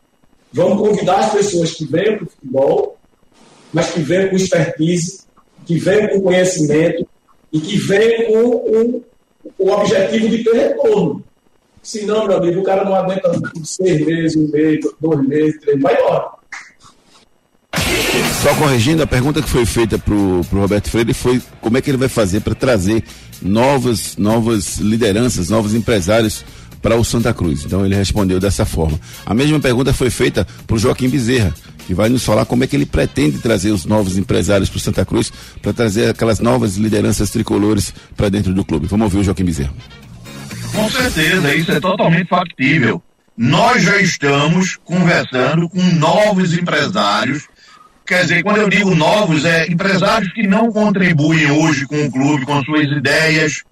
Vamos 0.52 0.78
convidar 0.78 1.18
as 1.18 1.32
pessoas 1.32 1.72
que 1.72 1.84
venham 1.84 2.16
para 2.16 2.26
o 2.26 2.30
futebol, 2.30 2.96
mas 3.72 3.90
que 3.90 4.00
venham 4.00 4.30
com 4.30 4.36
expertise, 4.36 5.22
que 5.66 5.76
venham 5.78 6.10
com 6.10 6.22
conhecimento 6.22 7.04
e 7.52 7.58
que 7.60 7.76
venham 7.76 8.26
com 8.26 8.70
um, 8.70 9.02
o 9.58 9.70
objetivo 9.72 10.28
de 10.28 10.44
ter 10.44 10.54
retorno. 10.54 11.24
Se 11.82 12.04
não, 12.04 12.26
meu 12.26 12.36
amigo, 12.36 12.60
o 12.60 12.64
cara 12.64 12.84
não 12.84 12.94
aguenta 12.94 13.30
seis 13.64 14.04
meses, 14.04 14.36
um 14.36 14.50
mês, 14.50 14.80
dois 15.00 15.26
meses, 15.26 15.60
três, 15.60 15.80
vai 15.80 15.94
embora. 15.94 16.40
Só 18.42 18.54
corrigindo, 18.54 19.02
a 19.02 19.06
pergunta 19.06 19.42
que 19.42 19.48
foi 19.48 19.66
feita 19.66 19.98
para 19.98 20.14
o 20.14 20.40
Roberto 20.52 20.90
Freire 20.90 21.14
foi 21.14 21.42
como 21.60 21.76
é 21.76 21.82
que 21.82 21.90
ele 21.90 21.98
vai 21.98 22.08
fazer 22.08 22.40
para 22.40 22.54
trazer 22.54 23.02
novas, 23.42 24.16
novas 24.16 24.78
lideranças, 24.78 25.48
novos 25.48 25.74
empresários 25.74 26.44
para 26.80 26.96
o 26.96 27.04
Santa 27.04 27.32
Cruz. 27.34 27.64
Então 27.64 27.84
ele 27.84 27.94
respondeu 27.94 28.40
dessa 28.40 28.64
forma. 28.64 28.98
A 29.24 29.34
mesma 29.34 29.60
pergunta 29.60 29.92
foi 29.92 30.10
feita 30.10 30.46
para 30.66 30.76
o 30.76 30.78
Joaquim 30.78 31.08
Bezerra, 31.08 31.54
que 31.86 31.94
vai 31.94 32.08
nos 32.08 32.24
falar 32.24 32.44
como 32.44 32.64
é 32.64 32.66
que 32.66 32.76
ele 32.76 32.86
pretende 32.86 33.38
trazer 33.38 33.70
os 33.70 33.84
novos 33.84 34.16
empresários 34.16 34.68
para 34.68 34.78
o 34.78 34.80
Santa 34.80 35.04
Cruz, 35.04 35.32
para 35.60 35.72
trazer 35.72 36.08
aquelas 36.08 36.40
novas 36.40 36.76
lideranças 36.76 37.30
tricolores 37.30 37.92
para 38.16 38.28
dentro 38.28 38.54
do 38.54 38.64
clube. 38.64 38.86
Vamos 38.86 39.04
ouvir 39.04 39.18
o 39.18 39.24
Joaquim 39.24 39.44
Bezerra. 39.44 39.74
Com 40.74 40.90
certeza, 40.90 41.54
isso 41.54 41.72
é 41.72 41.80
totalmente 41.80 42.28
factível. 42.28 43.02
Nós 43.36 43.82
já 43.82 43.96
estamos 43.98 44.76
conversando 44.76 45.68
com 45.68 45.80
novos 45.80 46.52
empresários 46.56 47.48
Quer 48.10 48.22
dizer, 48.22 48.42
quando 48.42 48.56
eu 48.56 48.68
digo 48.68 48.92
novos, 48.92 49.44
é 49.44 49.68
empresários 49.68 50.32
que 50.32 50.44
não 50.44 50.72
contribuem 50.72 51.48
hoje 51.48 51.86
com 51.86 52.06
o 52.06 52.10
clube, 52.10 52.44
com 52.44 52.60
suas 52.64 52.90
ideias, 52.90 53.62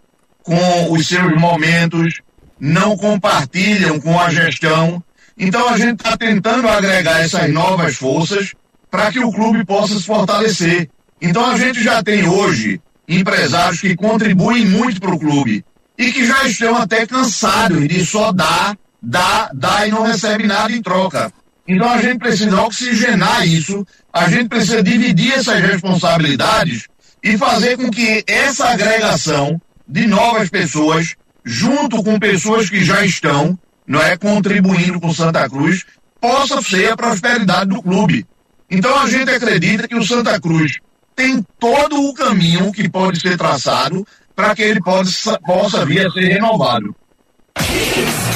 com 0.45 0.93
os 0.93 1.09
seus 1.09 1.37
momentos, 1.37 2.21
não 2.61 2.97
compartilham 2.97 3.99
com 3.99 4.17
a 4.17 4.31
gestão. 4.31 5.03
Então 5.37 5.69
a 5.69 5.77
gente 5.77 5.97
está 5.97 6.17
tentando 6.17 6.69
agregar 6.69 7.21
essas 7.21 7.53
novas 7.53 7.97
forças 7.97 8.55
para 8.89 9.11
que 9.11 9.19
o 9.19 9.33
clube 9.33 9.65
possa 9.65 9.97
se 9.97 10.05
fortalecer. 10.05 10.89
Então 11.21 11.45
a 11.45 11.59
gente 11.59 11.83
já 11.83 12.01
tem 12.01 12.29
hoje 12.29 12.81
empresários 13.09 13.81
que 13.81 13.97
contribuem 13.97 14.65
muito 14.65 15.01
para 15.01 15.17
o 15.17 15.19
clube 15.19 15.65
e 15.99 16.13
que 16.13 16.25
já 16.25 16.45
estão 16.45 16.77
até 16.77 17.05
cansados 17.05 17.89
de 17.89 18.07
só 18.07 18.31
dar, 18.31 18.79
dar, 19.03 19.51
dar 19.53 19.89
e 19.89 19.91
não 19.91 20.03
recebe 20.03 20.47
nada 20.47 20.73
em 20.73 20.81
troca. 20.81 21.33
Então 21.67 21.91
a 21.91 22.01
gente 22.01 22.19
precisa 22.19 22.63
oxigenar 22.63 23.47
isso, 23.47 23.85
a 24.13 24.31
gente 24.31 24.49
precisa 24.49 24.83
dividir 24.83 25.35
essas 25.35 25.61
responsabilidades 25.61 26.87
e 27.23 27.37
fazer 27.37 27.77
com 27.77 27.91
que 27.91 28.25
essa 28.27 28.69
agregação 28.69 29.61
de 29.87 30.07
novas 30.07 30.49
pessoas, 30.49 31.15
junto 31.45 32.03
com 32.03 32.19
pessoas 32.19 32.71
que 32.71 32.85
já 32.85 33.05
estão, 33.05 33.59
não 33.87 34.01
é, 34.01 34.17
contribuindo 34.17 35.01
com 35.01 35.13
Santa 35.13 35.49
Cruz, 35.49 35.85
possa 36.21 36.63
ser 36.63 36.93
a 36.93 36.97
prosperidade 36.97 37.71
do 37.71 37.83
clube. 37.83 38.25
Então 38.71 38.99
a 39.01 39.09
gente 39.09 39.31
acredita 39.31 39.89
que 39.89 39.97
o 39.97 40.05
Santa 40.05 40.41
Cruz 40.41 40.79
tem 41.17 41.45
todo 41.59 42.01
o 42.01 42.15
caminho 42.15 42.71
que 42.71 42.89
pode 42.89 43.21
ser 43.21 43.37
traçado 43.37 44.07
para 44.39 44.55
que 44.55 44.63
ele 44.63 44.81
possa, 44.81 45.37
possa 45.41 45.85
vir 45.85 46.07
a 46.07 46.11
ser 46.13 46.29
renovado. 46.29 46.95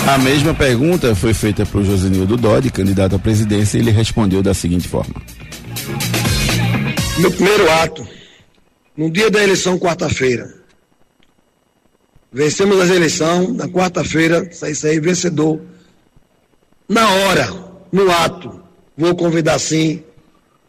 A 0.09 0.19
mesma 0.19 0.53
pergunta 0.53 1.15
foi 1.15 1.33
feita 1.33 1.65
para 1.65 1.79
o 1.79 1.85
Josenildo 1.85 2.37
Dodi, 2.37 2.73
candidato 2.73 3.15
à 3.15 3.21
presidência, 3.21 3.79
e 3.79 3.83
ele 3.83 3.93
respondeu 3.93 4.43
da 4.43 4.53
seguinte 4.53 4.89
forma: 4.89 5.15
No 7.21 7.31
primeiro 7.31 7.71
ato, 7.71 8.05
no 8.97 9.09
dia 9.13 9.31
da 9.31 9.45
eleição, 9.45 9.79
quarta-feira, 9.79 10.53
vencemos 12.33 12.81
as 12.81 12.91
eleições, 12.91 13.55
na 13.55 13.69
quarta-feira, 13.69 14.49
saí, 14.53 14.75
saí 14.75 14.99
vencedor. 14.99 15.61
Na 16.89 17.09
hora, 17.09 17.49
no 17.93 18.11
ato, 18.11 18.61
vou 18.99 19.15
convidar 19.15 19.61
sim 19.61 20.03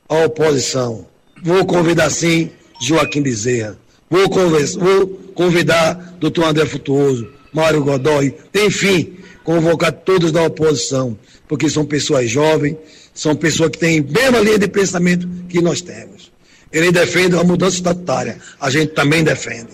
a 0.07 0.25
oposição, 0.25 1.07
vou 1.41 1.65
convidar 1.65 2.11
sim 2.11 2.51
Joaquim 2.79 3.23
Bezerra, 3.23 3.75
vou, 4.13 4.29
vou 4.77 5.07
convidar 5.33 6.15
doutor 6.19 6.45
André 6.45 6.67
Futuoso, 6.67 7.27
Mário 7.51 7.83
Godoy, 7.83 8.35
enfim, 8.53 9.17
convocar 9.43 9.91
todos 9.91 10.31
da 10.31 10.43
oposição, 10.43 11.17
porque 11.47 11.67
são 11.67 11.83
pessoas 11.83 12.29
jovens, 12.29 12.77
são 13.11 13.35
pessoas 13.35 13.71
que 13.71 13.79
têm 13.79 13.99
a 13.99 14.03
mesma 14.03 14.39
linha 14.39 14.59
de 14.59 14.67
pensamento 14.67 15.27
que 15.49 15.59
nós 15.61 15.81
temos. 15.81 16.31
Ele 16.71 16.91
defende 16.91 17.35
a 17.35 17.43
mudança 17.43 17.77
estatutária, 17.77 18.37
a 18.59 18.69
gente 18.69 18.93
também 18.93 19.23
defende. 19.23 19.73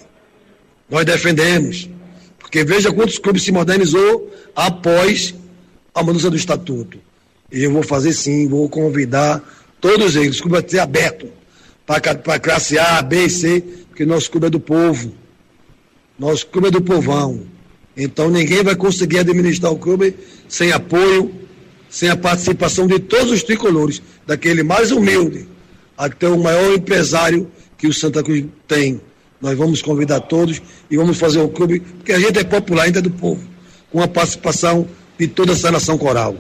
Nós 0.90 1.06
defendemos, 1.06 1.90
porque 2.40 2.64
veja 2.64 2.94
quantos 2.94 3.18
clubes 3.20 3.44
se 3.44 3.52
modernizou 3.52 4.34
após 4.56 5.36
a 5.94 6.02
mudança 6.02 6.30
do 6.30 6.38
estatuto. 6.38 6.98
E 7.52 7.64
eu 7.64 7.72
vou 7.72 7.84
fazer 7.84 8.14
sim, 8.14 8.48
vou 8.48 8.70
convidar 8.70 9.44
todos 9.82 10.16
eles, 10.16 10.40
o 10.40 10.44
clube 10.44 10.62
vai 10.62 10.70
ser 10.70 10.80
aberto 10.80 11.39
para 11.90 12.40
classe 12.40 12.78
A, 12.78 13.02
B 13.02 13.26
e 13.26 13.30
C, 13.32 13.64
porque 13.88 14.06
nosso 14.06 14.30
clube 14.30 14.46
é 14.46 14.50
do 14.52 14.60
povo. 14.60 15.12
Nosso 16.20 16.46
clube 16.46 16.68
é 16.68 16.72
do 16.72 16.82
povão. 16.82 17.42
Então 17.98 18.30
ninguém 18.30 18.64
vai 18.64 18.76
conseguir 18.76 19.18
administrar 19.18 19.72
o 19.72 19.78
clube 19.80 20.14
sem 20.48 20.72
apoio, 20.72 21.34
sem 21.90 22.08
a 22.10 22.16
participação 22.16 22.86
de 22.86 23.00
todos 23.00 23.32
os 23.32 23.42
tricolores, 23.42 24.04
daquele 24.28 24.62
mais 24.62 24.92
humilde 24.92 25.48
até 25.98 26.30
o 26.30 26.38
maior 26.38 26.76
empresário 26.76 27.50
que 27.76 27.88
o 27.88 27.94
Santa 27.94 28.22
Cruz 28.22 28.46
tem. 28.68 29.02
Nós 29.42 29.58
vamos 29.58 29.82
convidar 29.82 30.20
todos 30.20 30.62
e 30.92 30.96
vamos 30.96 31.18
fazer 31.18 31.40
o 31.40 31.50
clube, 31.50 31.80
porque 31.80 32.14
a 32.14 32.20
gente 32.20 32.38
é 32.38 32.44
popular 32.44 32.84
ainda 32.84 33.02
do 33.02 33.10
povo, 33.10 33.44
com 33.92 34.02
a 34.04 34.08
participação 34.08 34.88
de 35.18 35.28
toda 35.28 35.54
essa 35.54 35.72
nação 35.72 35.98
coral. 35.98 36.38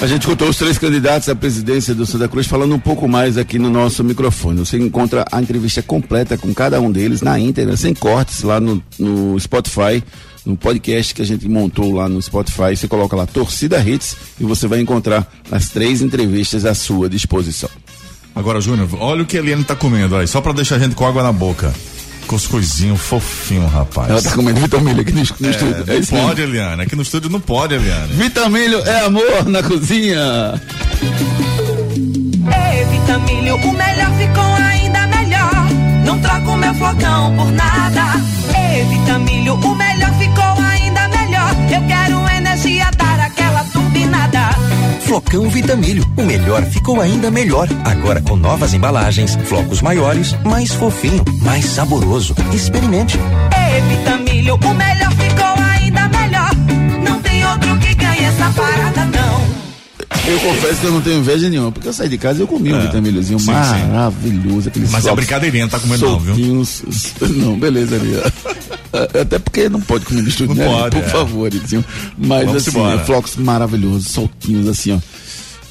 A 0.00 0.06
gente 0.06 0.26
contou 0.26 0.48
os 0.50 0.56
três 0.56 0.76
candidatos 0.76 1.28
à 1.28 1.34
presidência 1.34 1.94
do 1.94 2.04
Santa 2.04 2.28
Cruz 2.28 2.46
falando 2.46 2.74
um 2.74 2.78
pouco 2.78 3.08
mais 3.08 3.38
aqui 3.38 3.58
no 3.58 3.70
nosso 3.70 4.04
microfone. 4.04 4.58
Você 4.58 4.76
encontra 4.76 5.24
a 5.32 5.40
entrevista 5.40 5.82
completa 5.82 6.36
com 6.36 6.52
cada 6.54 6.78
um 6.80 6.92
deles 6.92 7.22
na 7.22 7.38
íntegra, 7.38 7.76
sem 7.76 7.94
cortes, 7.94 8.42
lá 8.42 8.60
no, 8.60 8.82
no 8.98 9.40
Spotify, 9.40 10.04
no 10.44 10.54
podcast 10.54 11.14
que 11.14 11.22
a 11.22 11.24
gente 11.24 11.48
montou 11.48 11.94
lá 11.94 12.10
no 12.10 12.20
Spotify. 12.20 12.76
Você 12.76 12.86
coloca 12.86 13.16
lá 13.16 13.26
Torcida 13.26 13.80
Hits 13.80 14.16
e 14.38 14.44
você 14.44 14.68
vai 14.68 14.80
encontrar 14.80 15.26
as 15.50 15.70
três 15.70 16.02
entrevistas 16.02 16.66
à 16.66 16.74
sua 16.74 17.08
disposição. 17.08 17.70
Agora, 18.34 18.60
Júnior, 18.60 18.88
olha 19.00 19.22
o 19.22 19.26
que 19.26 19.38
a 19.38 19.40
Eliane 19.40 19.64
tá 19.64 19.74
comendo 19.74 20.14
aí, 20.14 20.26
só 20.28 20.42
para 20.42 20.52
deixar 20.52 20.76
a 20.76 20.78
gente 20.78 20.94
com 20.94 21.06
água 21.06 21.22
na 21.22 21.32
boca. 21.32 21.74
Cuscuzinho 22.26 22.96
fofinho, 22.96 23.66
rapaz. 23.66 24.10
Ela 24.10 24.22
tá 24.22 24.32
comendo 24.32 24.60
vitamilho 24.60 25.00
aqui 25.00 25.12
no, 25.12 25.18
no 25.18 25.46
é, 25.46 25.50
estúdio. 25.50 25.84
Não 25.86 25.94
É 25.94 25.98
isso 25.98 26.10
pode, 26.10 26.40
mesmo. 26.40 26.54
Eliane. 26.54 26.82
Aqui 26.82 26.96
no 26.96 27.02
estúdio 27.02 27.30
não 27.30 27.40
pode, 27.40 27.74
Eliane. 27.74 28.12
Vitamilho 28.12 28.80
é 28.80 29.04
amor 29.04 29.46
na 29.46 29.62
cozinha. 29.62 30.60
Evitamilho, 32.80 33.56
o 33.56 33.72
melhor 33.72 34.10
ficou 34.18 34.54
ainda 34.54 35.06
melhor. 35.06 35.66
Não 36.04 36.18
troco 36.20 36.56
meu 36.56 36.74
flocão 36.74 37.36
por 37.36 37.52
nada. 37.52 38.20
Evitamilho, 38.78 39.54
o 39.54 39.74
melhor 39.74 39.85
Flocão 45.16 45.48
Vitamilho. 45.48 46.04
O 46.14 46.22
melhor 46.24 46.62
ficou 46.66 47.00
ainda 47.00 47.30
melhor. 47.30 47.66
Agora 47.86 48.20
com 48.20 48.36
novas 48.36 48.74
embalagens, 48.74 49.34
flocos 49.46 49.80
maiores, 49.80 50.36
mais 50.44 50.72
fofinho, 50.74 51.24
mais 51.40 51.64
saboroso. 51.64 52.34
Experimente. 52.52 53.18
É 53.50 53.80
Vitamilho, 53.80 54.56
o 54.56 54.74
melhor 54.74 55.10
ficou 55.12 55.64
ainda 55.72 56.06
melhor. 56.08 56.50
Não 57.02 57.18
tem 57.22 57.46
outro 57.46 57.78
que 57.78 57.94
ganhe 57.94 58.24
essa 58.24 58.50
parada, 58.50 59.04
não. 59.06 59.46
Eu 60.30 60.38
confesso 60.40 60.80
que 60.80 60.86
eu 60.86 60.92
não 60.92 61.00
tenho 61.00 61.18
inveja 61.20 61.48
nenhuma, 61.48 61.72
porque 61.72 61.88
eu 61.88 61.92
saí 61.94 62.10
de 62.10 62.18
casa 62.18 62.40
e 62.40 62.42
eu 62.42 62.46
comi 62.46 62.74
um 62.74 62.78
É. 62.78 62.82
vitamilhozinho 62.82 63.38
Sim, 63.38 63.46
sim. 63.46 63.52
maravilhoso. 63.90 64.68
Aqueles 64.68 64.90
Mas 64.90 65.06
é 65.06 65.14
brincadeirinha, 65.14 65.66
tá 65.66 65.78
comendo 65.80 66.10
não, 66.10 66.18
viu? 66.18 66.62
Não, 67.36 67.58
beleza, 67.58 67.96
ali. 67.96 68.16
Até 69.04 69.38
porque 69.38 69.68
não 69.68 69.80
pode 69.80 70.04
comer 70.04 70.22
mistura, 70.22 70.48
Não 70.48 70.54
né? 70.56 70.66
pode, 70.66 70.96
Por 70.96 71.04
é. 71.04 71.08
favor, 71.08 71.46
Edinho. 71.54 71.84
Mas 72.18 72.46
Vamos 72.46 72.68
assim, 72.68 72.78
embora. 72.78 73.00
é, 73.00 73.04
flocos 73.04 73.36
maravilhosos, 73.36 74.08
soltinhos 74.08 74.68
assim, 74.68 74.92
ó. 74.92 74.98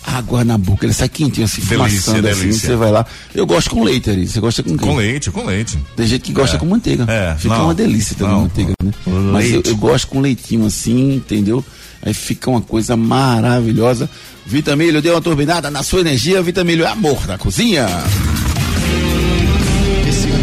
Água 0.08 0.44
na 0.44 0.56
boca, 0.56 0.86
ele 0.86 0.94
sai 0.94 1.10
quentinho 1.10 1.46
assim, 1.46 1.62
Delícia, 1.64 2.14
assim, 2.32 2.52
você 2.52 2.76
vai 2.76 2.92
lá. 2.92 3.04
Eu 3.34 3.44
gosto 3.48 3.72
com 3.72 3.84
leite, 3.84 4.08
Ari. 4.12 4.28
Você 4.28 4.40
gosta 4.40 4.62
com 4.62 4.78
quê? 4.78 4.86
Com 4.86 4.96
leite, 4.96 5.32
com 5.32 5.44
leite. 5.44 5.80
Tem 5.96 6.06
gente 6.06 6.22
que 6.22 6.32
gosta 6.32 6.58
É. 6.58 6.60
com 6.60 6.66
manteiga. 6.68 7.06
É, 7.10 7.36
Fica 7.40 7.56
não. 7.56 7.64
uma 7.66 7.74
delícia 7.74 8.16
também 8.16 8.34
Não. 8.36 8.42
manteiga, 8.44 8.74
né? 8.84 8.92
Mas 9.08 9.46
eu, 9.48 9.54
Leite. 9.54 9.70
eu 9.72 9.76
gosto 9.78 10.08
com 10.08 10.22
leitinho 10.22 10.64
assim, 10.68 11.16
entendeu? 11.16 11.66
Aí 12.04 12.14
fica 12.14 12.52
uma 12.52 12.62
coisa 12.62 12.96
maravilhosa. 12.96 14.08
Vitamilho, 14.46 15.02
deu 15.02 15.16
uma 15.16 15.22
turbinada 15.22 15.72
na 15.72 15.82
sua 15.82 16.02
energia. 16.02 16.40
Vitamilho 16.40 16.84
é 16.86 16.88
amor 16.88 17.26
da 17.26 17.36
cozinha. 17.40 17.88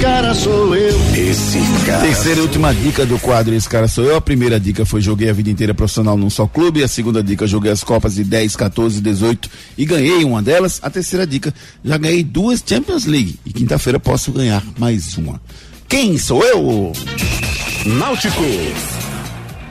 Esse 0.02 0.10
cara 0.10 0.34
sou 0.34 0.74
eu. 0.74 0.98
Esse 1.14 1.60
cara. 1.86 2.02
Terceira 2.02 2.40
e 2.40 2.42
última 2.42 2.74
dica 2.74 3.06
do 3.06 3.20
quadro 3.20 3.54
Esse 3.54 3.68
Cara 3.68 3.86
Sou 3.86 4.02
Eu. 4.02 4.16
A 4.16 4.20
primeira 4.20 4.58
dica 4.58 4.84
foi 4.84 5.00
joguei 5.00 5.30
a 5.30 5.32
vida 5.32 5.48
inteira 5.48 5.72
profissional 5.72 6.16
num 6.16 6.28
só 6.28 6.44
clube. 6.44 6.82
A 6.82 6.88
segunda 6.88 7.22
dica 7.22 7.46
joguei 7.46 7.70
as 7.70 7.84
Copas 7.84 8.16
de 8.16 8.24
10, 8.24 8.56
14, 8.56 9.00
18 9.00 9.48
e 9.78 9.84
ganhei 9.84 10.24
uma 10.24 10.42
delas. 10.42 10.80
A 10.82 10.90
terceira 10.90 11.24
dica, 11.24 11.54
já 11.84 11.96
ganhei 11.98 12.24
duas 12.24 12.64
Champions 12.66 13.04
League. 13.04 13.38
E 13.46 13.52
quinta-feira 13.52 14.00
posso 14.00 14.32
ganhar 14.32 14.64
mais 14.76 15.16
uma. 15.16 15.40
Quem 15.88 16.18
sou 16.18 16.42
eu? 16.42 16.92
Náutico. 17.86 18.42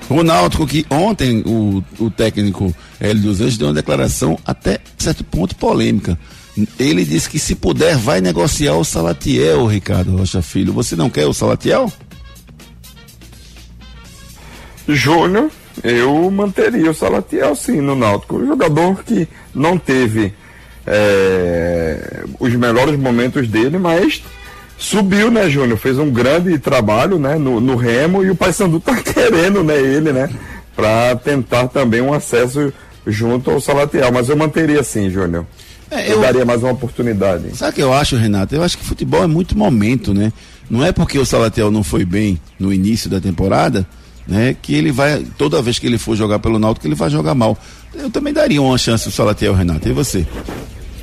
O 0.09 0.23
Náutico 0.23 0.65
que 0.65 0.85
ontem 0.89 1.43
o, 1.45 1.83
o 1.99 2.09
técnico 2.09 2.73
Hélio 3.01 3.21
dos 3.21 3.41
Anjos 3.41 3.57
deu 3.57 3.67
uma 3.67 3.73
declaração 3.73 4.39
até 4.45 4.79
certo 4.97 5.25
ponto 5.25 5.57
polêmica. 5.57 6.17
Ele 6.77 7.05
disse 7.05 7.29
que 7.29 7.39
se 7.39 7.55
puder 7.55 7.95
vai 7.95 8.19
negociar 8.19 8.75
o 8.75 8.83
Salatiel, 8.83 9.65
Ricardo 9.65 10.17
Rocha 10.17 10.41
Filho. 10.41 10.73
Você 10.73 10.95
não 10.95 11.09
quer 11.09 11.25
o 11.25 11.33
Salatiel? 11.33 11.91
Júnior, 14.87 15.49
eu 15.83 16.29
manteria 16.29 16.91
o 16.91 16.93
Salatiel 16.93 17.55
sim 17.55 17.79
no 17.79 17.95
Náutico. 17.95 18.37
Um 18.37 18.47
jogador 18.47 19.03
que 19.03 19.27
não 19.55 19.77
teve 19.77 20.33
é, 20.85 22.23
os 22.39 22.53
melhores 22.55 22.99
momentos 22.99 23.47
dele, 23.47 23.77
mas 23.77 24.21
subiu, 24.77 25.31
né, 25.31 25.49
Júnior? 25.49 25.77
Fez 25.77 25.97
um 25.97 26.11
grande 26.11 26.57
trabalho 26.59 27.17
né, 27.17 27.35
no, 27.35 27.61
no 27.61 27.75
Remo 27.75 28.23
e 28.23 28.29
o 28.29 28.35
Paysandu 28.35 28.79
tá 28.79 28.95
querendo 29.01 29.63
né, 29.63 29.77
ele, 29.77 30.11
né? 30.11 30.29
Para 30.75 31.15
tentar 31.15 31.67
também 31.67 32.01
um 32.01 32.13
acesso 32.13 32.73
junto 33.07 33.51
ao 33.51 33.61
Salatiel. 33.61 34.11
Mas 34.11 34.27
eu 34.27 34.35
manteria 34.35 34.83
sim, 34.83 35.09
Júnior. 35.09 35.45
É, 35.91 36.07
eu... 36.07 36.13
eu- 36.15 36.21
daria 36.21 36.45
mais 36.45 36.63
uma 36.63 36.71
oportunidade. 36.71 37.55
Sabe 37.55 37.71
o 37.71 37.75
que 37.75 37.81
eu 37.83 37.93
acho, 37.93 38.15
Renato? 38.15 38.55
Eu 38.55 38.63
acho 38.63 38.77
que 38.77 38.83
futebol 38.85 39.23
é 39.23 39.27
muito 39.27 39.57
momento, 39.57 40.13
né? 40.13 40.31
Não 40.69 40.83
é 40.83 40.91
porque 40.91 41.19
o 41.19 41.25
Salatiel 41.25 41.69
não 41.69 41.83
foi 41.83 42.05
bem 42.05 42.39
no 42.57 42.71
início 42.73 43.09
da 43.09 43.19
temporada, 43.19 43.85
né? 44.27 44.55
Que 44.61 44.73
ele 44.73 44.91
vai, 44.91 45.25
toda 45.37 45.61
vez 45.61 45.77
que 45.77 45.85
ele 45.85 45.97
for 45.97 46.15
jogar 46.15 46.39
pelo 46.39 46.57
Náutico, 46.57 46.87
ele 46.87 46.95
vai 46.95 47.09
jogar 47.09 47.35
mal. 47.35 47.57
Eu 47.93 48.09
também 48.09 48.31
daria 48.33 48.61
uma 48.61 48.77
chance 48.77 49.05
ao 49.07 49.11
Salatiel, 49.11 49.53
Renato. 49.53 49.87
E 49.89 49.91
você? 49.91 50.25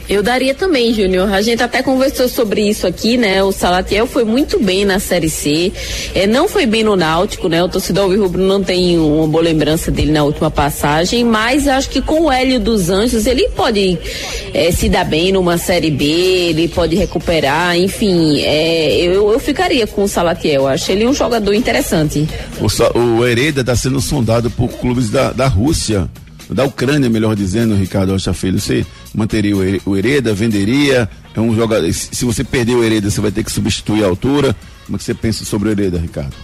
Eu 0.08 0.22
daria 0.22 0.54
também, 0.54 0.94
Júnior. 0.94 1.32
A 1.32 1.42
gente 1.42 1.62
até 1.62 1.82
conversou 1.82 2.28
sobre 2.28 2.62
isso 2.62 2.86
aqui, 2.86 3.18
né? 3.18 3.42
O 3.42 3.52
Salatiel 3.52 4.06
foi 4.06 4.24
muito 4.24 4.58
bem 4.58 4.84
na 4.84 4.98
Série 4.98 5.28
C. 5.28 5.70
É, 6.14 6.26
não 6.26 6.48
foi 6.48 6.64
bem 6.64 6.82
no 6.82 6.96
Náutico, 6.96 7.48
né? 7.48 7.62
O 7.62 7.68
torcedor 7.68 8.08
Rubro 8.18 8.42
não 8.42 8.62
tem 8.62 8.98
uma 8.98 9.26
boa 9.26 9.42
lembrança 9.42 9.90
dele 9.90 10.12
na 10.12 10.24
última 10.24 10.50
passagem, 10.50 11.24
mas 11.24 11.68
acho 11.68 11.90
que 11.90 12.00
com 12.00 12.22
o 12.22 12.32
Hélio 12.32 12.58
dos 12.58 12.88
Anjos 12.88 13.26
ele 13.26 13.48
pode 13.50 13.98
é, 14.54 14.72
se 14.72 14.88
dar 14.88 15.04
bem 15.04 15.30
numa 15.30 15.58
Série 15.58 15.90
B, 15.90 16.04
ele 16.04 16.68
pode 16.68 16.96
recuperar, 16.96 17.76
enfim. 17.76 18.40
é, 18.40 18.96
eu, 19.00 19.30
eu 19.30 19.38
ficaria 19.38 19.86
com 19.86 20.04
o 20.04 20.08
Salatiel. 20.08 20.66
Acho 20.66 20.90
ele 20.90 21.06
um 21.06 21.12
jogador 21.12 21.52
interessante. 21.52 22.26
O, 22.60 22.98
o 22.98 23.26
Hereda 23.26 23.60
está 23.60 23.76
sendo 23.76 24.00
sondado 24.00 24.50
por 24.50 24.68
clubes 24.68 25.10
da, 25.10 25.32
da 25.32 25.46
Rússia, 25.46 26.08
da 26.48 26.64
Ucrânia, 26.64 27.10
melhor 27.10 27.36
dizendo, 27.36 27.74
Ricardo 27.74 28.12
Rocha 28.12 28.32
Filho. 28.32 28.58
Você 28.58 28.86
manteria 29.14 29.56
o 29.56 29.62
Here- 29.64 29.82
o 29.84 29.96
Hereda, 29.96 30.32
venderia? 30.34 31.08
É 31.34 31.40
um 31.40 31.54
jogador. 31.54 31.92
Se 31.92 32.24
você 32.24 32.42
perder 32.42 32.74
o 32.74 32.84
Hereda, 32.84 33.10
você 33.10 33.20
vai 33.20 33.30
ter 33.30 33.44
que 33.44 33.52
substituir 33.52 34.04
a 34.04 34.08
altura. 34.08 34.56
Como 34.86 34.96
é 34.96 34.98
que 34.98 35.04
você 35.04 35.14
pensa 35.14 35.44
sobre 35.44 35.68
o 35.68 35.72
Hereda, 35.72 35.98
Ricardo? 35.98 36.34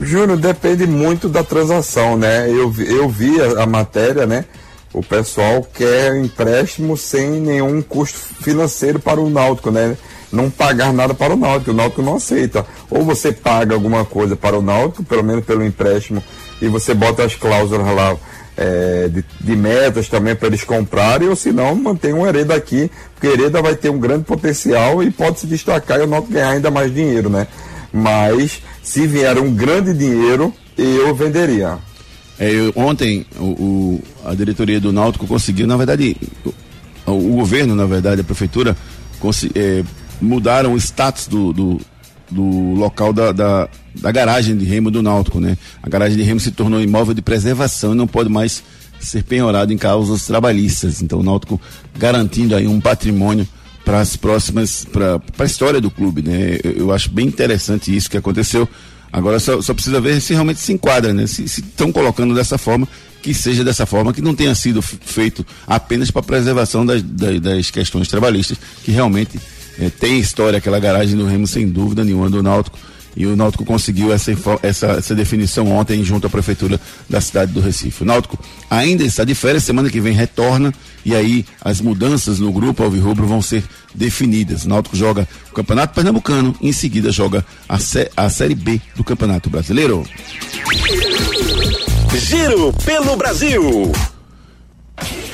Júnior, 0.00 0.36
depende 0.36 0.86
muito 0.86 1.28
da 1.28 1.42
transação, 1.42 2.16
né? 2.18 2.48
Eu, 2.50 2.72
eu 2.78 3.08
vi 3.08 3.40
a, 3.40 3.62
a 3.62 3.66
matéria, 3.66 4.26
né? 4.26 4.44
O 4.92 5.02
pessoal 5.02 5.66
quer 5.74 6.16
empréstimo 6.16 6.96
sem 6.96 7.40
nenhum 7.40 7.80
custo 7.82 8.18
financeiro 8.18 8.98
para 8.98 9.20
o 9.20 9.28
Náutico, 9.30 9.70
né? 9.70 9.96
Não 10.32 10.50
pagar 10.50 10.92
nada 10.92 11.14
para 11.14 11.34
o 11.34 11.36
Náutico, 11.36 11.70
o 11.70 11.74
Náutico 11.74 12.02
não 12.02 12.16
aceita. 12.16 12.66
Ou 12.90 13.04
você 13.04 13.32
paga 13.32 13.74
alguma 13.74 14.04
coisa 14.04 14.36
para 14.36 14.58
o 14.58 14.62
Náutico, 14.62 15.02
pelo 15.04 15.22
menos 15.24 15.44
pelo 15.44 15.64
empréstimo, 15.64 16.22
e 16.60 16.68
você 16.68 16.92
bota 16.92 17.24
as 17.24 17.34
cláusulas 17.34 17.86
lá 17.94 18.16
é, 18.56 19.08
de, 19.08 19.24
de 19.40 19.56
metas 19.56 20.08
também 20.08 20.34
para 20.34 20.48
eles 20.48 20.64
comprarem, 20.64 21.28
ou 21.28 21.36
se 21.36 21.52
não, 21.52 21.74
mantém 21.74 22.12
um 22.12 22.26
Hereda 22.26 22.54
aqui, 22.54 22.90
porque 23.14 23.26
Hereda 23.26 23.60
vai 23.60 23.74
ter 23.74 23.90
um 23.90 23.98
grande 23.98 24.24
potencial 24.24 25.02
e 25.02 25.10
pode 25.10 25.40
se 25.40 25.46
destacar 25.46 25.98
e 26.00 26.02
o 26.04 26.06
Náutico 26.06 26.32
ganhar 26.32 26.50
ainda 26.50 26.70
mais 26.70 26.92
dinheiro, 26.94 27.28
né? 27.28 27.46
Mas 27.92 28.62
se 28.82 29.06
vier 29.06 29.38
um 29.38 29.52
grande 29.54 29.92
dinheiro, 29.94 30.52
eu 30.76 31.14
venderia. 31.14 31.78
É, 32.38 32.50
eu- 32.50 32.72
ontem 32.76 33.24
o, 33.38 33.44
o- 33.44 34.02
a 34.24 34.34
diretoria 34.34 34.78
do 34.80 34.92
Náutico 34.92 35.26
conseguiu, 35.26 35.66
na 35.66 35.76
verdade, 35.76 36.16
o, 37.06 37.10
o 37.12 37.32
governo, 37.36 37.74
na 37.74 37.86
verdade, 37.86 38.20
a 38.20 38.24
prefeitura, 38.24 38.76
é, 39.54 39.82
mudaram 40.20 40.72
o 40.72 40.76
status 40.76 41.26
do, 41.26 41.52
do, 41.52 41.80
do 42.30 42.74
local 42.74 43.12
da, 43.12 43.32
da, 43.32 43.68
da 43.94 44.12
garagem 44.12 44.56
de 44.56 44.64
remo 44.64 44.90
do 44.90 45.02
Náutico, 45.02 45.40
né? 45.40 45.56
A 45.82 45.88
garagem 45.88 46.16
de 46.16 46.22
remo 46.22 46.40
se 46.40 46.50
tornou 46.50 46.80
imóvel 46.80 47.14
de 47.14 47.22
preservação 47.22 47.92
e 47.92 47.96
não 47.96 48.06
pode 48.06 48.28
mais 48.28 48.62
ser 49.00 49.22
penhorado 49.22 49.72
em 49.72 49.78
causas 49.78 50.26
trabalhistas. 50.26 51.02
Então 51.02 51.20
o 51.20 51.22
Náutico 51.22 51.60
garantindo 51.96 52.56
aí 52.56 52.66
um 52.66 52.80
patrimônio 52.80 53.46
para 53.84 54.00
as 54.00 54.16
próximas, 54.16 54.84
para 54.84 55.20
a 55.38 55.44
história 55.44 55.80
do 55.80 55.90
clube, 55.90 56.22
né? 56.22 56.58
Eu, 56.62 56.72
eu 56.72 56.92
acho 56.92 57.10
bem 57.10 57.26
interessante 57.26 57.94
isso 57.94 58.10
que 58.10 58.16
aconteceu. 58.16 58.68
Agora 59.12 59.38
só, 59.38 59.62
só 59.62 59.72
precisa 59.72 60.00
ver 60.00 60.20
se 60.20 60.34
realmente 60.34 60.60
se 60.60 60.72
enquadra, 60.72 61.12
né? 61.12 61.26
Se 61.26 61.44
estão 61.44 61.92
colocando 61.92 62.34
dessa 62.34 62.58
forma, 62.58 62.88
que 63.22 63.32
seja 63.32 63.64
dessa 63.64 63.86
forma, 63.86 64.12
que 64.12 64.20
não 64.20 64.34
tenha 64.34 64.54
sido 64.54 64.82
feito 64.82 65.46
apenas 65.66 66.10
para 66.10 66.22
preservação 66.22 66.84
das, 66.84 67.02
das, 67.02 67.40
das 67.40 67.70
questões 67.70 68.08
trabalhistas, 68.08 68.58
que 68.84 68.90
realmente 68.90 69.38
eh, 69.78 69.90
tem 69.90 70.18
história 70.18 70.58
aquela 70.58 70.78
garagem 70.78 71.16
do 71.16 71.26
Remo, 71.26 71.46
sem 71.46 71.68
dúvida 71.68 72.04
nenhuma, 72.04 72.30
do 72.30 72.42
Náutico. 72.42 72.78
E 73.16 73.24
o 73.26 73.34
Náutico 73.34 73.64
conseguiu 73.64 74.12
essa, 74.12 74.30
essa, 74.62 74.86
essa 74.88 75.14
definição 75.14 75.70
ontem 75.72 76.04
junto 76.04 76.26
à 76.26 76.30
prefeitura 76.30 76.78
da 77.08 77.18
cidade 77.18 77.50
do 77.50 77.60
Recife. 77.60 78.02
O 78.02 78.06
Náutico 78.06 78.38
ainda 78.68 79.02
está 79.04 79.24
de 79.24 79.34
férias, 79.34 79.64
semana 79.64 79.88
que 79.88 80.00
vem 80.00 80.12
retorna 80.12 80.72
e 81.02 81.14
aí 81.14 81.46
as 81.62 81.80
mudanças 81.80 82.38
no 82.38 82.52
grupo 82.52 82.82
Alvirrubro 82.82 83.26
vão 83.26 83.40
ser 83.40 83.64
definidas. 83.94 84.64
O 84.64 84.68
Náutico 84.68 84.96
joga 84.96 85.26
o 85.50 85.54
Campeonato 85.54 85.94
Pernambucano 85.94 86.54
e 86.60 86.68
em 86.68 86.72
seguida 86.72 87.10
joga 87.10 87.44
a, 87.66 87.78
a 88.16 88.28
Série 88.28 88.54
B 88.54 88.80
do 88.94 89.02
Campeonato 89.02 89.48
Brasileiro. 89.48 90.04
Giro 92.18 92.72
pelo 92.84 93.16
Brasil. 93.16 93.92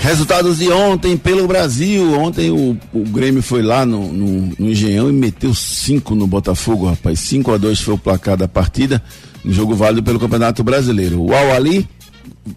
Resultados 0.01 0.59
de 0.59 0.69
ontem 0.71 1.17
pelo 1.17 1.47
Brasil. 1.47 2.13
Ontem 2.19 2.51
o, 2.51 2.77
o 2.93 3.01
Grêmio 3.05 3.43
foi 3.43 3.63
lá 3.63 3.87
no, 3.87 4.13
no, 4.13 4.53
no 4.59 4.69
Engenhão 4.71 5.09
e 5.09 5.13
meteu 5.13 5.55
cinco 5.55 6.15
no 6.15 6.27
Botafogo, 6.27 6.87
rapaz. 6.87 7.21
5 7.21 7.53
a 7.53 7.57
2 7.57 7.81
foi 7.81 7.95
o 7.95 7.99
placar 7.99 8.37
da 8.37 8.49
partida, 8.49 9.01
no 9.45 9.53
jogo 9.53 9.75
válido 9.77 10.03
pelo 10.03 10.19
Campeonato 10.19 10.65
Brasileiro. 10.65 11.23
O 11.23 11.33
Al 11.33 11.53
Ali 11.53 11.89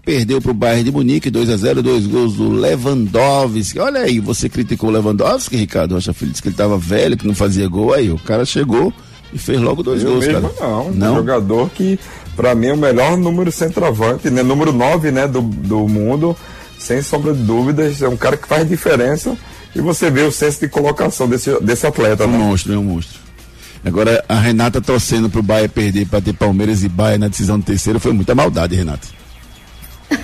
perdeu 0.03 0.41
para 0.41 0.49
o 0.49 0.55
Bayern 0.55 0.83
de 0.85 0.91
Munique, 0.91 1.29
2 1.29 1.49
a 1.51 1.57
0 1.57 1.83
dois 1.83 2.07
gols 2.07 2.33
do 2.33 2.49
Lewandowski. 2.49 3.77
Olha 3.79 4.01
aí, 4.01 4.19
você 4.19 4.49
criticou 4.49 4.89
o 4.89 4.93
Lewandowski, 4.93 5.55
Ricardo 5.55 5.93
Rocha 5.93 6.13
Filho, 6.13 6.31
disse 6.31 6.41
que 6.41 6.47
ele 6.47 6.53
estava 6.55 6.77
velho, 6.79 7.15
que 7.15 7.27
não 7.27 7.35
fazia 7.35 7.67
gol. 7.67 7.93
Aí 7.93 8.09
o 8.09 8.17
cara 8.17 8.43
chegou 8.45 8.91
e 9.31 9.37
fez 9.37 9.61
logo 9.61 9.83
dois 9.83 10.01
Eu 10.03 10.13
gols, 10.13 10.25
mesmo 10.25 10.49
cara. 10.49 10.67
não, 10.67 10.91
Não? 10.91 11.13
Um 11.13 11.17
jogador 11.17 11.69
que, 11.69 11.99
pra 12.35 12.55
mim, 12.55 12.67
é 12.67 12.73
o 12.73 12.77
melhor 12.77 13.15
número 13.15 13.51
centroavante, 13.51 14.31
né? 14.31 14.41
Número 14.41 14.73
9, 14.73 15.11
né, 15.11 15.27
do, 15.27 15.41
do 15.41 15.87
mundo, 15.87 16.35
sem 16.85 17.01
sombra 17.01 17.33
de 17.33 17.41
dúvidas. 17.41 18.01
É 18.01 18.07
um 18.07 18.17
cara 18.17 18.37
que 18.37 18.47
faz 18.47 18.67
diferença. 18.67 19.35
E 19.75 19.81
você 19.81 20.09
vê 20.09 20.21
o 20.21 20.31
senso 20.31 20.61
de 20.61 20.69
colocação 20.69 21.27
desse, 21.27 21.51
desse 21.61 21.85
atleta, 21.85 22.23
É 22.23 22.27
um 22.27 22.31
né? 22.31 22.37
monstro, 22.37 22.73
é 22.73 22.77
um 22.77 22.83
monstro. 22.83 23.19
Agora, 23.83 24.23
a 24.27 24.35
Renata 24.39 24.81
torcendo 24.81 25.29
pro 25.29 25.43
Bahia 25.43 25.67
perder 25.69 26.07
para 26.07 26.21
ter 26.21 26.33
Palmeiras 26.33 26.83
e 26.83 26.89
Bahia 26.89 27.17
na 27.17 27.27
decisão 27.27 27.59
do 27.59 27.65
terceiro 27.65 27.99
foi 27.99 28.13
muita 28.13 28.33
maldade, 28.33 28.75
Renata. 28.75 29.07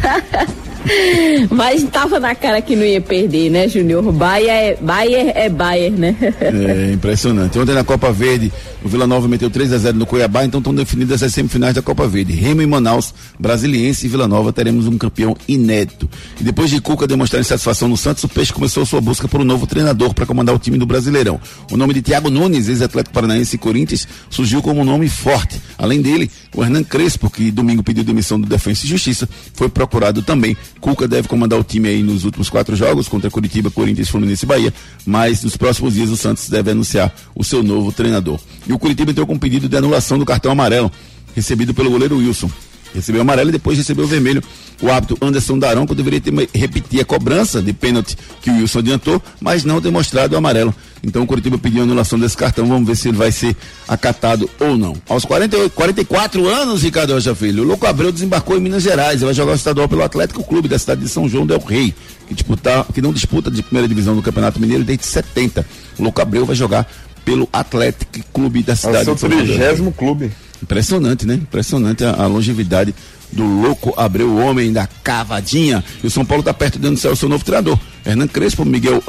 Mas 1.51 1.83
tava 1.83 2.19
na 2.19 2.33
cara 2.33 2.61
que 2.61 2.75
não 2.75 2.83
ia 2.83 2.99
perder, 3.01 3.49
né, 3.51 3.67
Júnior? 3.67 4.11
Bayer 4.11 4.49
é 4.49 4.77
Bayer, 4.81 5.31
é 5.35 5.49
Bayer, 5.49 5.91
né? 5.91 6.15
É 6.39 6.91
impressionante. 6.93 7.57
Ontem 7.59 7.75
na 7.75 7.83
Copa 7.83 8.11
Verde, 8.11 8.51
o 8.83 8.87
Vila 8.87 9.05
Nova 9.05 9.27
meteu 9.27 9.49
3 9.49 9.73
a 9.73 9.77
0 9.77 9.97
no 9.97 10.05
Cuiabá, 10.05 10.43
então 10.43 10.59
estão 10.59 10.73
definidas 10.73 11.21
as 11.21 11.33
semifinais 11.33 11.75
da 11.75 11.81
Copa 11.81 12.07
Verde. 12.07 12.33
Remo 12.33 12.61
e 12.61 12.65
Manaus, 12.65 13.13
Brasiliense 13.39 14.05
e 14.05 14.09
Vila 14.09 14.27
Nova 14.27 14.51
teremos 14.51 14.87
um 14.87 14.97
campeão 14.97 15.35
inédito. 15.47 16.09
E 16.39 16.43
depois 16.43 16.69
de 16.69 16.81
Cuca 16.81 17.05
demonstrar 17.05 17.41
insatisfação 17.41 17.87
no 17.87 17.95
Santos, 17.95 18.23
o 18.23 18.29
Peixe 18.29 18.51
começou 18.51 18.85
sua 18.85 18.99
busca 18.99 19.27
por 19.27 19.39
um 19.39 19.43
novo 19.43 19.67
treinador 19.67 20.13
para 20.13 20.25
comandar 20.25 20.55
o 20.55 20.59
time 20.59 20.77
do 20.77 20.85
Brasileirão. 20.85 21.39
O 21.71 21.77
nome 21.77 21.93
de 21.93 22.01
Thiago 22.01 22.29
Nunes, 22.29 22.69
ex-atlético 22.69 23.13
paranaense 23.13 23.55
e 23.55 23.59
Corinthians, 23.59 24.07
surgiu 24.29 24.61
como 24.61 24.81
um 24.81 24.85
nome 24.85 25.07
forte. 25.07 25.61
Além 25.77 26.01
dele, 26.01 26.29
o 26.55 26.63
Hernan 26.63 26.83
Crespo, 26.83 27.29
que 27.29 27.51
domingo 27.51 27.83
pediu 27.83 28.03
demissão 28.03 28.39
do 28.39 28.47
Defensa 28.47 28.85
e 28.85 28.89
Justiça, 28.89 29.29
foi 29.53 29.69
procurado 29.69 30.23
também. 30.23 30.57
Cuca 30.79 31.07
deve 31.07 31.27
comandar 31.27 31.59
o 31.59 31.63
time 31.63 31.87
aí 31.87 32.01
nos 32.01 32.25
últimos 32.25 32.49
quatro 32.49 32.75
jogos 32.75 33.07
contra 33.07 33.29
Curitiba, 33.29 33.69
Corinthians, 33.69 34.09
Fluminense 34.09 34.45
e 34.45 34.47
Bahia, 34.47 34.73
mas 35.05 35.43
nos 35.43 35.55
próximos 35.55 35.93
dias 35.93 36.09
o 36.09 36.17
Santos 36.17 36.49
deve 36.49 36.71
anunciar 36.71 37.13
o 37.35 37.43
seu 37.43 37.61
novo 37.61 37.91
treinador. 37.91 38.39
E 38.71 38.73
o 38.73 38.79
Curitiba 38.79 39.11
entrou 39.11 39.27
com 39.27 39.33
um 39.33 39.37
pedido 39.37 39.67
de 39.67 39.75
anulação 39.75 40.17
do 40.17 40.25
cartão 40.25 40.49
amarelo 40.49 40.89
recebido 41.35 41.73
pelo 41.73 41.91
goleiro 41.91 42.17
Wilson. 42.17 42.49
Recebeu 42.95 43.21
amarelo 43.21 43.49
e 43.49 43.51
depois 43.51 43.77
recebeu 43.77 44.07
vermelho. 44.07 44.41
O 44.81 44.89
hábito 44.89 45.17
Anderson 45.21 45.59
Daronco 45.59 45.93
deveria 45.93 46.21
ter 46.21 46.33
repetir 46.53 47.01
a 47.01 47.05
cobrança 47.05 47.61
de 47.61 47.73
pênalti 47.73 48.17
que 48.41 48.49
o 48.49 48.53
Wilson 48.55 48.79
adiantou, 48.79 49.21
mas 49.41 49.65
não 49.65 49.81
demonstrado 49.81 50.35
o 50.35 50.37
amarelo. 50.37 50.73
Então 51.03 51.21
o 51.21 51.27
Curitiba 51.27 51.57
pediu 51.57 51.81
a 51.81 51.83
anulação 51.83 52.17
desse 52.17 52.37
cartão. 52.37 52.65
Vamos 52.65 52.87
ver 52.87 52.95
se 52.95 53.09
ele 53.09 53.17
vai 53.17 53.31
ser 53.31 53.57
acatado 53.89 54.49
ou 54.57 54.77
não. 54.77 54.95
Aos 55.09 55.25
48, 55.25 55.69
44 55.73 56.47
anos, 56.47 56.81
Ricardo 56.81 57.13
Rocha 57.13 57.35
Filho, 57.35 57.63
o 57.63 57.67
Louco 57.67 57.85
Abreu 57.85 58.11
desembarcou 58.11 58.57
em 58.57 58.61
Minas 58.61 58.83
Gerais. 58.83 59.15
Ele 59.15 59.25
vai 59.25 59.33
jogar 59.33 59.51
o 59.51 59.55
estadual 59.55 59.89
pelo 59.89 60.03
Atlético 60.03 60.45
Clube 60.45 60.69
da 60.69 60.79
cidade 60.79 61.01
de 61.01 61.09
São 61.09 61.27
João 61.27 61.45
del 61.45 61.59
Rei, 61.59 61.93
que, 62.25 62.33
disputar, 62.33 62.85
que 62.93 63.01
não 63.01 63.11
disputa 63.11 63.51
de 63.51 63.61
primeira 63.61 63.87
divisão 63.87 64.15
do 64.15 64.21
Campeonato 64.21 64.61
Mineiro 64.61 64.85
desde 64.85 65.05
70. 65.05 65.65
O 65.99 66.03
Louco 66.03 66.21
Abreu 66.21 66.45
vai 66.45 66.55
jogar 66.55 66.87
pelo 67.23 67.47
Atlético 67.51 68.19
Clube 68.33 68.63
da 68.63 68.75
cidade 68.75 69.09
é 69.09 69.11
o 69.11 69.15
de 69.15 69.27
del 69.27 69.45
Rei. 69.45 69.75
30 69.75 69.91
clube. 69.91 70.31
Impressionante, 70.61 71.25
né? 71.25 71.35
Impressionante 71.35 72.03
a, 72.03 72.11
a 72.11 72.27
longevidade 72.27 72.93
do 73.31 73.43
louco 73.43 73.93
Abreu, 73.97 74.29
o 74.29 74.37
homem 74.37 74.71
da 74.71 74.87
cavadinha. 75.03 75.83
E 76.03 76.07
o 76.07 76.11
São 76.11 76.25
Paulo 76.25 76.41
está 76.41 76.53
perto 76.53 76.77
de 76.77 76.87
anunciar 76.87 77.13
o 77.13 77.15
seu 77.15 77.29
novo 77.29 77.43
treinador. 77.43 77.79
Hernan 78.05 78.27
Crespo, 78.27 78.65
Miguel 78.65 79.01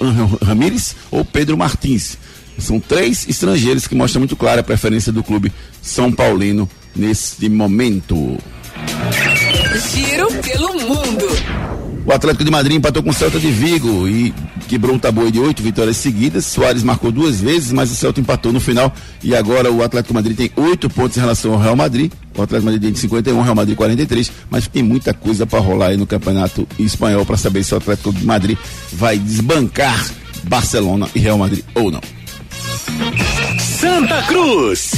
Ramírez 0.42 0.96
ou 1.10 1.24
Pedro 1.24 1.56
Martins. 1.56 2.16
São 2.58 2.78
três 2.78 3.28
estrangeiros 3.28 3.86
que 3.86 3.94
mostram 3.94 4.20
muito 4.20 4.36
clara 4.36 4.60
a 4.60 4.64
preferência 4.64 5.10
do 5.12 5.22
clube 5.22 5.52
São 5.80 6.12
Paulino 6.12 6.68
nesse 6.94 7.48
momento. 7.48 8.38
Giro 9.90 10.28
pelo 10.42 10.74
mundo. 10.80 11.26
O 12.04 12.12
Atlético 12.12 12.44
de 12.44 12.50
Madrid 12.50 12.76
empatou 12.76 13.02
com 13.02 13.10
o 13.10 13.14
Celta 13.14 13.38
de 13.38 13.50
Vigo 13.50 14.08
e 14.08 14.34
quebrou 14.66 14.96
um 14.96 14.98
tabu 14.98 15.30
de 15.30 15.38
oito 15.38 15.62
vitórias 15.62 15.96
seguidas. 15.96 16.46
Soares 16.46 16.82
marcou 16.82 17.12
duas 17.12 17.40
vezes, 17.40 17.72
mas 17.72 17.92
o 17.92 17.94
Celta 17.94 18.20
empatou 18.20 18.52
no 18.52 18.58
final. 18.58 18.92
E 19.22 19.36
agora 19.36 19.70
o 19.70 19.82
Atlético 19.82 20.08
de 20.08 20.14
Madrid 20.14 20.36
tem 20.36 20.50
oito 20.56 20.90
pontos 20.90 21.16
em 21.16 21.20
relação 21.20 21.52
ao 21.52 21.60
Real 21.60 21.76
Madrid. 21.76 22.10
O 22.36 22.42
Atlético 22.42 22.60
de 22.60 22.64
Madrid 22.64 22.82
tem 22.82 23.00
51, 23.00 23.38
o 23.38 23.42
Real 23.42 23.54
Madrid 23.54 23.76
43. 23.76 24.32
Mas 24.50 24.66
tem 24.66 24.82
muita 24.82 25.14
coisa 25.14 25.46
para 25.46 25.60
rolar 25.60 25.88
aí 25.88 25.96
no 25.96 26.06
campeonato 26.06 26.66
espanhol 26.78 27.24
para 27.24 27.36
saber 27.36 27.62
se 27.62 27.72
o 27.72 27.76
Atlético 27.76 28.12
de 28.12 28.24
Madrid 28.24 28.58
vai 28.92 29.16
desbancar 29.16 30.10
Barcelona 30.44 31.08
e 31.14 31.20
Real 31.20 31.38
Madrid 31.38 31.64
ou 31.74 31.90
não. 31.90 32.00
Santa 33.60 34.22
Cruz. 34.22 34.92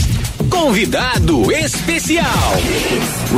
Convidado 0.50 1.50
especial. 1.52 2.24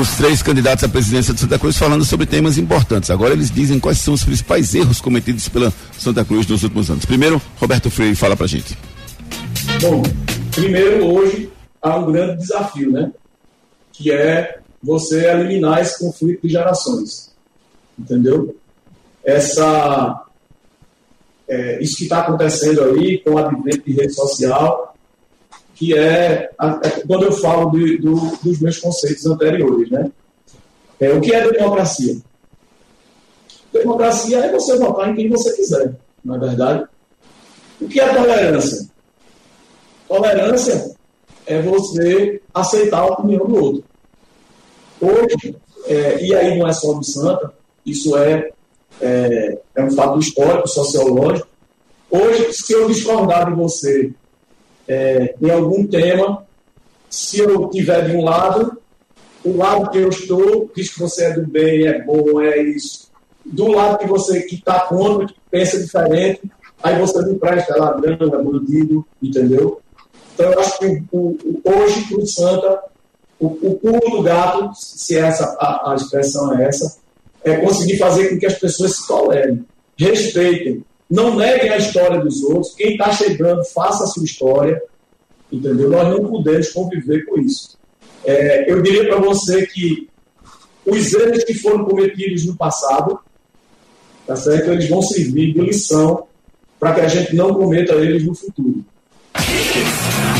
Os 0.00 0.16
três 0.16 0.42
candidatos 0.42 0.84
à 0.84 0.88
presidência 0.88 1.34
de 1.34 1.40
Santa 1.40 1.58
Cruz 1.58 1.76
falando 1.76 2.04
sobre 2.04 2.26
temas 2.26 2.58
importantes. 2.58 3.10
Agora 3.10 3.32
eles 3.32 3.50
dizem 3.50 3.78
quais 3.78 3.98
são 3.98 4.14
os 4.14 4.24
principais 4.24 4.74
erros 4.74 5.00
cometidos 5.00 5.48
pela 5.48 5.72
Santa 5.98 6.24
Cruz 6.24 6.46
nos 6.46 6.62
últimos 6.62 6.90
anos. 6.90 7.04
Primeiro, 7.04 7.40
Roberto 7.60 7.90
Freire 7.90 8.14
fala 8.14 8.36
pra 8.36 8.46
gente. 8.46 8.76
Bom, 9.80 10.02
primeiro 10.52 11.06
hoje 11.06 11.50
há 11.82 11.96
um 11.96 12.10
grande 12.10 12.38
desafio, 12.38 12.90
né? 12.90 13.10
Que 13.92 14.10
é 14.12 14.58
você 14.82 15.26
eliminar 15.26 15.80
esse 15.80 15.98
conflito 15.98 16.46
de 16.46 16.52
gerações. 16.52 17.32
Entendeu? 17.98 18.56
Essa, 19.24 20.24
é, 21.48 21.82
isso 21.82 21.96
que 21.96 22.04
está 22.04 22.20
acontecendo 22.20 22.82
aí 22.84 23.18
com 23.18 23.32
o 23.32 23.38
advento 23.38 23.82
de 23.84 23.92
rede 23.92 24.14
social, 24.14 24.85
que 25.76 25.96
é, 25.96 26.50
é 26.82 26.90
quando 27.06 27.26
eu 27.26 27.32
falo 27.32 27.70
de- 27.70 27.98
do- 27.98 28.36
dos 28.42 28.58
meus 28.60 28.78
conceitos 28.78 29.24
anteriores, 29.26 29.90
né? 29.90 30.10
É, 30.98 31.12
o 31.12 31.20
que 31.20 31.32
é 31.32 31.48
democracia? 31.52 32.16
Democracia 33.72 34.38
é 34.38 34.52
você 34.52 34.76
votar 34.78 35.10
em 35.10 35.14
quem 35.14 35.28
você 35.28 35.54
quiser, 35.54 35.94
não 36.24 36.36
é 36.36 36.38
verdade? 36.38 36.86
O 37.80 37.86
que 37.86 38.00
é 38.00 38.08
tolerância? 38.14 38.88
Tolerância 40.08 40.96
é 41.46 41.60
você 41.60 42.40
aceitar 42.54 43.00
a 43.00 43.06
opinião 43.06 43.46
do 43.46 43.56
outro. 43.62 43.84
Hoje, 45.00 45.56
é, 45.84 46.24
e 46.24 46.34
aí 46.34 46.58
não 46.58 46.66
é 46.66 46.72
só 46.72 46.94
do 46.94 47.04
Santa, 47.04 47.52
isso 47.84 48.16
é, 48.16 48.50
é, 49.00 49.58
é 49.74 49.84
um 49.84 49.90
fato 49.90 50.18
histórico, 50.18 50.66
sociológico. 50.68 51.46
Hoje, 52.10 52.52
se 52.54 52.72
eu 52.72 52.88
discordar 52.88 53.46
de 53.50 53.52
você 53.60 54.10
é, 54.88 55.34
em 55.40 55.50
algum 55.50 55.86
tema, 55.86 56.46
se 57.10 57.38
eu 57.38 57.68
tiver 57.70 58.08
de 58.10 58.16
um 58.16 58.24
lado, 58.24 58.78
o 59.44 59.56
lado 59.56 59.90
que 59.90 59.98
eu 59.98 60.08
estou 60.08 60.70
diz 60.74 60.92
que 60.92 60.98
você 61.00 61.24
é 61.26 61.32
do 61.32 61.46
bem, 61.46 61.86
é 61.86 62.02
bom, 62.02 62.40
é 62.40 62.58
isso. 62.62 63.10
Do 63.44 63.68
lado 63.68 63.98
que 63.98 64.06
você 64.06 64.42
que 64.42 64.56
está 64.56 64.80
contra, 64.80 65.26
que 65.26 65.34
pensa 65.50 65.78
diferente, 65.78 66.40
aí 66.82 66.98
você 67.00 67.20
não 67.22 67.38
presta, 67.38 67.74
é 67.74 67.76
ladrão, 67.78 68.16
é 68.34 68.42
bandido, 68.42 69.06
entendeu? 69.22 69.80
Então 70.34 70.52
eu 70.52 70.60
acho 70.60 70.78
que 70.78 71.02
o, 71.12 71.18
o- 71.28 71.60
hoje 71.64 72.04
para 72.08 72.18
o 72.18 72.26
Santa, 72.26 72.80
o, 73.38 73.48
pulo 73.50 74.16
do 74.16 74.22
gato, 74.22 74.70
se 74.74 75.16
essa 75.16 75.56
a, 75.60 75.92
a 75.92 75.94
expressão 75.94 76.58
é 76.58 76.64
essa, 76.66 76.96
é 77.44 77.56
conseguir 77.58 77.98
fazer 77.98 78.28
com 78.30 78.38
que 78.38 78.46
as 78.46 78.58
pessoas 78.58 78.96
se 78.96 79.06
tolerem, 79.06 79.64
respeitem, 79.96 80.84
não 81.10 81.36
neguem 81.36 81.70
a 81.70 81.78
história 81.78 82.20
dos 82.20 82.42
outros. 82.42 82.74
Quem 82.74 82.92
está 82.92 83.12
chegando, 83.12 83.64
faça 83.64 84.04
a 84.04 84.06
sua 84.06 84.24
história, 84.24 84.80
entendeu? 85.50 85.90
Nós 85.90 86.08
não 86.08 86.28
podemos 86.28 86.70
conviver 86.70 87.24
com 87.26 87.40
isso. 87.40 87.78
É, 88.24 88.70
eu 88.70 88.82
diria 88.82 89.06
para 89.06 89.20
você 89.20 89.66
que 89.66 90.08
os 90.84 91.12
erros 91.14 91.44
que 91.44 91.54
foram 91.54 91.84
cometidos 91.84 92.44
no 92.46 92.56
passado, 92.56 93.18
tá 94.26 94.36
certo? 94.36 94.70
Eles 94.72 94.88
vão 94.88 95.02
servir 95.02 95.52
de 95.52 95.60
lição 95.60 96.24
para 96.78 96.94
que 96.94 97.00
a 97.00 97.08
gente 97.08 97.34
não 97.34 97.54
cometa 97.54 97.94
eles 97.94 98.24
no 98.24 98.34
futuro. 98.34 98.84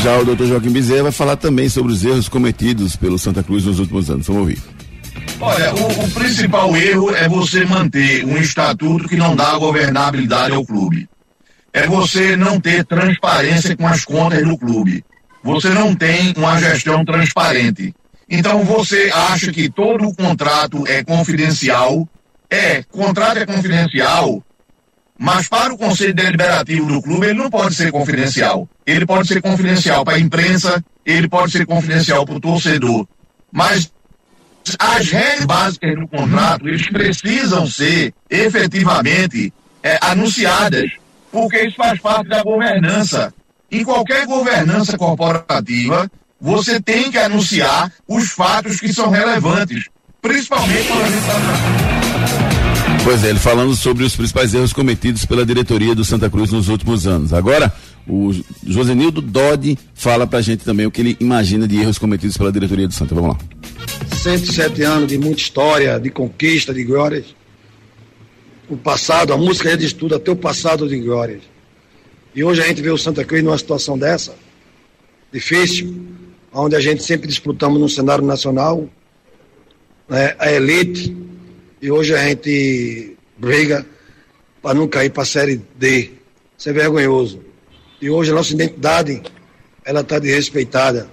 Já 0.03 0.19
o 0.19 0.25
doutor 0.25 0.47
Joaquim 0.47 0.69
Bezerra 0.69 1.03
vai 1.03 1.11
falar 1.11 1.37
também 1.37 1.69
sobre 1.69 1.91
os 1.91 2.03
erros 2.03 2.29
cometidos 2.29 2.95
pelo 2.95 3.17
Santa 3.17 3.43
Cruz 3.43 3.65
nos 3.65 3.79
últimos 3.79 4.09
anos. 4.09 4.27
Vamos 4.27 4.41
ouvir. 4.41 4.76
Olha, 5.39 5.73
o, 5.75 6.05
o 6.05 6.11
principal 6.11 6.75
erro 6.75 7.15
é 7.15 7.27
você 7.27 7.65
manter 7.65 8.25
um 8.25 8.37
estatuto 8.37 9.07
que 9.07 9.15
não 9.15 9.35
dá 9.35 9.57
governabilidade 9.57 10.53
ao 10.53 10.65
clube. 10.65 11.07
É 11.71 11.85
você 11.85 12.35
não 12.35 12.59
ter 12.59 12.85
transparência 12.85 13.75
com 13.75 13.87
as 13.87 14.03
contas 14.03 14.43
do 14.43 14.57
clube. 14.57 15.03
Você 15.43 15.69
não 15.69 15.95
tem 15.95 16.33
uma 16.35 16.59
gestão 16.59 17.05
transparente. 17.05 17.93
Então 18.29 18.63
você 18.63 19.11
acha 19.13 19.51
que 19.51 19.69
todo 19.69 20.07
o 20.07 20.15
contrato 20.15 20.85
é 20.87 21.03
confidencial. 21.03 22.07
É, 22.49 22.81
contrato 22.83 23.37
é 23.37 23.45
confidencial, 23.45 24.41
mas 25.19 25.47
para 25.49 25.73
o 25.73 25.77
conselho 25.77 26.13
deliberativo 26.13 26.87
do 26.87 27.01
clube 27.01 27.27
ele 27.27 27.39
não 27.39 27.49
pode 27.49 27.75
ser 27.75 27.91
confidencial. 27.91 28.69
Ele 28.85 29.05
pode 29.05 29.27
ser 29.27 29.41
confidencial 29.41 30.05
para 30.05 30.15
a 30.15 30.19
imprensa, 30.19 30.83
ele 31.05 31.27
pode 31.27 31.51
ser 31.51 31.65
confidencial 31.65 32.25
para 32.25 32.35
o 32.35 32.39
torcedor. 32.39 33.07
Mas 33.51 33.91
as 34.79 35.09
regras 35.09 35.45
básicas 35.45 35.95
do 35.95 36.07
contrato, 36.07 36.67
eles 36.67 36.89
precisam 36.89 37.67
ser 37.67 38.13
efetivamente 38.29 39.53
é, 39.83 39.97
anunciadas, 40.01 40.91
porque 41.31 41.63
isso 41.63 41.75
faz 41.75 41.99
parte 41.99 42.29
da 42.29 42.43
governança. 42.43 43.33
Em 43.69 43.83
qualquer 43.83 44.25
governança 44.25 44.97
corporativa, 44.97 46.09
você 46.39 46.79
tem 46.79 47.11
que 47.11 47.17
anunciar 47.17 47.91
os 48.07 48.29
fatos 48.31 48.79
que 48.79 48.93
são 48.93 49.09
relevantes, 49.09 49.85
principalmente 50.21 50.87
quando 50.87 51.03
a 51.03 51.09
gente 51.09 51.17
está 51.19 52.07
Pois 53.03 53.23
é, 53.23 53.29
ele 53.29 53.39
falando 53.39 53.73
sobre 53.75 54.03
os 54.03 54.15
principais 54.15 54.53
erros 54.53 54.73
cometidos 54.73 55.25
pela 55.25 55.45
diretoria 55.45 55.95
do 55.95 56.03
Santa 56.03 56.29
Cruz 56.29 56.51
nos 56.51 56.67
últimos 56.67 57.07
anos. 57.07 57.31
Agora, 57.31 57.73
o 58.07 58.31
Josenildo 58.65 59.21
Dodi 59.21 59.77
fala 59.93 60.25
pra 60.25 60.41
gente 60.41 60.63
também 60.63 60.85
o 60.85 60.91
que 60.91 61.01
ele 61.01 61.17
imagina 61.19 61.67
de 61.67 61.77
erros 61.77 61.97
cometidos 61.97 62.37
pela 62.37 62.51
diretoria 62.51 62.87
do 62.87 62.93
Santa. 62.93 63.13
Vamos 63.13 63.31
lá. 63.31 63.37
107 64.15 64.81
anos 64.83 65.07
de 65.07 65.17
muita 65.17 65.41
história, 65.41 65.99
de 65.99 66.09
conquista, 66.09 66.73
de 66.73 66.83
glórias. 66.83 67.35
O 68.69 68.77
passado, 68.77 69.33
a 69.33 69.37
música 69.37 69.69
já 69.69 69.75
diz 69.75 69.93
tudo, 69.93 70.15
até 70.15 70.31
o 70.31 70.35
passado 70.35 70.87
de 70.87 70.97
glórias. 70.99 71.41
E 72.33 72.43
hoje 72.43 72.61
a 72.61 72.67
gente 72.67 72.81
vê 72.81 72.89
o 72.89 72.97
Santa 72.97 73.23
Cruz 73.23 73.43
numa 73.43 73.57
situação 73.57 73.97
dessa, 73.97 74.35
difícil, 75.31 76.05
onde 76.53 76.75
a 76.75 76.79
gente 76.79 77.03
sempre 77.03 77.27
disputamos 77.27 77.79
no 77.79 77.89
cenário 77.89 78.25
nacional, 78.25 78.89
né, 80.07 80.35
a 80.39 80.51
elite, 80.51 81.15
E 81.81 81.91
hoje 81.91 82.15
a 82.15 82.27
gente 82.27 83.15
briga 83.37 83.85
para 84.61 84.73
não 84.73 84.87
cair 84.87 85.11
para 85.11 85.23
a 85.23 85.25
Série 85.25 85.61
D. 85.77 86.11
Isso 86.57 86.69
é 86.69 86.73
vergonhoso. 86.73 87.46
E 87.99 88.09
hoje 88.09 88.31
a 88.31 88.35
nossa 88.35 88.53
identidade, 88.53 89.23
ela 89.83 90.01
está 90.01 90.19
desrespeitada. 90.19 91.09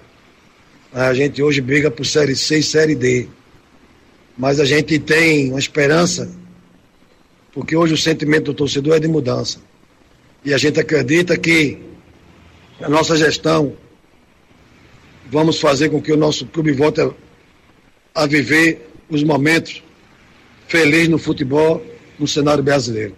A 0.93 1.15
gente 1.15 1.43
hoje 1.43 1.61
briga 1.61 1.91
por 1.91 2.05
Série 2.05 2.37
C 2.37 2.59
e 2.59 2.63
Série 2.63 2.95
D. 2.95 3.27
Mas 4.37 4.61
a 4.61 4.65
gente 4.65 4.99
tem 4.99 5.51
uma 5.51 5.59
esperança, 5.59 6.31
porque 7.53 7.75
hoje 7.75 7.95
o 7.95 7.97
sentimento 7.97 8.47
do 8.47 8.55
torcedor 8.55 8.97
é 8.97 9.01
de 9.01 9.09
mudança. 9.09 9.61
E 10.45 10.53
a 10.53 10.59
gente 10.59 10.79
acredita 10.79 11.39
que 11.39 11.79
a 12.81 12.89
nossa 12.89 13.17
gestão 13.17 13.75
vamos 15.31 15.59
fazer 15.59 15.89
com 15.89 16.03
que 16.03 16.13
o 16.13 16.17
nosso 16.17 16.47
clube 16.47 16.73
volte 16.73 17.01
a, 17.01 17.11
a 18.15 18.27
viver 18.27 18.91
os 19.09 19.23
momentos 19.23 19.83
felizes 20.69 21.09
no 21.09 21.19
futebol 21.19 21.85
no 22.19 22.29
cenário 22.29 22.63
brasileiro. 22.63 23.17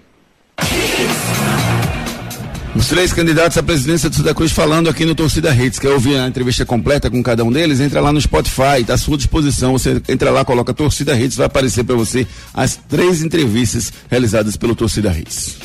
Os 2.76 2.88
três 2.88 3.10
candidatos 3.10 3.56
à 3.56 3.62
presidência 3.62 4.10
do 4.10 4.16
Santa 4.16 4.34
Cruz 4.34 4.52
falando 4.52 4.90
aqui 4.90 5.06
no 5.06 5.14
Torcida 5.14 5.54
Hits. 5.54 5.78
Quer 5.78 5.88
ouvir 5.88 6.16
a 6.18 6.28
entrevista 6.28 6.66
completa 6.66 7.10
com 7.10 7.22
cada 7.22 7.42
um 7.42 7.50
deles? 7.50 7.80
Entra 7.80 8.00
lá 8.00 8.12
no 8.12 8.20
Spotify, 8.20 8.80
está 8.80 8.94
à 8.94 8.98
sua 8.98 9.16
disposição. 9.16 9.72
Você 9.72 10.00
entra 10.08 10.30
lá, 10.30 10.44
coloca 10.44 10.74
Torcida 10.74 11.18
Hits, 11.18 11.36
vai 11.36 11.46
aparecer 11.46 11.84
para 11.84 11.96
você 11.96 12.26
as 12.52 12.76
três 12.76 13.22
entrevistas 13.22 13.92
realizadas 14.10 14.56
pelo 14.56 14.76
Torcida 14.76 15.10
Hits. 15.10 15.56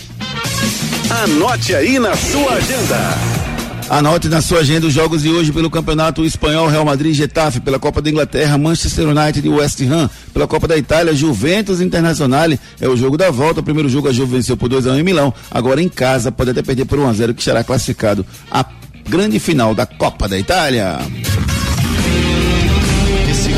Anote 1.09 1.75
aí 1.75 1.99
na 1.99 2.15
sua 2.15 2.53
agenda. 2.53 3.50
Anote 3.91 4.29
na 4.29 4.39
sua 4.39 4.59
agenda 4.59 4.87
os 4.87 4.93
jogos 4.93 5.21
de 5.21 5.27
hoje 5.27 5.51
pelo 5.51 5.69
Campeonato 5.69 6.23
Espanhol, 6.23 6.69
Real 6.69 6.85
Madrid, 6.85 7.13
Getafe, 7.13 7.59
pela 7.59 7.77
Copa 7.77 8.01
da 8.01 8.09
Inglaterra, 8.09 8.57
Manchester 8.57 9.05
United 9.05 9.45
e 9.45 9.49
West 9.49 9.81
Ham, 9.81 10.09
pela 10.33 10.47
Copa 10.47 10.65
da 10.65 10.77
Itália, 10.77 11.13
Juventus 11.13 11.81
Internacional, 11.81 12.49
é 12.79 12.87
o 12.87 12.95
jogo 12.95 13.17
da 13.17 13.29
volta. 13.29 13.59
O 13.59 13.63
primeiro 13.63 13.89
jogo 13.89 14.07
a 14.07 14.13
Juve 14.13 14.37
venceu 14.37 14.55
por 14.55 14.69
2 14.69 14.87
a 14.87 14.91
1 14.91 14.99
em 14.99 15.03
Milão, 15.03 15.33
agora 15.51 15.81
em 15.81 15.89
casa 15.89 16.31
pode 16.31 16.51
até 16.51 16.61
perder 16.61 16.85
por 16.85 16.99
1 16.99 17.09
a 17.09 17.11
0 17.11 17.33
que 17.33 17.43
será 17.43 17.65
classificado 17.65 18.25
à 18.49 18.65
grande 19.09 19.39
final 19.41 19.75
da 19.75 19.85
Copa 19.85 20.25
da 20.25 20.39
Itália. 20.39 20.97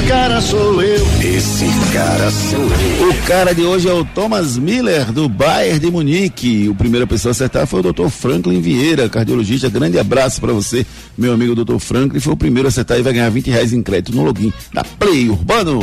Esse 0.04 0.12
cara 0.12 0.42
sou 0.42 0.82
eu. 0.84 1.08
Esse 1.22 1.66
cara 1.94 2.30
sou 2.30 2.60
eu. 2.60 3.10
O 3.10 3.14
cara 3.26 3.56
de 3.56 3.62
hoje 3.62 3.88
é 3.88 3.94
o 3.94 4.04
Thomas 4.04 4.58
Miller, 4.58 5.14
do 5.14 5.30
Bayern 5.30 5.80
de 5.80 5.90
Munique. 5.90 6.68
O 6.68 6.76
primeiro 6.76 7.06
a 7.06 7.08
pessoa 7.08 7.30
a 7.30 7.32
acertar 7.32 7.66
foi 7.66 7.80
o 7.80 7.94
Dr. 7.94 8.10
Franklin 8.10 8.60
Vieira, 8.60 9.08
cardiologista. 9.08 9.70
Grande 9.70 9.98
abraço 9.98 10.42
para 10.42 10.52
você, 10.52 10.86
meu 11.18 11.32
amigo 11.32 11.56
Dr. 11.56 11.78
Franklin. 11.78 12.20
Foi 12.20 12.34
o 12.34 12.38
primeiro 12.38 12.68
a 12.68 12.70
acertar 12.70 13.00
e 13.00 13.02
vai 13.02 13.14
ganhar 13.14 13.30
20 13.30 13.50
reais 13.50 13.72
em 13.72 13.82
crédito 13.82 14.14
no 14.14 14.24
login 14.24 14.52
da 14.74 14.84
Play 14.84 15.30
Urbano. 15.30 15.80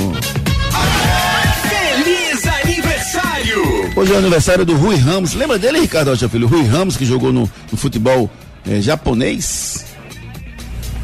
Feliz 1.71 2.47
aniversário! 2.47 3.91
Hoje 3.97 4.13
é 4.13 4.15
o 4.17 4.19
aniversário 4.19 4.67
do 4.67 4.77
Rui 4.77 4.97
Ramos. 4.97 5.33
Lembra 5.33 5.59
dele, 5.59 5.81
Ricardo 5.81 6.11
Rocha 6.11 6.29
Filho? 6.29 6.47
Rui 6.47 6.67
Ramos, 6.67 6.95
que 6.95 7.07
jogou 7.07 7.33
no, 7.33 7.51
no 7.73 7.79
futebol 7.79 8.31
eh, 8.69 8.83
japonês. 8.83 9.90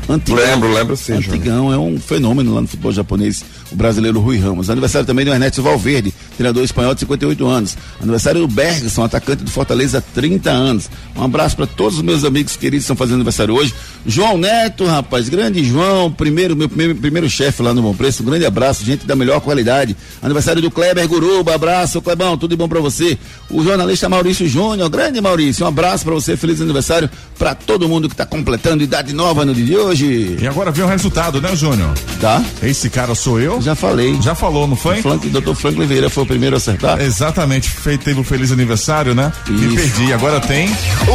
Antigão. 0.08 0.44
Lembro, 0.44 0.72
lembro 0.72 0.96
sim, 0.96 1.14
Antigão, 1.14 1.72
é 1.72 1.78
um 1.78 1.98
fenômeno 1.98 2.54
lá 2.54 2.60
no 2.60 2.68
futebol 2.68 2.92
japonês, 2.92 3.44
o 3.72 3.76
brasileiro 3.76 4.20
Rui 4.20 4.38
Ramos. 4.38 4.70
Aniversário 4.70 5.06
também 5.06 5.24
do 5.24 5.32
Ernesto 5.32 5.62
Valverde, 5.62 6.14
treinador 6.36 6.64
espanhol 6.64 6.94
de 6.94 7.00
58 7.00 7.46
anos. 7.46 7.76
Aniversário 8.00 8.40
do 8.40 8.48
Bergson, 8.48 9.04
atacante 9.04 9.44
do 9.44 9.50
Fortaleza, 9.50 10.02
30 10.14 10.50
anos. 10.50 10.90
Um 11.14 11.24
abraço 11.24 11.56
para 11.56 11.66
todos 11.66 11.96
os 11.96 12.02
meus 12.02 12.24
amigos 12.24 12.56
queridos 12.56 12.84
que 12.86 12.92
estão 12.92 12.96
fazendo 12.96 13.16
aniversário 13.16 13.54
hoje. 13.54 13.74
João 14.04 14.36
Neto, 14.38 14.84
rapaz, 14.84 15.28
grande 15.28 15.64
João, 15.64 16.10
primeiro, 16.10 16.56
meu 16.56 16.68
primeiro, 16.68 16.94
primeiro 16.94 17.30
chefe 17.30 17.62
lá 17.62 17.72
no 17.72 17.82
Bom 17.82 17.94
Preço, 17.94 18.22
um 18.22 18.26
grande 18.26 18.46
abraço, 18.46 18.84
gente 18.84 19.06
da 19.06 19.16
melhor 19.16 19.40
qualidade. 19.40 19.96
Aniversário 20.22 20.62
do 20.62 20.70
Kleber 20.70 21.06
Guruba, 21.08 21.54
abraço, 21.54 22.00
Clebão, 22.00 22.36
tudo 22.36 22.50
de 22.50 22.56
bom 22.56 22.68
para 22.68 22.80
você. 22.80 23.18
O 23.50 23.62
jornalista 23.62 24.08
Maurício 24.08 24.48
Júnior, 24.48 24.88
grande 24.88 25.20
Maurício, 25.20 25.64
um 25.64 25.68
abraço 25.68 26.04
para 26.04 26.14
você, 26.14 26.36
feliz 26.36 26.60
aniversário 26.60 27.08
para 27.38 27.54
todo 27.54 27.88
mundo 27.88 28.08
que 28.08 28.14
está 28.14 28.24
completando 28.24 28.82
idade 28.82 29.12
nova 29.12 29.44
no 29.44 29.54
dia 29.54 29.64
de 29.64 29.76
hoje. 29.76 30.36
E 30.40 30.46
agora 30.46 30.70
vem 30.70 30.84
o 30.84 30.88
resultado, 30.88 31.40
né, 31.40 31.54
Júnior? 31.54 31.90
Tá. 32.20 32.42
Esse 32.62 32.88
cara 32.88 33.14
sou 33.14 33.40
eu? 33.40 33.60
Já 33.60 33.74
falei. 33.74 34.20
Já 34.22 34.34
falou, 34.34 34.66
não 34.66 34.76
foi? 34.76 34.98
O 34.98 35.02
Frank, 35.02 35.28
Dr. 35.28 35.54
Franklin 35.54 35.86
Vieira 35.86 36.10
foi 36.10 36.25
o 36.26 36.28
primeiro 36.28 36.56
a 36.56 36.58
acertar? 36.58 37.00
Exatamente, 37.00 37.68
feito, 37.70 38.04
teve 38.04 38.20
um 38.20 38.24
feliz 38.24 38.52
aniversário, 38.52 39.14
né? 39.14 39.32
Me 39.48 39.74
perdi, 39.74 40.12
agora 40.12 40.40
tem. 40.40 40.68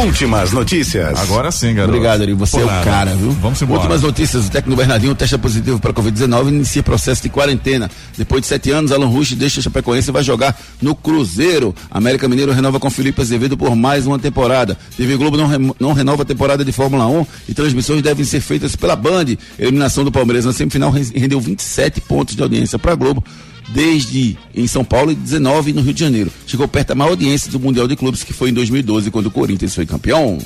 Últimas 0.04 0.52
notícias. 0.52 1.18
Agora 1.18 1.50
sim, 1.52 1.74
garoto. 1.74 1.94
Obrigado, 1.96 2.22
Ari. 2.22 2.32
Você 2.34 2.52
Por 2.56 2.60
é 2.62 2.64
o 2.64 2.66
nada. 2.66 2.84
cara, 2.84 3.14
viu? 3.14 3.30
Vamos 3.32 3.60
embora. 3.62 3.80
Últimas 3.80 4.02
notícias. 4.02 4.46
O 4.46 4.50
técnico 4.50 4.76
Bernardinho 4.76 5.14
testa 5.14 5.38
positivo 5.38 5.78
para 5.78 5.92
Covid-19 5.92 6.46
e 6.46 6.48
inicia 6.48 6.82
processo 6.82 7.22
de 7.22 7.28
quarentena. 7.28 7.90
Depois 8.16 8.42
de 8.42 8.48
sete 8.48 8.70
anos, 8.70 8.90
Alan 8.92 9.06
Rush 9.06 9.32
deixa 9.34 9.60
a 9.60 9.62
Chapecoense 9.62 10.10
e 10.10 10.12
vai 10.12 10.22
jogar 10.22 10.58
no 10.80 10.94
Cruzeiro. 10.94 11.74
América 11.90 12.28
Mineiro 12.28 12.52
renova 12.52 12.80
com 12.80 12.90
Felipe 12.90 13.20
Azevedo 13.20 13.56
por 13.56 13.76
mais 13.76 14.06
uma 14.06 14.18
temporada. 14.18 14.76
TV 14.96 15.16
Globo 15.16 15.36
não, 15.36 15.46
re- 15.46 15.74
não 15.78 15.92
renova 15.92 16.22
a 16.22 16.26
temporada 16.26 16.64
de 16.64 16.72
Fórmula 16.72 17.06
1 17.06 17.26
e 17.48 17.54
transmissões 17.54 18.02
devem 18.02 18.24
ser 18.24 18.40
feitas 18.40 18.74
pela 18.74 18.96
Band. 18.96 19.26
Eliminação 19.58 20.04
do 20.04 20.10
Palmeiras 20.12 20.44
na 20.44 20.52
semifinal 20.52 20.90
ren- 20.90 21.10
rendeu 21.14 21.40
27 21.40 22.00
pontos 22.00 22.34
de 22.34 22.42
audiência 22.42 22.78
para 22.78 22.92
a 22.92 22.94
Globo. 22.94 23.22
Desde 23.68 24.36
em 24.54 24.66
São 24.66 24.84
Paulo 24.84 25.12
e 25.12 25.14
19 25.14 25.72
no 25.72 25.82
Rio 25.82 25.94
de 25.94 26.00
Janeiro. 26.00 26.30
Chegou 26.46 26.68
perto 26.68 26.88
da 26.88 26.94
maior 26.94 27.10
audiência 27.10 27.50
do 27.50 27.58
Mundial 27.58 27.88
de 27.88 27.96
Clubes, 27.96 28.22
que 28.22 28.32
foi 28.32 28.50
em 28.50 28.52
2012, 28.52 29.10
quando 29.10 29.26
o 29.26 29.30
Corinthians 29.30 29.74
foi 29.74 29.86
campeão. 29.86 30.38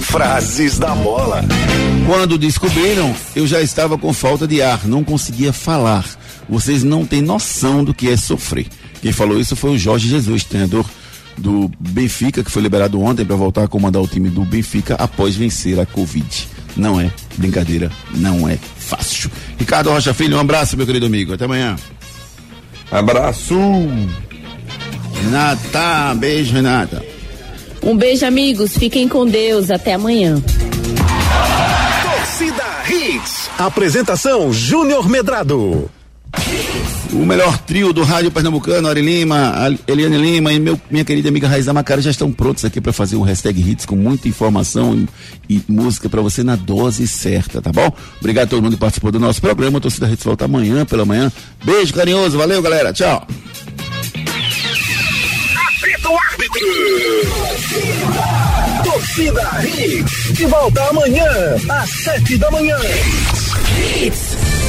Frases 0.00 0.78
da 0.78 0.94
bola. 0.94 1.44
Quando 2.06 2.38
descobriram, 2.38 3.14
eu 3.36 3.46
já 3.46 3.60
estava 3.60 3.98
com 3.98 4.12
falta 4.12 4.46
de 4.46 4.62
ar, 4.62 4.86
não 4.86 5.04
conseguia 5.04 5.52
falar. 5.52 6.04
Vocês 6.48 6.82
não 6.82 7.04
têm 7.04 7.20
noção 7.20 7.84
do 7.84 7.92
que 7.92 8.08
é 8.08 8.16
sofrer. 8.16 8.66
Quem 9.02 9.12
falou 9.12 9.38
isso 9.38 9.54
foi 9.54 9.72
o 9.72 9.78
Jorge 9.78 10.08
Jesus, 10.08 10.44
treinador 10.44 10.84
do 11.36 11.70
Benfica, 11.78 12.42
que 12.42 12.50
foi 12.50 12.62
liberado 12.62 13.00
ontem 13.00 13.24
para 13.24 13.36
voltar 13.36 13.64
a 13.64 13.68
comandar 13.68 14.02
o 14.02 14.08
time 14.08 14.28
do 14.28 14.44
Benfica 14.44 14.94
após 14.94 15.36
vencer 15.36 15.78
a 15.78 15.86
Covid. 15.86 16.48
Não 16.76 17.00
é 17.00 17.10
brincadeira, 17.38 17.90
não 18.14 18.48
é 18.48 18.58
fácil. 18.76 19.30
Ricardo 19.56 19.90
Rocha 19.90 20.12
Filho, 20.12 20.36
um 20.36 20.40
abraço, 20.40 20.76
meu 20.76 20.86
querido 20.86 21.06
amigo. 21.06 21.32
Até 21.32 21.44
amanhã. 21.44 21.76
Abraço. 22.90 23.54
Renata, 25.22 26.14
beijo, 26.14 26.52
Renata. 26.52 27.04
Um 27.82 27.96
beijo, 27.96 28.26
amigos. 28.26 28.76
Fiquem 28.76 29.08
com 29.08 29.26
Deus. 29.26 29.70
Até 29.70 29.94
amanhã. 29.94 30.42
Torcida 32.02 32.64
Hits. 32.88 33.50
Apresentação 33.58 34.52
Júnior 34.52 35.08
Medrado. 35.08 35.90
O 37.12 37.24
melhor 37.24 37.56
trio 37.58 37.92
do 37.92 38.02
rádio 38.04 38.30
pernambucano, 38.30 38.86
Ari 38.86 39.00
Lima, 39.00 39.54
Eliane 39.86 40.18
Lima 40.18 40.52
e 40.52 40.60
meu- 40.60 40.78
minha 40.90 41.04
querida 41.04 41.28
amiga 41.30 41.48
Raiza 41.48 41.72
Macari 41.72 42.02
já 42.02 42.10
estão 42.10 42.30
prontos 42.30 42.64
aqui 42.66 42.80
para 42.82 42.92
fazer 42.92 43.16
um 43.16 43.22
hashtag 43.22 43.58
hits 43.60 43.86
com 43.86 43.96
muita 43.96 44.28
informação 44.28 45.06
e, 45.48 45.56
e 45.56 45.62
música 45.66 46.08
para 46.08 46.20
você 46.20 46.42
na 46.44 46.54
dose 46.54 47.08
certa, 47.08 47.62
tá 47.62 47.72
bom? 47.72 47.90
Obrigado 48.20 48.44
a 48.46 48.50
todo 48.50 48.62
mundo 48.62 48.74
que 48.74 48.80
participou 48.80 49.10
do 49.10 49.18
nosso 49.18 49.40
programa. 49.40 49.78
A 49.78 49.80
Torcida 49.80 50.08
Hits 50.10 50.22
volta 50.24 50.44
amanhã 50.44 50.84
pela 50.84 51.04
manhã. 51.06 51.32
Beijo 51.64 51.94
carinhoso, 51.94 52.36
valeu 52.36 52.60
galera, 52.60 52.92
tchau. 52.92 53.26
Árbitro. 56.30 56.60
Torcida 58.84 59.50
Hits. 59.64 60.32
De 60.34 60.46
volta 60.46 60.82
amanhã, 60.88 61.24
às 61.70 61.90
sete 61.90 62.36
da 62.36 62.50
manhã. 62.50 62.76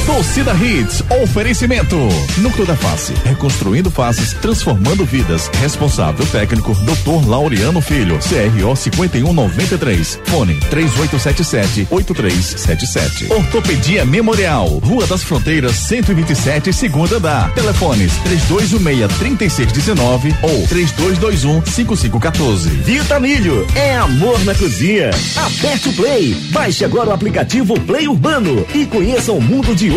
Torcida 0.06 0.52
Hits, 0.54 1.02
oferecimento. 1.22 1.96
Núcleo 2.38 2.66
da 2.66 2.74
Face, 2.76 3.12
reconstruindo 3.24 3.90
faces, 3.90 4.32
transformando 4.34 5.04
vidas. 5.04 5.48
Responsável 5.60 6.24
técnico, 6.26 6.74
Dr. 6.74 7.28
Laureano 7.28 7.80
Filho, 7.80 8.18
CRO 8.18 8.74
5193. 8.74 10.18
Fone 10.24 10.54
3877-8377. 10.70 13.30
Ortopedia 13.30 14.04
Memorial, 14.04 14.66
Rua 14.78 15.06
das 15.06 15.22
Fronteiras, 15.22 15.76
127, 15.76 16.72
segunda 16.72 17.16
andar. 17.16 17.52
Telefones 17.54 18.12
3216-3619 18.24 20.34
ou 20.42 20.66
3221-5514. 20.68 22.68
Vitamilho 22.84 23.66
é 23.74 23.96
amor 23.96 24.42
na 24.44 24.54
cozinha. 24.54 25.10
Aperte 25.36 25.88
o 25.88 25.92
Play. 25.92 26.34
Baixe 26.50 26.84
agora 26.84 27.10
o 27.10 27.12
aplicativo 27.12 27.78
Play 27.80 28.08
Urbano 28.08 28.66
e 28.74 28.86
conheça 28.86 29.32
um 29.32 29.40
mundo 29.40 29.74
de 29.74 29.89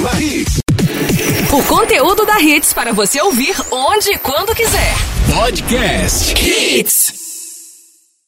na 0.00 0.20
Hits. 0.20 0.58
O 1.52 1.62
conteúdo 1.62 2.26
da 2.26 2.40
Hits 2.40 2.72
para 2.72 2.92
você 2.92 3.20
ouvir 3.20 3.54
onde 3.70 4.10
e 4.10 4.18
quando 4.18 4.54
quiser. 4.56 4.94
Podcast 5.32 6.34
Hits. 6.34 7.25